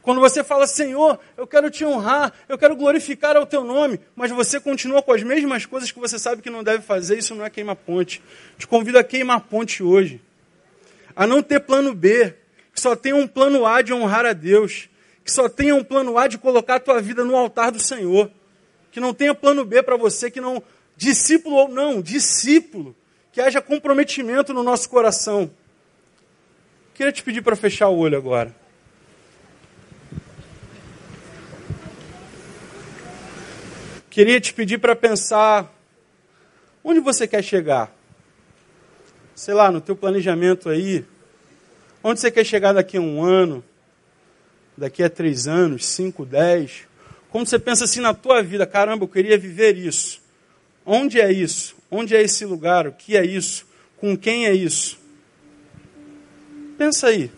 Quando 0.05 0.21
você 0.21 0.43
fala, 0.43 0.67
Senhor, 0.67 1.19
eu 1.35 1.47
quero 1.47 1.71
te 1.71 1.83
honrar, 1.83 2.31
eu 2.47 2.59
quero 2.59 2.75
glorificar 2.75 3.35
o 3.37 3.45
teu 3.45 3.63
nome, 3.63 3.99
mas 4.15 4.29
você 4.29 4.59
continua 4.59 5.01
com 5.01 5.11
as 5.11 5.23
mesmas 5.23 5.65
coisas 5.65 5.91
que 5.91 5.99
você 5.99 6.19
sabe 6.19 6.43
que 6.43 6.49
não 6.51 6.63
deve 6.63 6.83
fazer, 6.83 7.17
isso 7.17 7.33
não 7.33 7.43
é 7.43 7.49
queima-ponte. 7.49 8.21
Te 8.55 8.67
convido 8.67 8.99
a 8.99 9.03
queimar 9.03 9.41
ponte 9.41 9.81
hoje. 9.81 10.21
A 11.15 11.25
não 11.25 11.41
ter 11.41 11.59
plano 11.59 11.91
B, 11.91 12.35
que 12.71 12.79
só 12.79 12.95
tenha 12.95 13.15
um 13.15 13.25
plano 13.25 13.65
A 13.65 13.81
de 13.81 13.93
honrar 13.93 14.27
a 14.27 14.33
Deus, 14.33 14.87
que 15.23 15.31
só 15.31 15.49
tenha 15.49 15.73
um 15.73 15.83
plano 15.83 16.19
A 16.19 16.27
de 16.27 16.37
colocar 16.37 16.75
a 16.75 16.79
tua 16.79 17.01
vida 17.01 17.25
no 17.25 17.35
altar 17.35 17.71
do 17.71 17.79
Senhor, 17.79 18.29
que 18.91 18.99
não 18.99 19.11
tenha 19.11 19.33
plano 19.33 19.65
B 19.65 19.81
para 19.81 19.97
você, 19.97 20.29
que 20.29 20.39
não, 20.39 20.61
discípulo 20.95 21.55
ou 21.55 21.67
não, 21.67 21.99
discípulo, 21.99 22.95
que 23.31 23.41
haja 23.41 23.59
comprometimento 23.59 24.53
no 24.53 24.61
nosso 24.61 24.87
coração. 24.87 25.49
Queria 26.93 27.11
te 27.11 27.23
pedir 27.23 27.41
para 27.41 27.55
fechar 27.55 27.87
o 27.87 27.97
olho 27.97 28.15
agora. 28.15 28.64
Queria 34.16 34.39
te 34.39 34.53
pedir 34.53 34.78
para 34.78 34.95
pensar 34.95 35.70
onde 36.82 37.01
você 37.01 37.28
quer 37.28 37.43
chegar. 37.43 37.93
Sei 39.36 39.53
lá, 39.53 39.70
no 39.70 39.82
teu 39.82 39.93
planejamento 39.93 40.70
aí, 40.70 41.03
Onde 42.01 42.22
você 42.22 42.32
quer 42.32 42.45
chegar 42.45 42.72
daqui 42.72 42.95
a 42.95 43.01
um 43.01 43.22
ano? 43.22 43.61
Daqui 44.78 45.03
a 45.03 45.09
três 45.09 45.47
anos, 45.47 45.86
cinco, 45.86 46.24
dez? 46.24 46.88
Como 47.30 47.45
você 47.45 47.59
pensa 47.59 47.84
assim 47.84 47.99
na 47.99 48.13
tua 48.13 48.41
vida? 48.41 48.66
Caramba, 48.66 49.03
eu 49.03 49.09
queria 49.09 49.38
viver 49.38 49.76
isso. 49.76 50.22
Onde 50.86 51.20
é 51.20 51.30
isso? 51.30 51.76
Onde 51.91 52.16
é 52.16 52.22
esse 52.22 52.45
lugar? 52.45 52.88
O 52.88 52.93
que 52.93 53.18
é 53.18 53.26
isso? 53.26 53.68
Com 53.97 54.16
quem 54.16 54.45
é 54.45 54.53
isso? 54.53 54.97
Pensa 56.78 57.07
aí. 57.07 57.30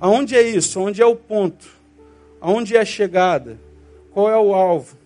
Aonde 0.00 0.34
é 0.34 0.42
isso? 0.42 0.80
Onde 0.80 1.00
é 1.00 1.06
o 1.06 1.14
ponto? 1.14 1.68
Aonde 2.40 2.76
é 2.76 2.80
a 2.80 2.84
chegada? 2.84 3.56
Qual 4.10 4.28
é 4.28 4.36
o 4.36 4.52
alvo? 4.52 5.03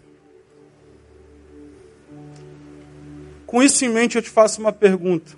Com 3.49 3.63
isso 3.63 3.83
em 3.83 3.89
mente, 3.89 4.15
eu 4.15 4.21
te 4.21 4.29
faço 4.29 4.61
uma 4.61 4.71
pergunta. 4.71 5.33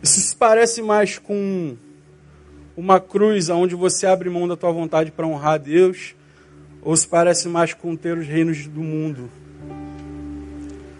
Isso 0.00 0.20
se 0.20 0.36
parece 0.36 0.80
mais 0.80 1.18
com 1.18 1.76
uma 2.76 3.00
cruz 3.00 3.48
onde 3.48 3.74
você 3.74 4.06
abre 4.06 4.30
mão 4.30 4.46
da 4.46 4.56
tua 4.56 4.70
vontade 4.70 5.10
para 5.10 5.26
honrar 5.26 5.58
Deus, 5.58 6.14
ou 6.80 6.96
se 6.96 7.08
parece 7.08 7.48
mais 7.48 7.74
com 7.74 7.96
ter 7.96 8.16
os 8.16 8.24
reinos 8.24 8.68
do 8.68 8.78
mundo? 8.78 9.28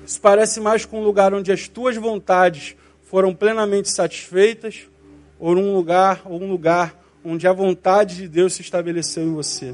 Isso 0.04 0.20
parece 0.20 0.58
mais 0.58 0.84
com 0.84 1.00
um 1.00 1.04
lugar 1.04 1.32
onde 1.32 1.52
as 1.52 1.68
tuas 1.68 1.96
vontades 1.96 2.74
foram 3.04 3.32
plenamente 3.32 3.88
satisfeitas, 3.88 4.90
ou 5.38 5.54
um 5.54 5.72
lugar, 5.72 6.22
ou 6.24 6.42
um 6.42 6.50
lugar 6.50 7.00
onde 7.24 7.46
a 7.46 7.52
vontade 7.52 8.16
de 8.16 8.26
Deus 8.26 8.54
se 8.54 8.62
estabeleceu 8.62 9.22
em 9.22 9.34
você. 9.34 9.72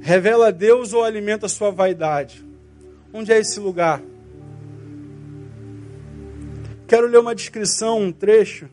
Revela 0.00 0.46
a 0.46 0.52
Deus 0.52 0.92
ou 0.92 1.02
alimenta 1.02 1.46
a 1.46 1.48
sua 1.48 1.72
vaidade? 1.72 2.51
Onde 3.12 3.32
é 3.32 3.38
esse 3.38 3.60
lugar? 3.60 4.02
Quero 6.86 7.06
ler 7.06 7.18
uma 7.18 7.34
descrição, 7.34 8.00
um 8.00 8.12
trecho 8.12 8.68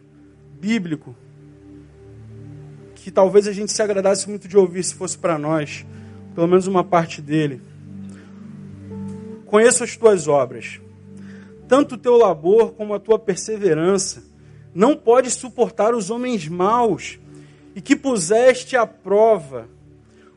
bíblico 0.60 1.16
que 2.96 3.12
talvez 3.12 3.48
a 3.48 3.52
gente 3.52 3.72
se 3.72 3.82
agradasse 3.82 4.30
muito 4.30 4.48
de 4.48 4.58
ouvir 4.58 4.84
se 4.84 4.94
fosse 4.94 5.18
para 5.18 5.38
nós, 5.38 5.86
pelo 6.36 6.48
menos 6.48 6.68
uma 6.68 6.84
parte 6.84 7.22
dele. 7.22 7.62
Conheço 9.46 9.84
as 9.84 9.98
tuas 9.98 10.28
obras, 10.28 10.80
tanto 11.68 11.96
o 11.96 11.98
teu 11.98 12.16
labor 12.18 12.74
como 12.74 12.94
a 12.94 13.00
tua 13.00 13.18
perseverança. 13.18 14.24
Não 14.74 14.96
podes 14.96 15.34
suportar 15.34 15.96
os 15.96 16.10
homens 16.10 16.48
maus 16.48 17.20
e 17.76 17.82
que 17.82 17.96
puseste 17.96 18.78
à 18.78 18.86
prova 18.86 19.68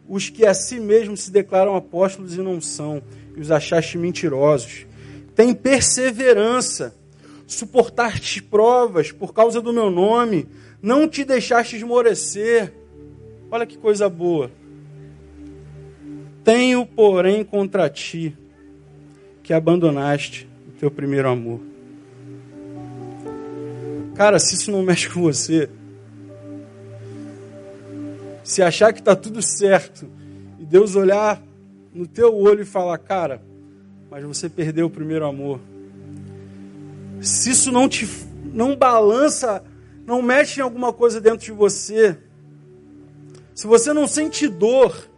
os 0.09 0.29
que 0.29 0.47
a 0.47 0.55
si 0.55 0.81
mesmos 0.81 1.23
se 1.23 1.31
declaram 1.31 1.77
apóstolos 1.77 2.35
e 2.35 2.41
não 2.41 2.61
são, 2.61 3.03
e 3.37 3.41
os 3.41 3.51
achaste 3.51 3.99
mentirosos. 3.99 4.87
Tem 5.35 5.55
perseverança, 5.55 6.95
suportaste 7.47 8.43
provas 8.43 9.11
por 9.13 9.33
causa 9.33 9.61
do 9.61 9.73
meu 9.73 9.91
nome, 9.91 10.49
não 10.81 11.09
te 11.09 11.25
deixaste 11.25 11.77
esmorecer. 11.77 12.73
Olha 13.51 13.67
que 13.67 13.77
coisa 13.77 14.09
boa. 14.09 14.51
Tenho, 16.45 16.85
porém, 16.85 17.45
contra 17.45 17.89
ti 17.89 18.37
que 19.43 19.53
abandonaste 19.53 20.49
o 20.69 20.73
teu 20.79 20.91
primeiro 20.91 21.29
amor. 21.29 21.61
Cara, 24.15 24.39
se 24.39 24.55
isso 24.55 24.71
não 24.71 24.83
mexe 24.83 25.09
com 25.09 25.23
você, 25.23 25.69
se 28.45 28.63
achar 28.63 28.93
que 28.93 28.99
está 28.99 29.17
tudo 29.17 29.41
certo 29.41 30.09
e 30.59 30.65
Deus 30.65 30.95
olhar 30.95 31.43
no 31.95 32.07
teu 32.07 32.35
olho 32.35 32.63
e 32.63 32.67
falar, 32.67 32.99
cara, 32.99 33.43
mas 34.11 34.25
você 34.25 34.49
perdeu 34.49 34.87
o 34.87 34.91
primeiro 34.91 35.27
amor. 35.27 35.61
Se 37.21 37.51
isso 37.51 37.71
não 37.71 37.89
te 37.89 38.09
não 38.53 38.77
balança 38.77 39.65
não 40.05 40.21
mexe 40.21 40.61
em 40.61 40.63
alguma 40.63 40.93
coisa 40.93 41.21
dentro 41.21 41.47
de 41.47 41.53
você, 41.53 42.19
se 43.55 43.67
você 43.67 43.93
não 43.93 44.09
sente 44.09 44.49
dor 44.49 45.09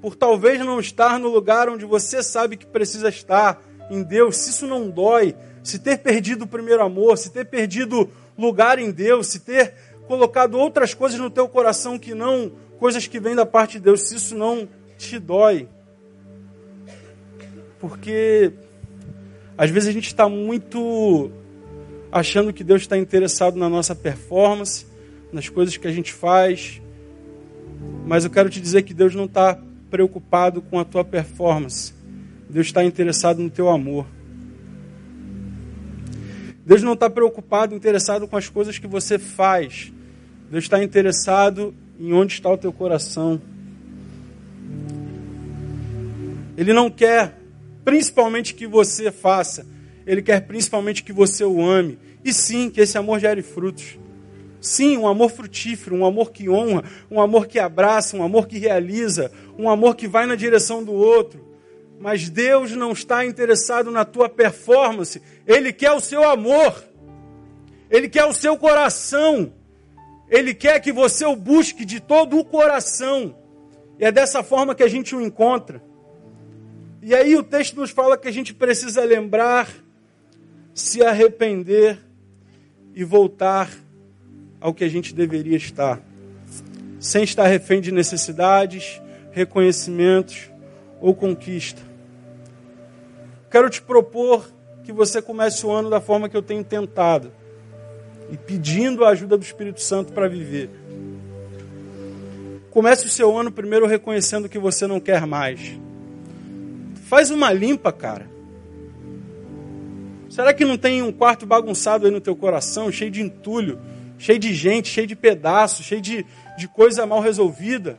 por 0.00 0.16
talvez 0.16 0.58
não 0.60 0.80
estar 0.80 1.18
no 1.18 1.28
lugar 1.28 1.68
onde 1.68 1.84
você 1.84 2.22
sabe 2.22 2.56
que 2.56 2.64
precisa 2.64 3.08
estar, 3.08 3.62
em 3.90 4.02
Deus, 4.02 4.36
se 4.36 4.50
isso 4.50 4.66
não 4.66 4.88
dói, 4.88 5.36
se 5.62 5.78
ter 5.78 5.98
perdido 5.98 6.42
o 6.42 6.48
primeiro 6.48 6.82
amor, 6.82 7.16
se 7.18 7.30
ter 7.30 7.44
perdido 7.46 8.10
lugar 8.36 8.78
em 8.78 8.90
Deus, 8.90 9.28
se 9.28 9.40
ter 9.40 9.74
colocado 10.06 10.58
outras 10.58 10.94
coisas 10.94 11.18
no 11.18 11.30
teu 11.30 11.48
coração 11.48 11.98
que 11.98 12.14
não 12.14 12.52
coisas 12.78 13.06
que 13.06 13.18
vêm 13.18 13.34
da 13.34 13.46
parte 13.46 13.72
de 13.72 13.84
Deus, 13.84 14.02
se 14.02 14.16
isso 14.16 14.34
não 14.34 14.68
te 14.98 15.18
dói, 15.18 15.68
porque 17.78 18.52
às 19.56 19.70
vezes 19.70 19.88
a 19.88 19.92
gente 19.92 20.06
está 20.06 20.28
muito 20.28 21.30
achando 22.10 22.52
que 22.52 22.64
Deus 22.64 22.82
está 22.82 22.96
interessado 22.96 23.56
na 23.56 23.68
nossa 23.68 23.94
performance, 23.94 24.86
nas 25.32 25.48
coisas 25.48 25.76
que 25.76 25.86
a 25.86 25.92
gente 25.92 26.12
faz. 26.12 26.80
Mas 28.06 28.24
eu 28.24 28.30
quero 28.30 28.48
te 28.48 28.60
dizer 28.60 28.82
que 28.82 28.94
Deus 28.94 29.14
não 29.14 29.24
está 29.24 29.58
preocupado 29.90 30.60
com 30.62 30.78
a 30.78 30.84
tua 30.84 31.04
performance. 31.04 31.94
Deus 32.48 32.66
está 32.66 32.84
interessado 32.84 33.42
no 33.42 33.50
teu 33.50 33.68
amor. 33.68 34.06
Deus 36.64 36.82
não 36.82 36.94
está 36.94 37.08
preocupado, 37.08 37.74
interessado 37.74 38.26
com 38.26 38.36
as 38.36 38.48
coisas 38.48 38.78
que 38.78 38.86
você 38.86 39.18
faz. 39.18 39.92
Deus 40.50 40.64
está 40.64 40.82
interessado 40.82 41.74
em 41.98 42.12
onde 42.12 42.34
está 42.34 42.50
o 42.50 42.58
teu 42.58 42.72
coração. 42.72 43.40
Ele 46.56 46.72
não 46.72 46.90
quer 46.90 47.34
principalmente 47.86 48.52
que 48.52 48.66
você 48.66 49.12
faça, 49.12 49.64
ele 50.04 50.20
quer 50.20 50.40
principalmente 50.40 51.04
que 51.04 51.12
você 51.12 51.44
o 51.44 51.64
ame. 51.64 51.96
E 52.24 52.32
sim, 52.32 52.68
que 52.68 52.80
esse 52.80 52.98
amor 52.98 53.20
gere 53.20 53.42
frutos. 53.42 53.96
Sim, 54.60 54.96
um 54.96 55.06
amor 55.06 55.30
frutífero, 55.30 55.94
um 55.94 56.04
amor 56.04 56.32
que 56.32 56.50
honra, 56.50 56.82
um 57.08 57.20
amor 57.20 57.46
que 57.46 57.60
abraça, 57.60 58.16
um 58.16 58.24
amor 58.24 58.48
que 58.48 58.58
realiza, 58.58 59.30
um 59.56 59.70
amor 59.70 59.94
que 59.94 60.08
vai 60.08 60.26
na 60.26 60.34
direção 60.34 60.82
do 60.82 60.92
outro. 60.92 61.46
Mas 62.00 62.28
Deus 62.28 62.72
não 62.72 62.90
está 62.90 63.24
interessado 63.24 63.88
na 63.92 64.04
tua 64.04 64.28
performance, 64.28 65.22
Ele 65.46 65.72
quer 65.72 65.92
o 65.92 66.00
seu 66.00 66.28
amor, 66.28 66.84
Ele 67.88 68.08
quer 68.08 68.24
o 68.24 68.32
seu 68.32 68.56
coração, 68.56 69.52
Ele 70.28 70.52
quer 70.52 70.80
que 70.80 70.90
você 70.90 71.24
o 71.24 71.36
busque 71.36 71.84
de 71.84 72.00
todo 72.00 72.36
o 72.36 72.44
coração. 72.44 73.36
E 73.96 74.04
é 74.04 74.10
dessa 74.10 74.42
forma 74.42 74.74
que 74.74 74.82
a 74.82 74.88
gente 74.88 75.14
o 75.14 75.22
encontra. 75.22 75.80
E 77.06 77.14
aí 77.14 77.36
o 77.36 77.42
texto 77.44 77.76
nos 77.76 77.92
fala 77.92 78.18
que 78.18 78.26
a 78.26 78.32
gente 78.32 78.52
precisa 78.52 79.04
lembrar 79.04 79.72
se 80.74 81.04
arrepender 81.04 82.00
e 82.96 83.04
voltar 83.04 83.70
ao 84.60 84.74
que 84.74 84.82
a 84.82 84.88
gente 84.88 85.14
deveria 85.14 85.56
estar, 85.56 86.00
sem 86.98 87.22
estar 87.22 87.46
refém 87.46 87.80
de 87.80 87.92
necessidades, 87.92 89.00
reconhecimentos 89.30 90.50
ou 91.00 91.14
conquista. 91.14 91.80
Quero 93.52 93.70
te 93.70 93.80
propor 93.80 94.50
que 94.82 94.92
você 94.92 95.22
comece 95.22 95.64
o 95.64 95.70
ano 95.70 95.88
da 95.88 96.00
forma 96.00 96.28
que 96.28 96.36
eu 96.36 96.42
tenho 96.42 96.64
tentado 96.64 97.30
e 98.32 98.36
pedindo 98.36 99.04
a 99.04 99.10
ajuda 99.10 99.38
do 99.38 99.44
Espírito 99.44 99.80
Santo 99.80 100.12
para 100.12 100.26
viver. 100.26 100.68
Comece 102.68 103.06
o 103.06 103.10
seu 103.10 103.38
ano 103.38 103.52
primeiro 103.52 103.86
reconhecendo 103.86 104.48
que 104.48 104.58
você 104.58 104.88
não 104.88 104.98
quer 104.98 105.24
mais. 105.24 105.85
Faz 107.06 107.30
uma 107.30 107.52
limpa, 107.52 107.92
cara. 107.92 108.28
Será 110.28 110.52
que 110.52 110.64
não 110.64 110.76
tem 110.76 111.02
um 111.02 111.12
quarto 111.12 111.46
bagunçado 111.46 112.04
aí 112.04 112.10
no 112.10 112.20
teu 112.20 112.34
coração, 112.34 112.90
cheio 112.90 113.12
de 113.12 113.22
entulho, 113.22 113.80
cheio 114.18 114.40
de 114.40 114.52
gente, 114.52 114.88
cheio 114.88 115.06
de 115.06 115.14
pedaços, 115.14 115.86
cheio 115.86 116.00
de, 116.00 116.26
de 116.58 116.66
coisa 116.66 117.06
mal 117.06 117.20
resolvida? 117.20 117.98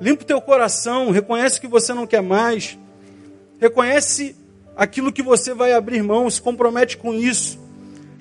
Limpa 0.00 0.22
o 0.22 0.26
teu 0.26 0.40
coração, 0.40 1.10
reconhece 1.10 1.60
que 1.60 1.68
você 1.68 1.92
não 1.92 2.06
quer 2.06 2.22
mais, 2.22 2.78
reconhece 3.60 4.34
aquilo 4.74 5.12
que 5.12 5.22
você 5.22 5.52
vai 5.52 5.74
abrir 5.74 6.02
mão, 6.02 6.30
se 6.30 6.40
compromete 6.40 6.96
com 6.96 7.12
isso. 7.12 7.60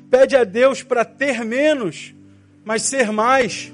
Pede 0.09 0.35
a 0.35 0.43
Deus 0.43 0.83
para 0.83 1.05
ter 1.05 1.45
menos, 1.45 2.13
mas 2.65 2.81
ser 2.81 3.13
mais. 3.13 3.73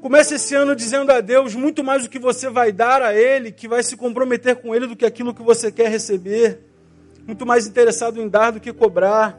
Comece 0.00 0.36
esse 0.36 0.54
ano 0.54 0.74
dizendo 0.74 1.12
a 1.12 1.20
Deus 1.20 1.54
muito 1.54 1.84
mais 1.84 2.06
o 2.06 2.08
que 2.08 2.18
você 2.18 2.48
vai 2.48 2.72
dar 2.72 3.02
a 3.02 3.14
Ele, 3.14 3.52
que 3.52 3.68
vai 3.68 3.82
se 3.82 3.96
comprometer 3.96 4.56
com 4.56 4.74
Ele 4.74 4.86
do 4.86 4.96
que 4.96 5.04
aquilo 5.04 5.34
que 5.34 5.42
você 5.42 5.70
quer 5.70 5.90
receber 5.90 6.60
muito 7.26 7.44
mais 7.44 7.66
interessado 7.66 8.20
em 8.20 8.26
dar 8.26 8.50
do 8.50 8.60
que 8.60 8.72
cobrar, 8.72 9.38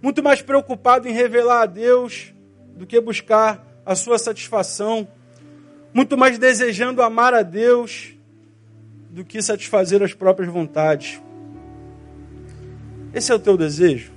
muito 0.00 0.22
mais 0.22 0.40
preocupado 0.40 1.08
em 1.08 1.12
revelar 1.12 1.62
a 1.62 1.66
Deus 1.66 2.32
do 2.76 2.86
que 2.86 3.00
buscar 3.00 3.66
a 3.84 3.94
sua 3.96 4.16
satisfação, 4.16 5.08
muito 5.92 6.16
mais 6.16 6.38
desejando 6.38 7.02
amar 7.02 7.34
a 7.34 7.42
Deus 7.42 8.14
do 9.10 9.24
que 9.24 9.42
satisfazer 9.42 10.02
as 10.02 10.14
próprias 10.14 10.50
vontades. 10.50 11.20
Esse 13.12 13.32
é 13.32 13.34
o 13.34 13.40
teu 13.40 13.56
desejo? 13.56 14.12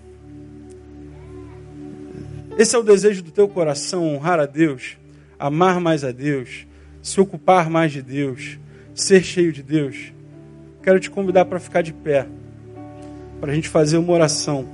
Esse 2.60 2.76
é 2.76 2.80
o 2.80 2.84
desejo 2.84 3.24
do 3.24 3.32
teu 3.32 3.48
coração, 3.48 4.08
honrar 4.08 4.40
a 4.40 4.46
Deus, 4.46 4.98
amar 5.44 5.78
mais 5.82 6.06
a 6.06 6.12
Deus, 6.14 6.66
se 7.02 7.20
ocupar 7.20 7.70
mais 7.70 7.92
de 7.92 8.02
Deus, 8.02 8.58
ser 8.96 9.22
cheio 9.22 9.52
de 9.52 9.62
Deus. 9.62 10.14
Quero 10.82 11.02
te 11.02 11.10
convidar 11.10 11.44
para 11.44 11.60
ficar 11.60 11.82
de 11.82 11.92
pé 11.92 12.26
para 13.42 13.52
a 13.52 13.56
gente 13.56 13.68
fazer 13.68 13.98
uma 13.98 14.14
oração. 14.14 14.66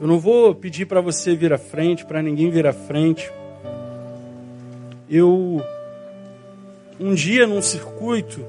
Eu 0.00 0.08
não 0.08 0.18
vou 0.18 0.52
pedir 0.56 0.84
para 0.84 1.00
você 1.00 1.36
vir 1.36 1.52
à 1.52 1.58
frente, 1.58 2.04
para 2.04 2.20
ninguém 2.20 2.50
vir 2.50 2.66
à 2.66 2.72
frente. 2.72 3.30
Eu, 5.08 5.62
um 6.98 7.14
dia 7.14 7.46
num 7.46 7.62
circuito, 7.62 8.44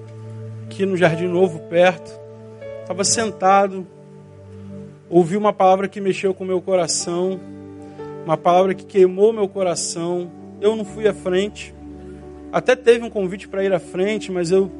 aqui 0.65 0.83
no 0.83 0.97
Jardim 0.97 1.27
Novo, 1.27 1.59
perto, 1.69 2.18
estava 2.89 3.03
sentado, 3.03 3.85
ouvi 5.09 5.37
uma 5.37 5.53
palavra 5.53 5.87
que 5.87 6.01
mexeu 6.01 6.33
com 6.33 6.43
o 6.43 6.47
meu 6.47 6.59
coração 6.59 7.39
uma 8.29 8.37
palavra 8.37 8.75
que 8.75 8.85
queimou 8.85 9.33
meu 9.33 9.47
coração. 9.47 10.29
Eu 10.61 10.75
não 10.75 10.85
fui 10.85 11.07
à 11.07 11.13
frente. 11.15 11.73
Até 12.51 12.75
teve 12.75 13.03
um 13.03 13.09
convite 13.09 13.47
para 13.47 13.63
ir 13.63 13.73
à 13.73 13.79
frente, 13.79 14.31
mas 14.31 14.51
eu 14.51 14.71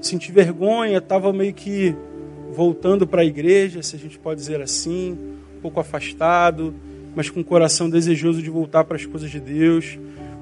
senti 0.00 0.30
vergonha, 0.30 0.98
estava 0.98 1.32
meio 1.32 1.52
que 1.52 1.96
voltando 2.52 3.04
para 3.04 3.22
a 3.22 3.24
igreja, 3.24 3.82
se 3.82 3.96
a 3.96 3.98
gente 3.98 4.18
pode 4.20 4.38
dizer 4.40 4.60
assim, 4.60 5.18
um 5.56 5.60
pouco 5.60 5.80
afastado, 5.80 6.72
mas 7.14 7.28
com 7.28 7.40
o 7.40 7.44
coração 7.44 7.90
desejoso 7.90 8.40
de 8.40 8.50
voltar 8.50 8.84
para 8.84 8.96
as 8.96 9.04
coisas 9.04 9.30
de 9.30 9.40
Deus. 9.40 9.98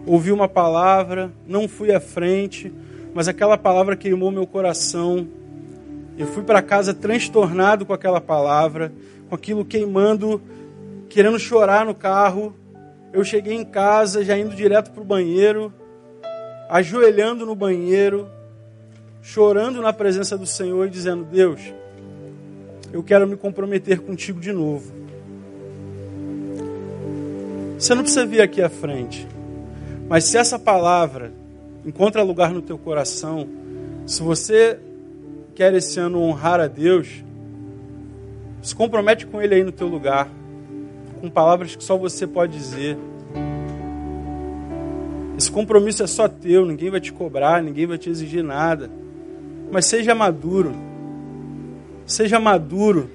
Ouvi 0.06 0.30
uma 0.30 0.46
palavra, 0.46 1.32
não 1.46 1.66
fui 1.66 1.92
à 1.92 2.00
frente, 2.00 2.70
mas 3.14 3.26
aquela 3.26 3.56
palavra 3.56 3.96
queimou 3.96 4.30
meu 4.30 4.46
coração. 4.46 5.26
Eu 6.16 6.26
fui 6.26 6.42
para 6.42 6.62
casa 6.62 6.94
transtornado 6.94 7.84
com 7.84 7.92
aquela 7.92 8.20
palavra, 8.20 8.92
com 9.28 9.34
aquilo 9.34 9.64
queimando, 9.64 10.40
querendo 11.08 11.38
chorar 11.38 11.84
no 11.84 11.94
carro. 11.94 12.54
Eu 13.12 13.24
cheguei 13.24 13.54
em 13.54 13.64
casa 13.64 14.24
já 14.24 14.36
indo 14.36 14.54
direto 14.54 14.90
para 14.90 15.02
o 15.02 15.04
banheiro 15.04 15.72
ajoelhando 16.68 17.44
no 17.46 17.54
banheiro, 17.54 18.28
chorando 19.22 19.80
na 19.80 19.92
presença 19.92 20.36
do 20.36 20.46
Senhor 20.46 20.86
e 20.86 20.90
dizendo: 20.90 21.24
Deus, 21.24 21.60
eu 22.92 23.02
quero 23.02 23.26
me 23.26 23.36
comprometer 23.36 24.00
contigo 24.00 24.40
de 24.40 24.52
novo. 24.52 24.92
Você 27.78 27.94
não 27.94 28.02
precisa 28.02 28.24
vir 28.24 28.40
aqui 28.40 28.62
à 28.62 28.68
frente, 28.68 29.26
mas 30.08 30.24
se 30.24 30.36
essa 30.36 30.58
palavra 30.58 31.32
encontra 31.84 32.22
lugar 32.22 32.50
no 32.50 32.62
teu 32.62 32.78
coração, 32.78 33.48
se 34.06 34.22
você 34.22 34.78
quer 35.54 35.72
esse 35.74 35.98
ano 36.00 36.20
honrar 36.20 36.60
a 36.60 36.66
Deus, 36.66 37.24
se 38.60 38.74
compromete 38.74 39.26
com 39.26 39.40
Ele 39.40 39.54
aí 39.54 39.62
no 39.62 39.72
teu 39.72 39.86
lugar, 39.86 40.28
com 41.20 41.30
palavras 41.30 41.76
que 41.76 41.84
só 41.84 41.96
você 41.96 42.26
pode 42.26 42.56
dizer. 42.56 42.96
Esse 45.38 45.50
compromisso 45.50 46.02
é 46.02 46.06
só 46.06 46.28
teu, 46.28 46.64
ninguém 46.64 46.90
vai 46.90 47.00
te 47.00 47.12
cobrar, 47.12 47.62
ninguém 47.62 47.86
vai 47.86 47.98
te 47.98 48.08
exigir 48.08 48.42
nada. 48.42 48.90
Mas 49.70 49.86
seja 49.86 50.14
maduro. 50.14 50.72
Seja 52.06 52.38
maduro 52.38 53.10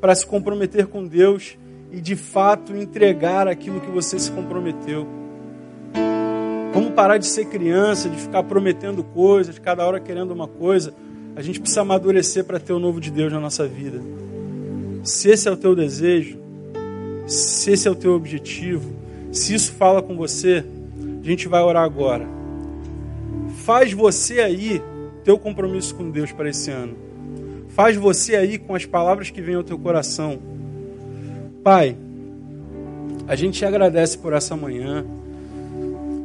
para 0.00 0.14
se 0.14 0.26
comprometer 0.26 0.86
com 0.86 1.06
Deus 1.06 1.56
e 1.90 2.00
de 2.00 2.14
fato 2.14 2.76
entregar 2.76 3.48
aquilo 3.48 3.80
que 3.80 3.90
você 3.90 4.18
se 4.18 4.30
comprometeu. 4.30 5.06
Vamos 6.72 6.92
parar 6.92 7.16
de 7.16 7.26
ser 7.26 7.46
criança, 7.46 8.08
de 8.08 8.16
ficar 8.16 8.42
prometendo 8.42 9.02
coisas, 9.02 9.58
cada 9.58 9.86
hora 9.86 9.98
querendo 9.98 10.32
uma 10.32 10.46
coisa. 10.46 10.92
A 11.36 11.42
gente 11.42 11.60
precisa 11.60 11.82
amadurecer 11.82 12.44
para 12.44 12.58
ter 12.58 12.72
o 12.72 12.78
novo 12.78 12.98
de 12.98 13.10
Deus 13.10 13.30
na 13.30 13.38
nossa 13.38 13.68
vida. 13.68 14.00
Se 15.04 15.28
esse 15.28 15.46
é 15.46 15.52
o 15.52 15.56
teu 15.56 15.76
desejo, 15.76 16.38
se 17.26 17.72
esse 17.72 17.86
é 17.86 17.90
o 17.90 17.94
teu 17.94 18.14
objetivo, 18.14 18.90
se 19.30 19.52
isso 19.54 19.72
fala 19.72 20.00
com 20.00 20.16
você, 20.16 20.64
a 21.22 21.26
gente 21.26 21.46
vai 21.46 21.62
orar 21.62 21.84
agora. 21.84 22.26
Faz 23.64 23.92
você 23.92 24.40
aí 24.40 24.82
teu 25.24 25.38
compromisso 25.38 25.94
com 25.94 26.10
Deus 26.10 26.32
para 26.32 26.48
esse 26.48 26.70
ano. 26.70 26.96
Faz 27.68 27.96
você 27.96 28.34
aí 28.34 28.58
com 28.58 28.74
as 28.74 28.86
palavras 28.86 29.28
que 29.28 29.42
vêm 29.42 29.56
ao 29.56 29.62
teu 29.62 29.78
coração. 29.78 30.38
Pai, 31.62 31.94
a 33.28 33.36
gente 33.36 33.58
te 33.58 33.64
agradece 33.66 34.16
por 34.16 34.32
essa 34.32 34.56
manhã, 34.56 35.04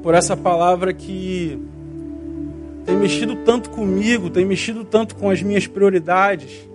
por 0.02 0.14
essa 0.14 0.38
palavra 0.38 0.94
que 0.94 1.60
tem 2.86 2.96
mexido 2.96 3.36
tanto 3.38 3.70
comigo, 3.70 4.30
tem 4.30 4.46
mexido 4.46 4.84
tanto 4.84 5.16
com 5.16 5.30
as 5.30 5.42
minhas 5.42 5.68
prioridades, 5.68 6.68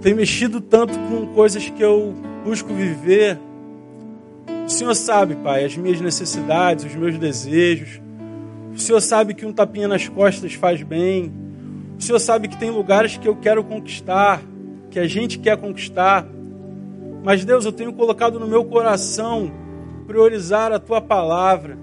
tem 0.00 0.14
mexido 0.14 0.60
tanto 0.60 0.98
com 0.98 1.26
coisas 1.28 1.68
que 1.68 1.82
eu 1.82 2.14
busco 2.44 2.72
viver. 2.74 3.38
O 4.66 4.68
Senhor 4.68 4.94
sabe, 4.94 5.34
Pai, 5.36 5.64
as 5.64 5.76
minhas 5.76 6.00
necessidades, 6.00 6.84
os 6.84 6.94
meus 6.94 7.18
desejos. 7.18 8.00
O 8.74 8.78
Senhor 8.78 9.00
sabe 9.00 9.34
que 9.34 9.46
um 9.46 9.52
tapinha 9.52 9.88
nas 9.88 10.08
costas 10.08 10.52
faz 10.54 10.82
bem. 10.82 11.32
O 11.98 12.02
Senhor 12.02 12.18
sabe 12.18 12.48
que 12.48 12.56
tem 12.56 12.70
lugares 12.70 13.16
que 13.16 13.26
eu 13.26 13.36
quero 13.36 13.62
conquistar, 13.64 14.42
que 14.90 14.98
a 14.98 15.06
gente 15.06 15.38
quer 15.38 15.56
conquistar. 15.56 16.26
Mas, 17.22 17.44
Deus, 17.44 17.64
eu 17.64 17.72
tenho 17.72 17.92
colocado 17.92 18.38
no 18.38 18.46
meu 18.46 18.64
coração 18.64 19.50
priorizar 20.06 20.70
a 20.72 20.78
tua 20.78 21.00
palavra, 21.00 21.78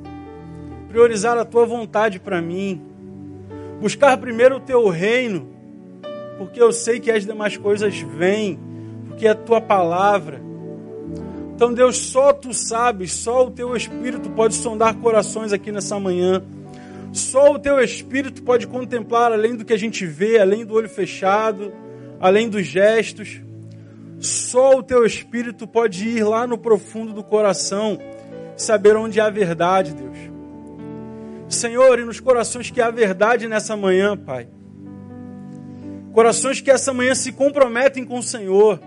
priorizar 0.91 1.37
a 1.37 1.45
tua 1.45 1.65
vontade 1.65 2.19
para 2.19 2.41
mim, 2.41 2.81
buscar 3.79 4.17
primeiro 4.17 4.57
o 4.57 4.59
teu 4.59 4.89
reino, 4.89 5.47
porque 6.37 6.61
eu 6.61 6.73
sei 6.73 6.99
que 6.99 7.09
as 7.09 7.25
demais 7.25 7.55
coisas 7.55 7.97
vêm, 7.97 8.59
porque 9.07 9.25
é 9.25 9.29
a 9.29 9.35
tua 9.35 9.61
palavra. 9.61 10.41
Então, 11.55 11.73
Deus, 11.73 11.97
só 11.97 12.33
tu 12.33 12.53
sabes, 12.53 13.13
só 13.13 13.45
o 13.45 13.51
teu 13.51 13.75
Espírito 13.75 14.29
pode 14.31 14.55
sondar 14.55 14.95
corações 14.95 15.53
aqui 15.53 15.71
nessa 15.71 15.97
manhã. 15.99 16.43
Só 17.13 17.53
o 17.53 17.59
teu 17.59 17.79
Espírito 17.79 18.41
pode 18.43 18.67
contemplar 18.67 19.31
além 19.31 19.55
do 19.55 19.63
que 19.63 19.71
a 19.71 19.77
gente 19.77 20.05
vê, 20.05 20.39
além 20.39 20.65
do 20.65 20.73
olho 20.73 20.89
fechado, 20.89 21.71
além 22.19 22.49
dos 22.49 22.65
gestos. 22.65 23.39
Só 24.19 24.77
o 24.77 24.83
teu 24.83 25.05
Espírito 25.05 25.67
pode 25.67 26.07
ir 26.07 26.23
lá 26.23 26.45
no 26.45 26.57
profundo 26.57 27.13
do 27.13 27.23
coração, 27.23 27.97
saber 28.57 28.95
onde 28.97 29.21
há 29.21 29.29
verdade, 29.29 29.93
Deus. 29.93 30.30
Senhor, 31.53 31.99
e 31.99 32.05
nos 32.05 32.19
corações 32.19 32.71
que 32.71 32.81
há 32.81 32.89
verdade 32.89 33.47
nessa 33.47 33.75
manhã, 33.75 34.17
Pai. 34.17 34.47
Corações 36.13 36.61
que 36.61 36.71
essa 36.71 36.93
manhã 36.93 37.15
se 37.15 37.31
comprometem 37.31 38.03
com 38.03 38.19
o 38.19 38.23
Senhor 38.23 38.79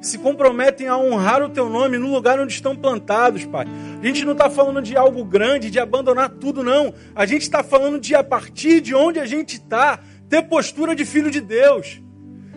se 0.00 0.18
comprometem 0.18 0.88
a 0.88 0.96
honrar 0.96 1.42
o 1.42 1.48
teu 1.48 1.68
nome 1.68 1.98
no 1.98 2.12
lugar 2.12 2.38
onde 2.38 2.52
estão 2.52 2.76
plantados, 2.76 3.44
Pai. 3.44 3.66
A 4.00 4.06
gente 4.06 4.24
não 4.24 4.32
está 4.32 4.48
falando 4.48 4.82
de 4.82 4.96
algo 4.96 5.24
grande, 5.24 5.70
de 5.70 5.80
abandonar 5.80 6.30
tudo, 6.30 6.62
não. 6.62 6.94
A 7.14 7.26
gente 7.26 7.42
está 7.42 7.62
falando 7.62 7.98
de, 7.98 8.14
a 8.14 8.22
partir 8.22 8.80
de 8.80 8.94
onde 8.94 9.18
a 9.18 9.26
gente 9.26 9.54
está, 9.54 9.98
ter 10.28 10.42
postura 10.42 10.94
de 10.94 11.04
filho 11.04 11.30
de 11.30 11.40
Deus. 11.40 12.00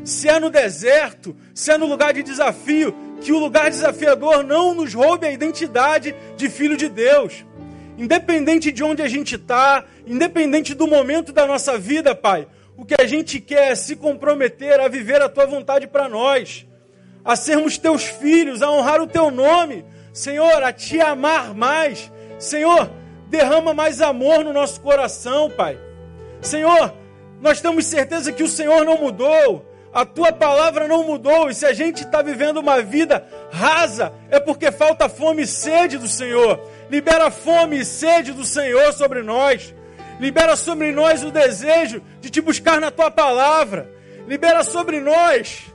Se 0.04 0.30
é 0.30 0.40
no 0.40 0.50
deserto, 0.50 1.36
se 1.54 1.72
é 1.72 1.78
no 1.78 1.86
lugar 1.86 2.14
de 2.14 2.24
desafio, 2.24 2.96
que 3.22 3.32
o 3.32 3.40
lugar 3.40 3.70
desafiador 3.70 4.44
não 4.44 4.74
nos 4.74 4.94
roube 4.94 5.26
a 5.26 5.32
identidade 5.32 6.16
de 6.38 6.50
filho 6.50 6.78
de 6.78 6.88
Deus. 6.88 7.46
Independente 8.00 8.72
de 8.72 8.84
onde 8.84 9.04
a 9.04 9.08
gente 9.08 9.36
está, 9.36 9.84
independente 10.08 10.74
do 10.74 10.88
momento 10.88 11.32
da 11.32 11.46
nossa 11.46 11.78
vida, 11.78 12.16
Pai, 12.16 12.48
o 12.76 12.86
que 12.86 12.96
a 13.00 13.06
gente 13.06 13.40
quer 13.40 13.74
é 13.74 13.76
se 13.76 13.96
comprometer 13.96 14.80
a 14.80 14.88
viver 14.88 15.22
a 15.22 15.30
tua 15.30 15.46
vontade 15.46 15.86
para 15.86 16.10
nós 16.10 16.66
a 17.24 17.36
sermos 17.36 17.78
teus 17.78 18.06
filhos, 18.06 18.62
a 18.62 18.72
honrar 18.72 19.02
o 19.02 19.08
teu 19.08 19.30
nome, 19.30 19.86
Senhor, 20.14 20.64
a 20.64 20.72
te 20.72 21.00
amar 21.00 21.54
mais. 21.54 22.12
Senhor, 22.38 22.90
derrama 23.28 23.74
mais 23.74 24.02
amor 24.02 24.44
no 24.44 24.54
nosso 24.54 24.82
coração, 24.82 25.50
Pai. 25.50 25.78
Senhor, 26.42 26.94
nós 27.42 27.62
temos 27.62 27.86
certeza 27.86 28.32
que 28.32 28.44
o 28.44 28.48
Senhor 28.48 28.86
não 28.86 28.98
mudou, 28.98 29.66
a 29.94 30.06
tua 30.06 30.32
palavra 30.32 30.88
não 30.88 31.04
mudou, 31.04 31.50
e 31.50 31.54
se 31.54 31.66
a 31.66 31.74
gente 31.74 32.04
está 32.04 32.22
vivendo 32.22 32.58
uma 32.58 32.82
vida 32.82 33.28
rasa, 33.52 34.14
é 34.30 34.40
porque 34.40 34.72
falta 34.72 35.10
fome 35.10 35.44
e 35.44 35.48
sede 35.48 35.98
do 35.98 36.08
Senhor. 36.08 36.60
Libera 36.90 37.30
fome 37.30 37.80
e 37.80 37.86
sede 37.86 38.34
do 38.34 38.46
Senhor 38.46 38.92
sobre 38.94 39.22
nós. 39.22 39.74
Libera 40.20 40.56
sobre 40.56 40.92
nós 40.92 41.24
o 41.24 41.32
desejo 41.32 42.02
de 42.20 42.30
te 42.30 42.42
buscar 42.42 42.82
na 42.82 42.92
tua 42.92 43.12
palavra. 43.12 43.90
Libera 44.28 44.64
sobre 44.64 45.00
nós 45.00 45.66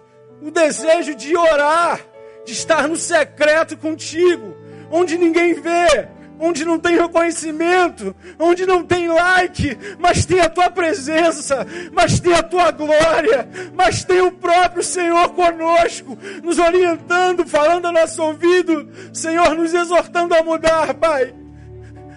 o 0.43 0.51
desejo 0.51 1.15
de 1.15 1.37
orar, 1.37 2.01
de 2.45 2.53
estar 2.53 2.87
no 2.87 2.97
secreto 2.97 3.77
contigo, 3.77 4.55
onde 4.91 5.17
ninguém 5.17 5.55
vê, 5.55 6.09
onde 6.39 6.65
não 6.65 6.79
tem 6.79 6.97
reconhecimento, 6.97 8.15
onde 8.39 8.67
não 8.67 8.85
tem 8.85 9.09
like, 9.09 9.77
mas 9.99 10.25
tem 10.25 10.41
a 10.41 10.49
tua 10.49 10.71
presença, 10.71 11.67
mas 11.93 12.21
tem 12.21 12.35
a 12.35 12.43
tua 12.43 12.71
glória, 12.71 13.49
mas 13.75 14.05
tem 14.05 14.21
o 14.21 14.33
próprio 14.33 14.83
Senhor 14.83 15.31
conosco, 15.31 16.19
nos 16.43 16.59
orientando, 16.59 17.47
falando 17.47 17.87
ao 17.87 17.93
nosso 17.93 18.23
ouvido, 18.23 18.89
Senhor, 19.13 19.55
nos 19.55 19.73
exortando 19.73 20.35
a 20.35 20.43
mudar, 20.43 20.95
Pai. 20.95 21.35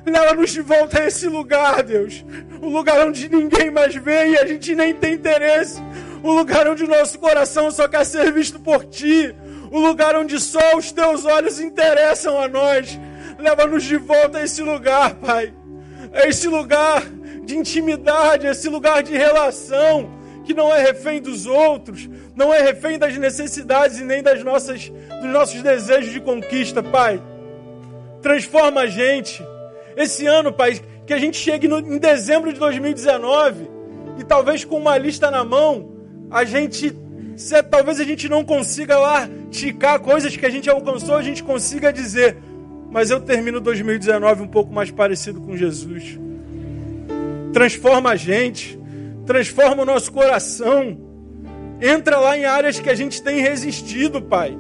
Leva-nos 0.06 0.52
de 0.52 0.62
volta 0.62 1.02
a 1.02 1.08
esse 1.08 1.28
lugar, 1.28 1.84
Deus. 1.84 2.26
O 2.62 2.70
lugar 2.70 3.06
onde 3.06 3.28
ninguém 3.28 3.70
mais 3.70 3.94
vê 3.94 4.30
e 4.30 4.38
a 4.38 4.46
gente 4.46 4.74
nem 4.74 4.94
tem 4.94 5.16
interesse 5.16 5.82
o 6.24 6.32
lugar 6.32 6.68
onde 6.68 6.84
o 6.84 6.88
nosso 6.88 7.20
coração 7.20 7.70
só 7.72 7.88
quer 7.88 8.06
ser 8.06 8.32
visto 8.32 8.60
por 8.60 8.86
Ti, 8.86 9.34
o 9.72 9.80
lugar 9.80 10.16
onde 10.16 10.40
só 10.40 10.76
os 10.78 10.92
Teus 10.92 11.26
olhos 11.26 11.60
interessam 11.60 12.40
a 12.42 12.48
nós. 12.48 13.00
Leva-nos 13.38 13.84
de 13.84 13.98
volta 13.98 14.40
a 14.40 14.44
esse 14.44 14.62
lugar, 14.62 15.16
Pai, 15.16 15.54
a 16.14 16.28
esse 16.28 16.48
lugar 16.48 17.04
de 17.44 17.56
intimidade, 17.56 18.48
a 18.48 18.52
esse 18.52 18.68
lugar 18.68 19.04
de 19.04 19.16
relação, 19.16 20.10
que 20.44 20.54
não 20.54 20.74
é 20.74 20.82
refém 20.82 21.22
dos 21.22 21.46
outros, 21.46 22.10
não 22.36 22.54
é 22.54 22.62
refém 22.62 22.98
das 22.98 23.16
necessidades 23.18 24.00
e 24.00 24.04
nem 24.04 24.24
das 24.24 24.44
nossas, 24.44 24.90
dos 24.90 25.30
nossos 25.30 25.62
desejos 25.62 26.12
de 26.12 26.20
conquista, 26.20 26.82
Pai. 26.82 27.22
Transforma 28.22 28.82
a 28.82 28.88
gente. 28.88 29.46
Esse 29.96 30.26
ano, 30.26 30.52
Pai, 30.52 30.80
que 31.06 31.14
a 31.14 31.18
gente 31.18 31.38
chegue 31.38 31.68
no, 31.68 31.80
em 31.80 31.98
dezembro 31.98 32.52
de 32.52 32.60
2019 32.60 33.70
e 34.18 34.24
talvez 34.24 34.66
com 34.66 34.78
uma 34.78 34.98
lista 34.98 35.30
na 35.30 35.44
mão 35.44 35.96
a 36.30 36.44
gente, 36.44 36.94
se, 37.36 37.62
talvez 37.64 38.00
a 38.00 38.04
gente 38.04 38.28
não 38.28 38.44
consiga 38.44 38.98
lá 38.98 39.30
ticar 39.50 40.00
coisas 40.00 40.36
que 40.36 40.46
a 40.46 40.50
gente 40.50 40.70
alcançou, 40.70 41.16
a 41.16 41.24
gente 41.24 41.44
consiga 41.44 41.94
dizer: 41.94 42.38
mas 42.98 43.12
eu 43.12 43.22
termino 43.22 43.62
2019 43.62 44.42
um 44.42 44.48
pouco 44.48 44.74
mais 44.74 44.90
parecido 44.90 45.40
com 45.40 45.56
Jesus. 45.56 46.18
Transforma 47.54 48.10
a 48.10 48.16
gente, 48.16 48.76
transforma 49.24 49.84
o 49.84 49.86
nosso 49.86 50.12
coração. 50.12 50.98
Entra 51.80 52.18
lá 52.18 52.36
em 52.36 52.46
áreas 52.46 52.80
que 52.80 52.90
a 52.90 52.96
gente 52.96 53.22
tem 53.22 53.40
resistido, 53.40 54.20
Pai. 54.20 54.58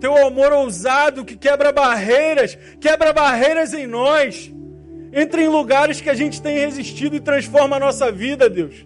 Teu 0.00 0.16
amor 0.26 0.52
ousado 0.52 1.24
que 1.24 1.36
quebra 1.36 1.70
barreiras, 1.70 2.58
quebra 2.80 3.12
barreiras 3.12 3.72
em 3.72 3.86
nós. 3.86 4.52
Entra 5.12 5.40
em 5.40 5.46
lugares 5.46 6.00
que 6.00 6.10
a 6.10 6.14
gente 6.14 6.42
tem 6.42 6.58
resistido 6.58 7.14
e 7.14 7.20
transforma 7.20 7.76
a 7.76 7.78
nossa 7.78 8.10
vida, 8.10 8.50
Deus. 8.50 8.84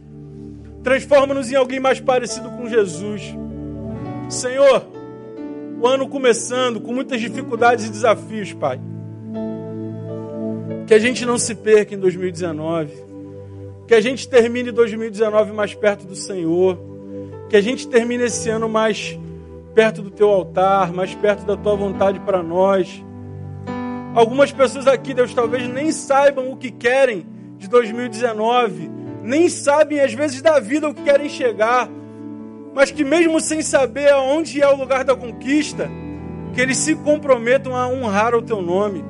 Transforma-nos 0.84 1.50
em 1.50 1.54
alguém 1.54 1.80
mais 1.80 2.00
parecido 2.00 2.50
com 2.50 2.68
Jesus. 2.68 3.22
Senhor, 4.28 4.92
o 5.82 5.86
ano 5.88 6.08
começando 6.08 6.80
com 6.80 6.92
muitas 6.92 7.20
dificuldades 7.20 7.86
e 7.86 7.90
desafios, 7.90 8.52
Pai. 8.52 8.80
Que 10.86 10.94
a 10.94 10.98
gente 10.98 11.26
não 11.26 11.36
se 11.36 11.56
perca 11.56 11.92
em 11.92 11.98
2019. 11.98 12.92
Que 13.88 13.94
a 13.94 14.00
gente 14.00 14.28
termine 14.28 14.70
2019 14.70 15.50
mais 15.50 15.74
perto 15.74 16.06
do 16.06 16.14
Senhor. 16.14 16.78
Que 17.48 17.56
a 17.56 17.60
gente 17.60 17.88
termine 17.88 18.22
esse 18.22 18.48
ano 18.48 18.68
mais 18.68 19.18
perto 19.74 20.02
do 20.02 20.10
teu 20.10 20.28
altar, 20.28 20.92
mais 20.92 21.16
perto 21.16 21.44
da 21.44 21.56
tua 21.56 21.74
vontade 21.74 22.20
para 22.20 22.44
nós. 22.44 23.04
Algumas 24.14 24.52
pessoas 24.52 24.86
aqui, 24.86 25.12
Deus, 25.12 25.34
talvez 25.34 25.66
nem 25.66 25.90
saibam 25.90 26.52
o 26.52 26.56
que 26.56 26.70
querem 26.70 27.26
de 27.58 27.68
2019, 27.68 28.88
nem 29.20 29.48
sabem 29.48 29.98
às 29.98 30.12
vezes 30.12 30.40
da 30.42 30.60
vida 30.60 30.88
o 30.88 30.94
que 30.94 31.02
querem 31.02 31.28
chegar, 31.28 31.88
mas 32.74 32.90
que 32.90 33.04
mesmo 33.04 33.40
sem 33.40 33.62
saber 33.62 34.10
aonde 34.10 34.60
é 34.60 34.68
o 34.68 34.76
lugar 34.76 35.04
da 35.04 35.14
conquista, 35.14 35.90
que 36.54 36.60
eles 36.60 36.78
se 36.78 36.94
comprometam 36.94 37.76
a 37.76 37.88
honrar 37.88 38.34
o 38.34 38.42
teu 38.42 38.60
nome. 38.60 39.04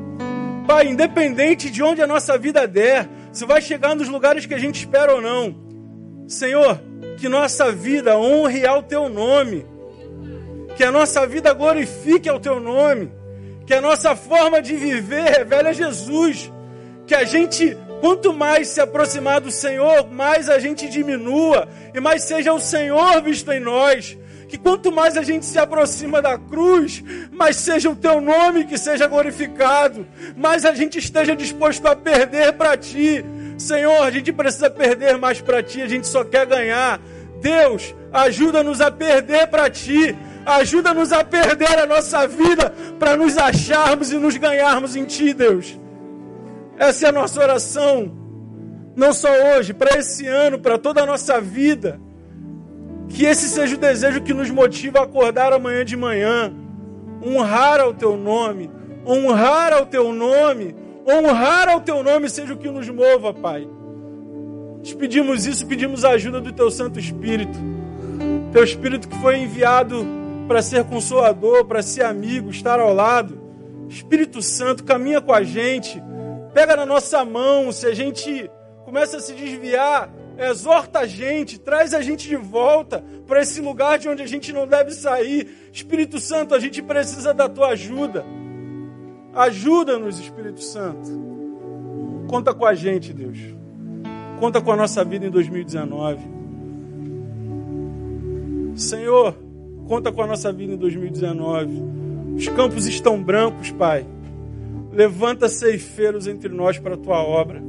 Pai, 0.67 0.89
independente 0.89 1.71
de 1.71 1.83
onde 1.83 2.01
a 2.01 2.07
nossa 2.07 2.39
vida 2.39 2.67
der, 2.67 3.09
se 3.33 3.45
vai 3.45 3.61
chegar 3.61 3.95
nos 3.97 4.09
lugares 4.09 4.47
que 4.47 4.55
a 4.55 4.59
gente 4.59 4.81
espera 4.81 5.15
ou 5.15 5.21
não, 5.21 5.55
Senhor, 6.29 6.81
que 7.19 7.29
nossa 7.29 7.71
vida 7.73 8.17
honre 8.19 8.67
ao 8.67 8.83
teu 8.83 9.09
nome. 9.09 9.67
Que 10.77 10.85
a 10.85 10.91
nossa 10.91 11.27
vida 11.27 11.53
glorifique 11.53 12.29
ao 12.29 12.41
teu 12.41 12.59
nome, 12.59 13.13
que 13.67 13.75
a 13.75 13.81
nossa 13.81 14.17
forma 14.17 14.63
de 14.63 14.75
viver 14.75 15.25
revele 15.25 15.69
a 15.69 15.73
Jesus, 15.73 16.51
que 17.07 17.15
a 17.15 17.25
gente, 17.25 17.77
quanto 18.03 18.35
mais 18.35 18.67
se 18.67 18.81
aproximar 18.81 19.41
do 19.41 19.53
Senhor, 19.53 20.11
mais 20.11 20.49
a 20.49 20.59
gente 20.59 20.89
diminua 20.89 21.69
e 21.95 22.01
mais 22.01 22.25
seja 22.25 22.53
o 22.53 22.59
Senhor 22.59 23.23
visto 23.23 23.53
em 23.53 23.61
nós. 23.61 24.19
Que 24.49 24.59
quanto 24.59 24.91
mais 24.91 25.17
a 25.17 25.23
gente 25.23 25.47
se 25.47 25.59
aproxima 25.59 26.21
da 26.21 26.37
cruz, 26.37 27.03
mais 27.31 27.57
seja 27.57 27.89
o 27.89 27.97
teu 27.97 28.21
nome 28.21 28.65
que 28.65 28.77
seja 28.77 29.07
glorificado, 29.07 30.05
mais 30.37 30.65
a 30.65 30.75
gente 30.75 30.99
esteja 30.99 31.37
disposto 31.37 31.87
a 31.87 31.95
perder 31.95 32.53
para 32.55 32.77
ti. 32.77 33.25
Senhor, 33.57 34.03
a 34.03 34.11
gente 34.11 34.33
precisa 34.33 34.69
perder 34.69 35.17
mais 35.17 35.41
para 35.41 35.63
ti, 35.63 35.81
a 35.81 35.89
gente 35.89 36.09
só 36.09 36.25
quer 36.25 36.45
ganhar. 36.45 37.01
Deus, 37.41 37.95
ajuda-nos 38.13 38.81
a 38.81 38.91
perder 38.91 39.47
para 39.47 39.71
ti 39.71 40.15
Ajuda-nos 40.45 41.13
a 41.13 41.23
perder 41.23 41.79
a 41.79 41.87
nossa 41.87 42.27
vida 42.27 42.75
para 42.99 43.17
nos 43.17 43.39
acharmos 43.39 44.11
e 44.11 44.17
nos 44.17 44.37
ganharmos 44.37 44.97
em 44.97 45.05
Ti, 45.05 45.33
Deus. 45.33 45.79
Essa 46.79 47.07
é 47.07 47.09
a 47.09 47.13
nossa 47.13 47.41
oração. 47.41 48.13
Não 48.95 49.13
só 49.13 49.29
hoje, 49.57 49.73
para 49.73 49.99
esse 49.99 50.27
ano, 50.27 50.59
para 50.59 50.79
toda 50.79 51.03
a 51.03 51.07
nossa 51.07 51.41
vida. 51.41 52.01
Que 53.09 53.25
esse 53.25 53.49
seja 53.49 53.77
o 53.77 53.79
desejo 53.79 54.23
que 54.23 54.35
nos 54.35 54.51
motiva 54.51 55.01
a 55.01 55.05
acordar 55.05 55.53
amanhã 55.53 55.85
de 55.85 55.97
manhã. 55.97 56.53
Honrar 57.25 57.81
ao 57.81 57.95
Teu 57.95 58.17
nome. 58.17 58.71
Honrar 59.07 59.73
ao 59.73 59.87
Teu 59.87 60.13
nome. 60.13 60.75
Honrar 61.07 61.69
ao 61.69 61.81
Teu 61.81 62.03
nome 62.03 62.29
seja 62.29 62.55
o 62.55 62.57
que 62.57 62.71
nos 62.71 62.89
mova, 62.89 63.33
Pai. 63.33 63.69
Te 64.83 64.97
pedimos 64.97 65.47
isso, 65.47 65.67
pedimos 65.67 66.05
a 66.05 66.11
ajuda 66.11 66.41
do 66.41 66.53
Teu 66.53 66.71
Santo 66.71 66.99
Espírito. 66.99 67.59
Teu 68.53 68.65
Espírito 68.65 69.09
que 69.09 69.19
foi 69.19 69.39
enviado 69.39 70.05
para 70.49 70.61
ser 70.61 70.85
consolador, 70.85 71.65
para 71.65 71.83
ser 71.83 72.05
amigo, 72.05 72.51
estar 72.51 72.81
ao 72.81 72.93
lado. 72.93 73.41
Espírito 73.89 74.43
Santo 74.43 74.85
caminha 74.85 75.21
com 75.21 75.33
a 75.33 75.43
gente, 75.43 76.03
pega 76.53 76.77
na 76.77 76.87
nossa 76.87 77.25
mão, 77.25 77.73
se 77.73 77.87
a 77.87 77.95
gente 77.95 78.51
começa 78.85 79.17
a 79.17 79.21
se 79.21 79.35
desviar, 79.35 80.13
exorta 80.39 81.01
a 81.01 81.07
gente, 81.07 81.59
traz 81.59 81.95
a 81.95 82.03
gente 82.03 82.29
de 82.29 82.37
volta 82.37 83.05
para 83.27 83.41
esse 83.41 83.61
lugar 83.61 83.99
de 83.99 84.09
onde 84.09 84.23
a 84.23 84.27
gente 84.27 84.53
não 84.53 84.67
deve 84.67 84.91
sair. 84.93 85.71
Espírito 85.73 86.21
Santo, 86.21 86.55
a 86.55 86.59
gente 86.59 86.83
precisa 86.83 87.33
da 87.33 87.49
tua 87.49 87.69
ajuda. 87.69 88.25
Ajuda-nos, 89.35 90.19
Espírito 90.19 90.63
Santo. 90.63 91.11
Conta 92.29 92.53
com 92.53 92.67
a 92.67 92.75
gente, 92.75 93.13
Deus. 93.13 93.39
Conta 94.39 94.61
com 94.61 94.73
a 94.73 94.77
nossa 94.77 95.05
vida 95.05 95.27
em 95.27 95.31
2019. 95.31 96.21
Senhor, 98.75 99.37
Conta 99.87 100.13
com 100.13 100.23
a 100.23 100.27
nossa 100.27 100.53
vida 100.53 100.73
em 100.73 100.77
2019. 100.77 101.83
Os 102.37 102.49
campos 102.49 102.87
estão 102.87 103.23
brancos, 103.23 103.71
Pai. 103.73 104.07
Levanta 104.93 105.49
ceifeiros 105.49 106.27
entre 106.27 106.49
nós 106.51 106.79
para 106.79 106.95
a 106.95 106.99
tua 106.99 107.23
obra. 107.23 107.63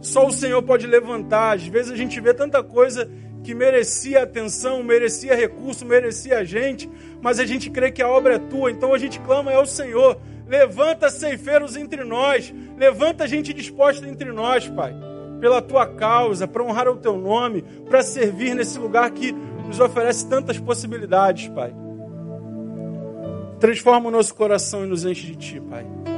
Só 0.00 0.26
o 0.26 0.32
Senhor 0.32 0.62
pode 0.62 0.86
levantar. 0.86 1.56
Às 1.56 1.66
vezes 1.66 1.92
a 1.92 1.96
gente 1.96 2.20
vê 2.20 2.34
tanta 2.34 2.62
coisa 2.62 3.08
que 3.42 3.54
merecia 3.54 4.22
atenção, 4.22 4.82
merecia 4.82 5.34
recurso, 5.34 5.86
merecia 5.86 6.44
gente, 6.44 6.90
mas 7.22 7.38
a 7.38 7.46
gente 7.46 7.70
crê 7.70 7.90
que 7.90 8.02
a 8.02 8.08
obra 8.08 8.34
é 8.34 8.38
tua, 8.38 8.70
então 8.70 8.92
a 8.92 8.98
gente 8.98 9.18
clama 9.20 9.52
ao 9.52 9.66
Senhor. 9.66 10.18
Levanta 10.46 11.10
ceifeiros 11.10 11.76
entre 11.76 12.04
nós, 12.04 12.52
levanta 12.76 13.28
gente 13.28 13.52
disposta 13.52 14.08
entre 14.08 14.32
nós, 14.32 14.66
Pai, 14.68 14.94
pela 15.40 15.60
tua 15.60 15.86
causa, 15.86 16.48
para 16.48 16.62
honrar 16.62 16.88
o 16.88 16.96
teu 16.96 17.16
nome, 17.16 17.62
para 17.88 18.02
servir 18.02 18.54
nesse 18.54 18.78
lugar 18.78 19.10
que 19.10 19.32
nos 19.66 19.78
oferece 19.78 20.26
tantas 20.28 20.58
possibilidades, 20.58 21.48
Pai. 21.48 21.72
Transforma 23.60 24.08
o 24.08 24.12
nosso 24.12 24.34
coração 24.34 24.84
e 24.84 24.88
nos 24.88 25.04
enche 25.04 25.26
de 25.26 25.36
Ti, 25.36 25.60
Pai. 25.60 26.17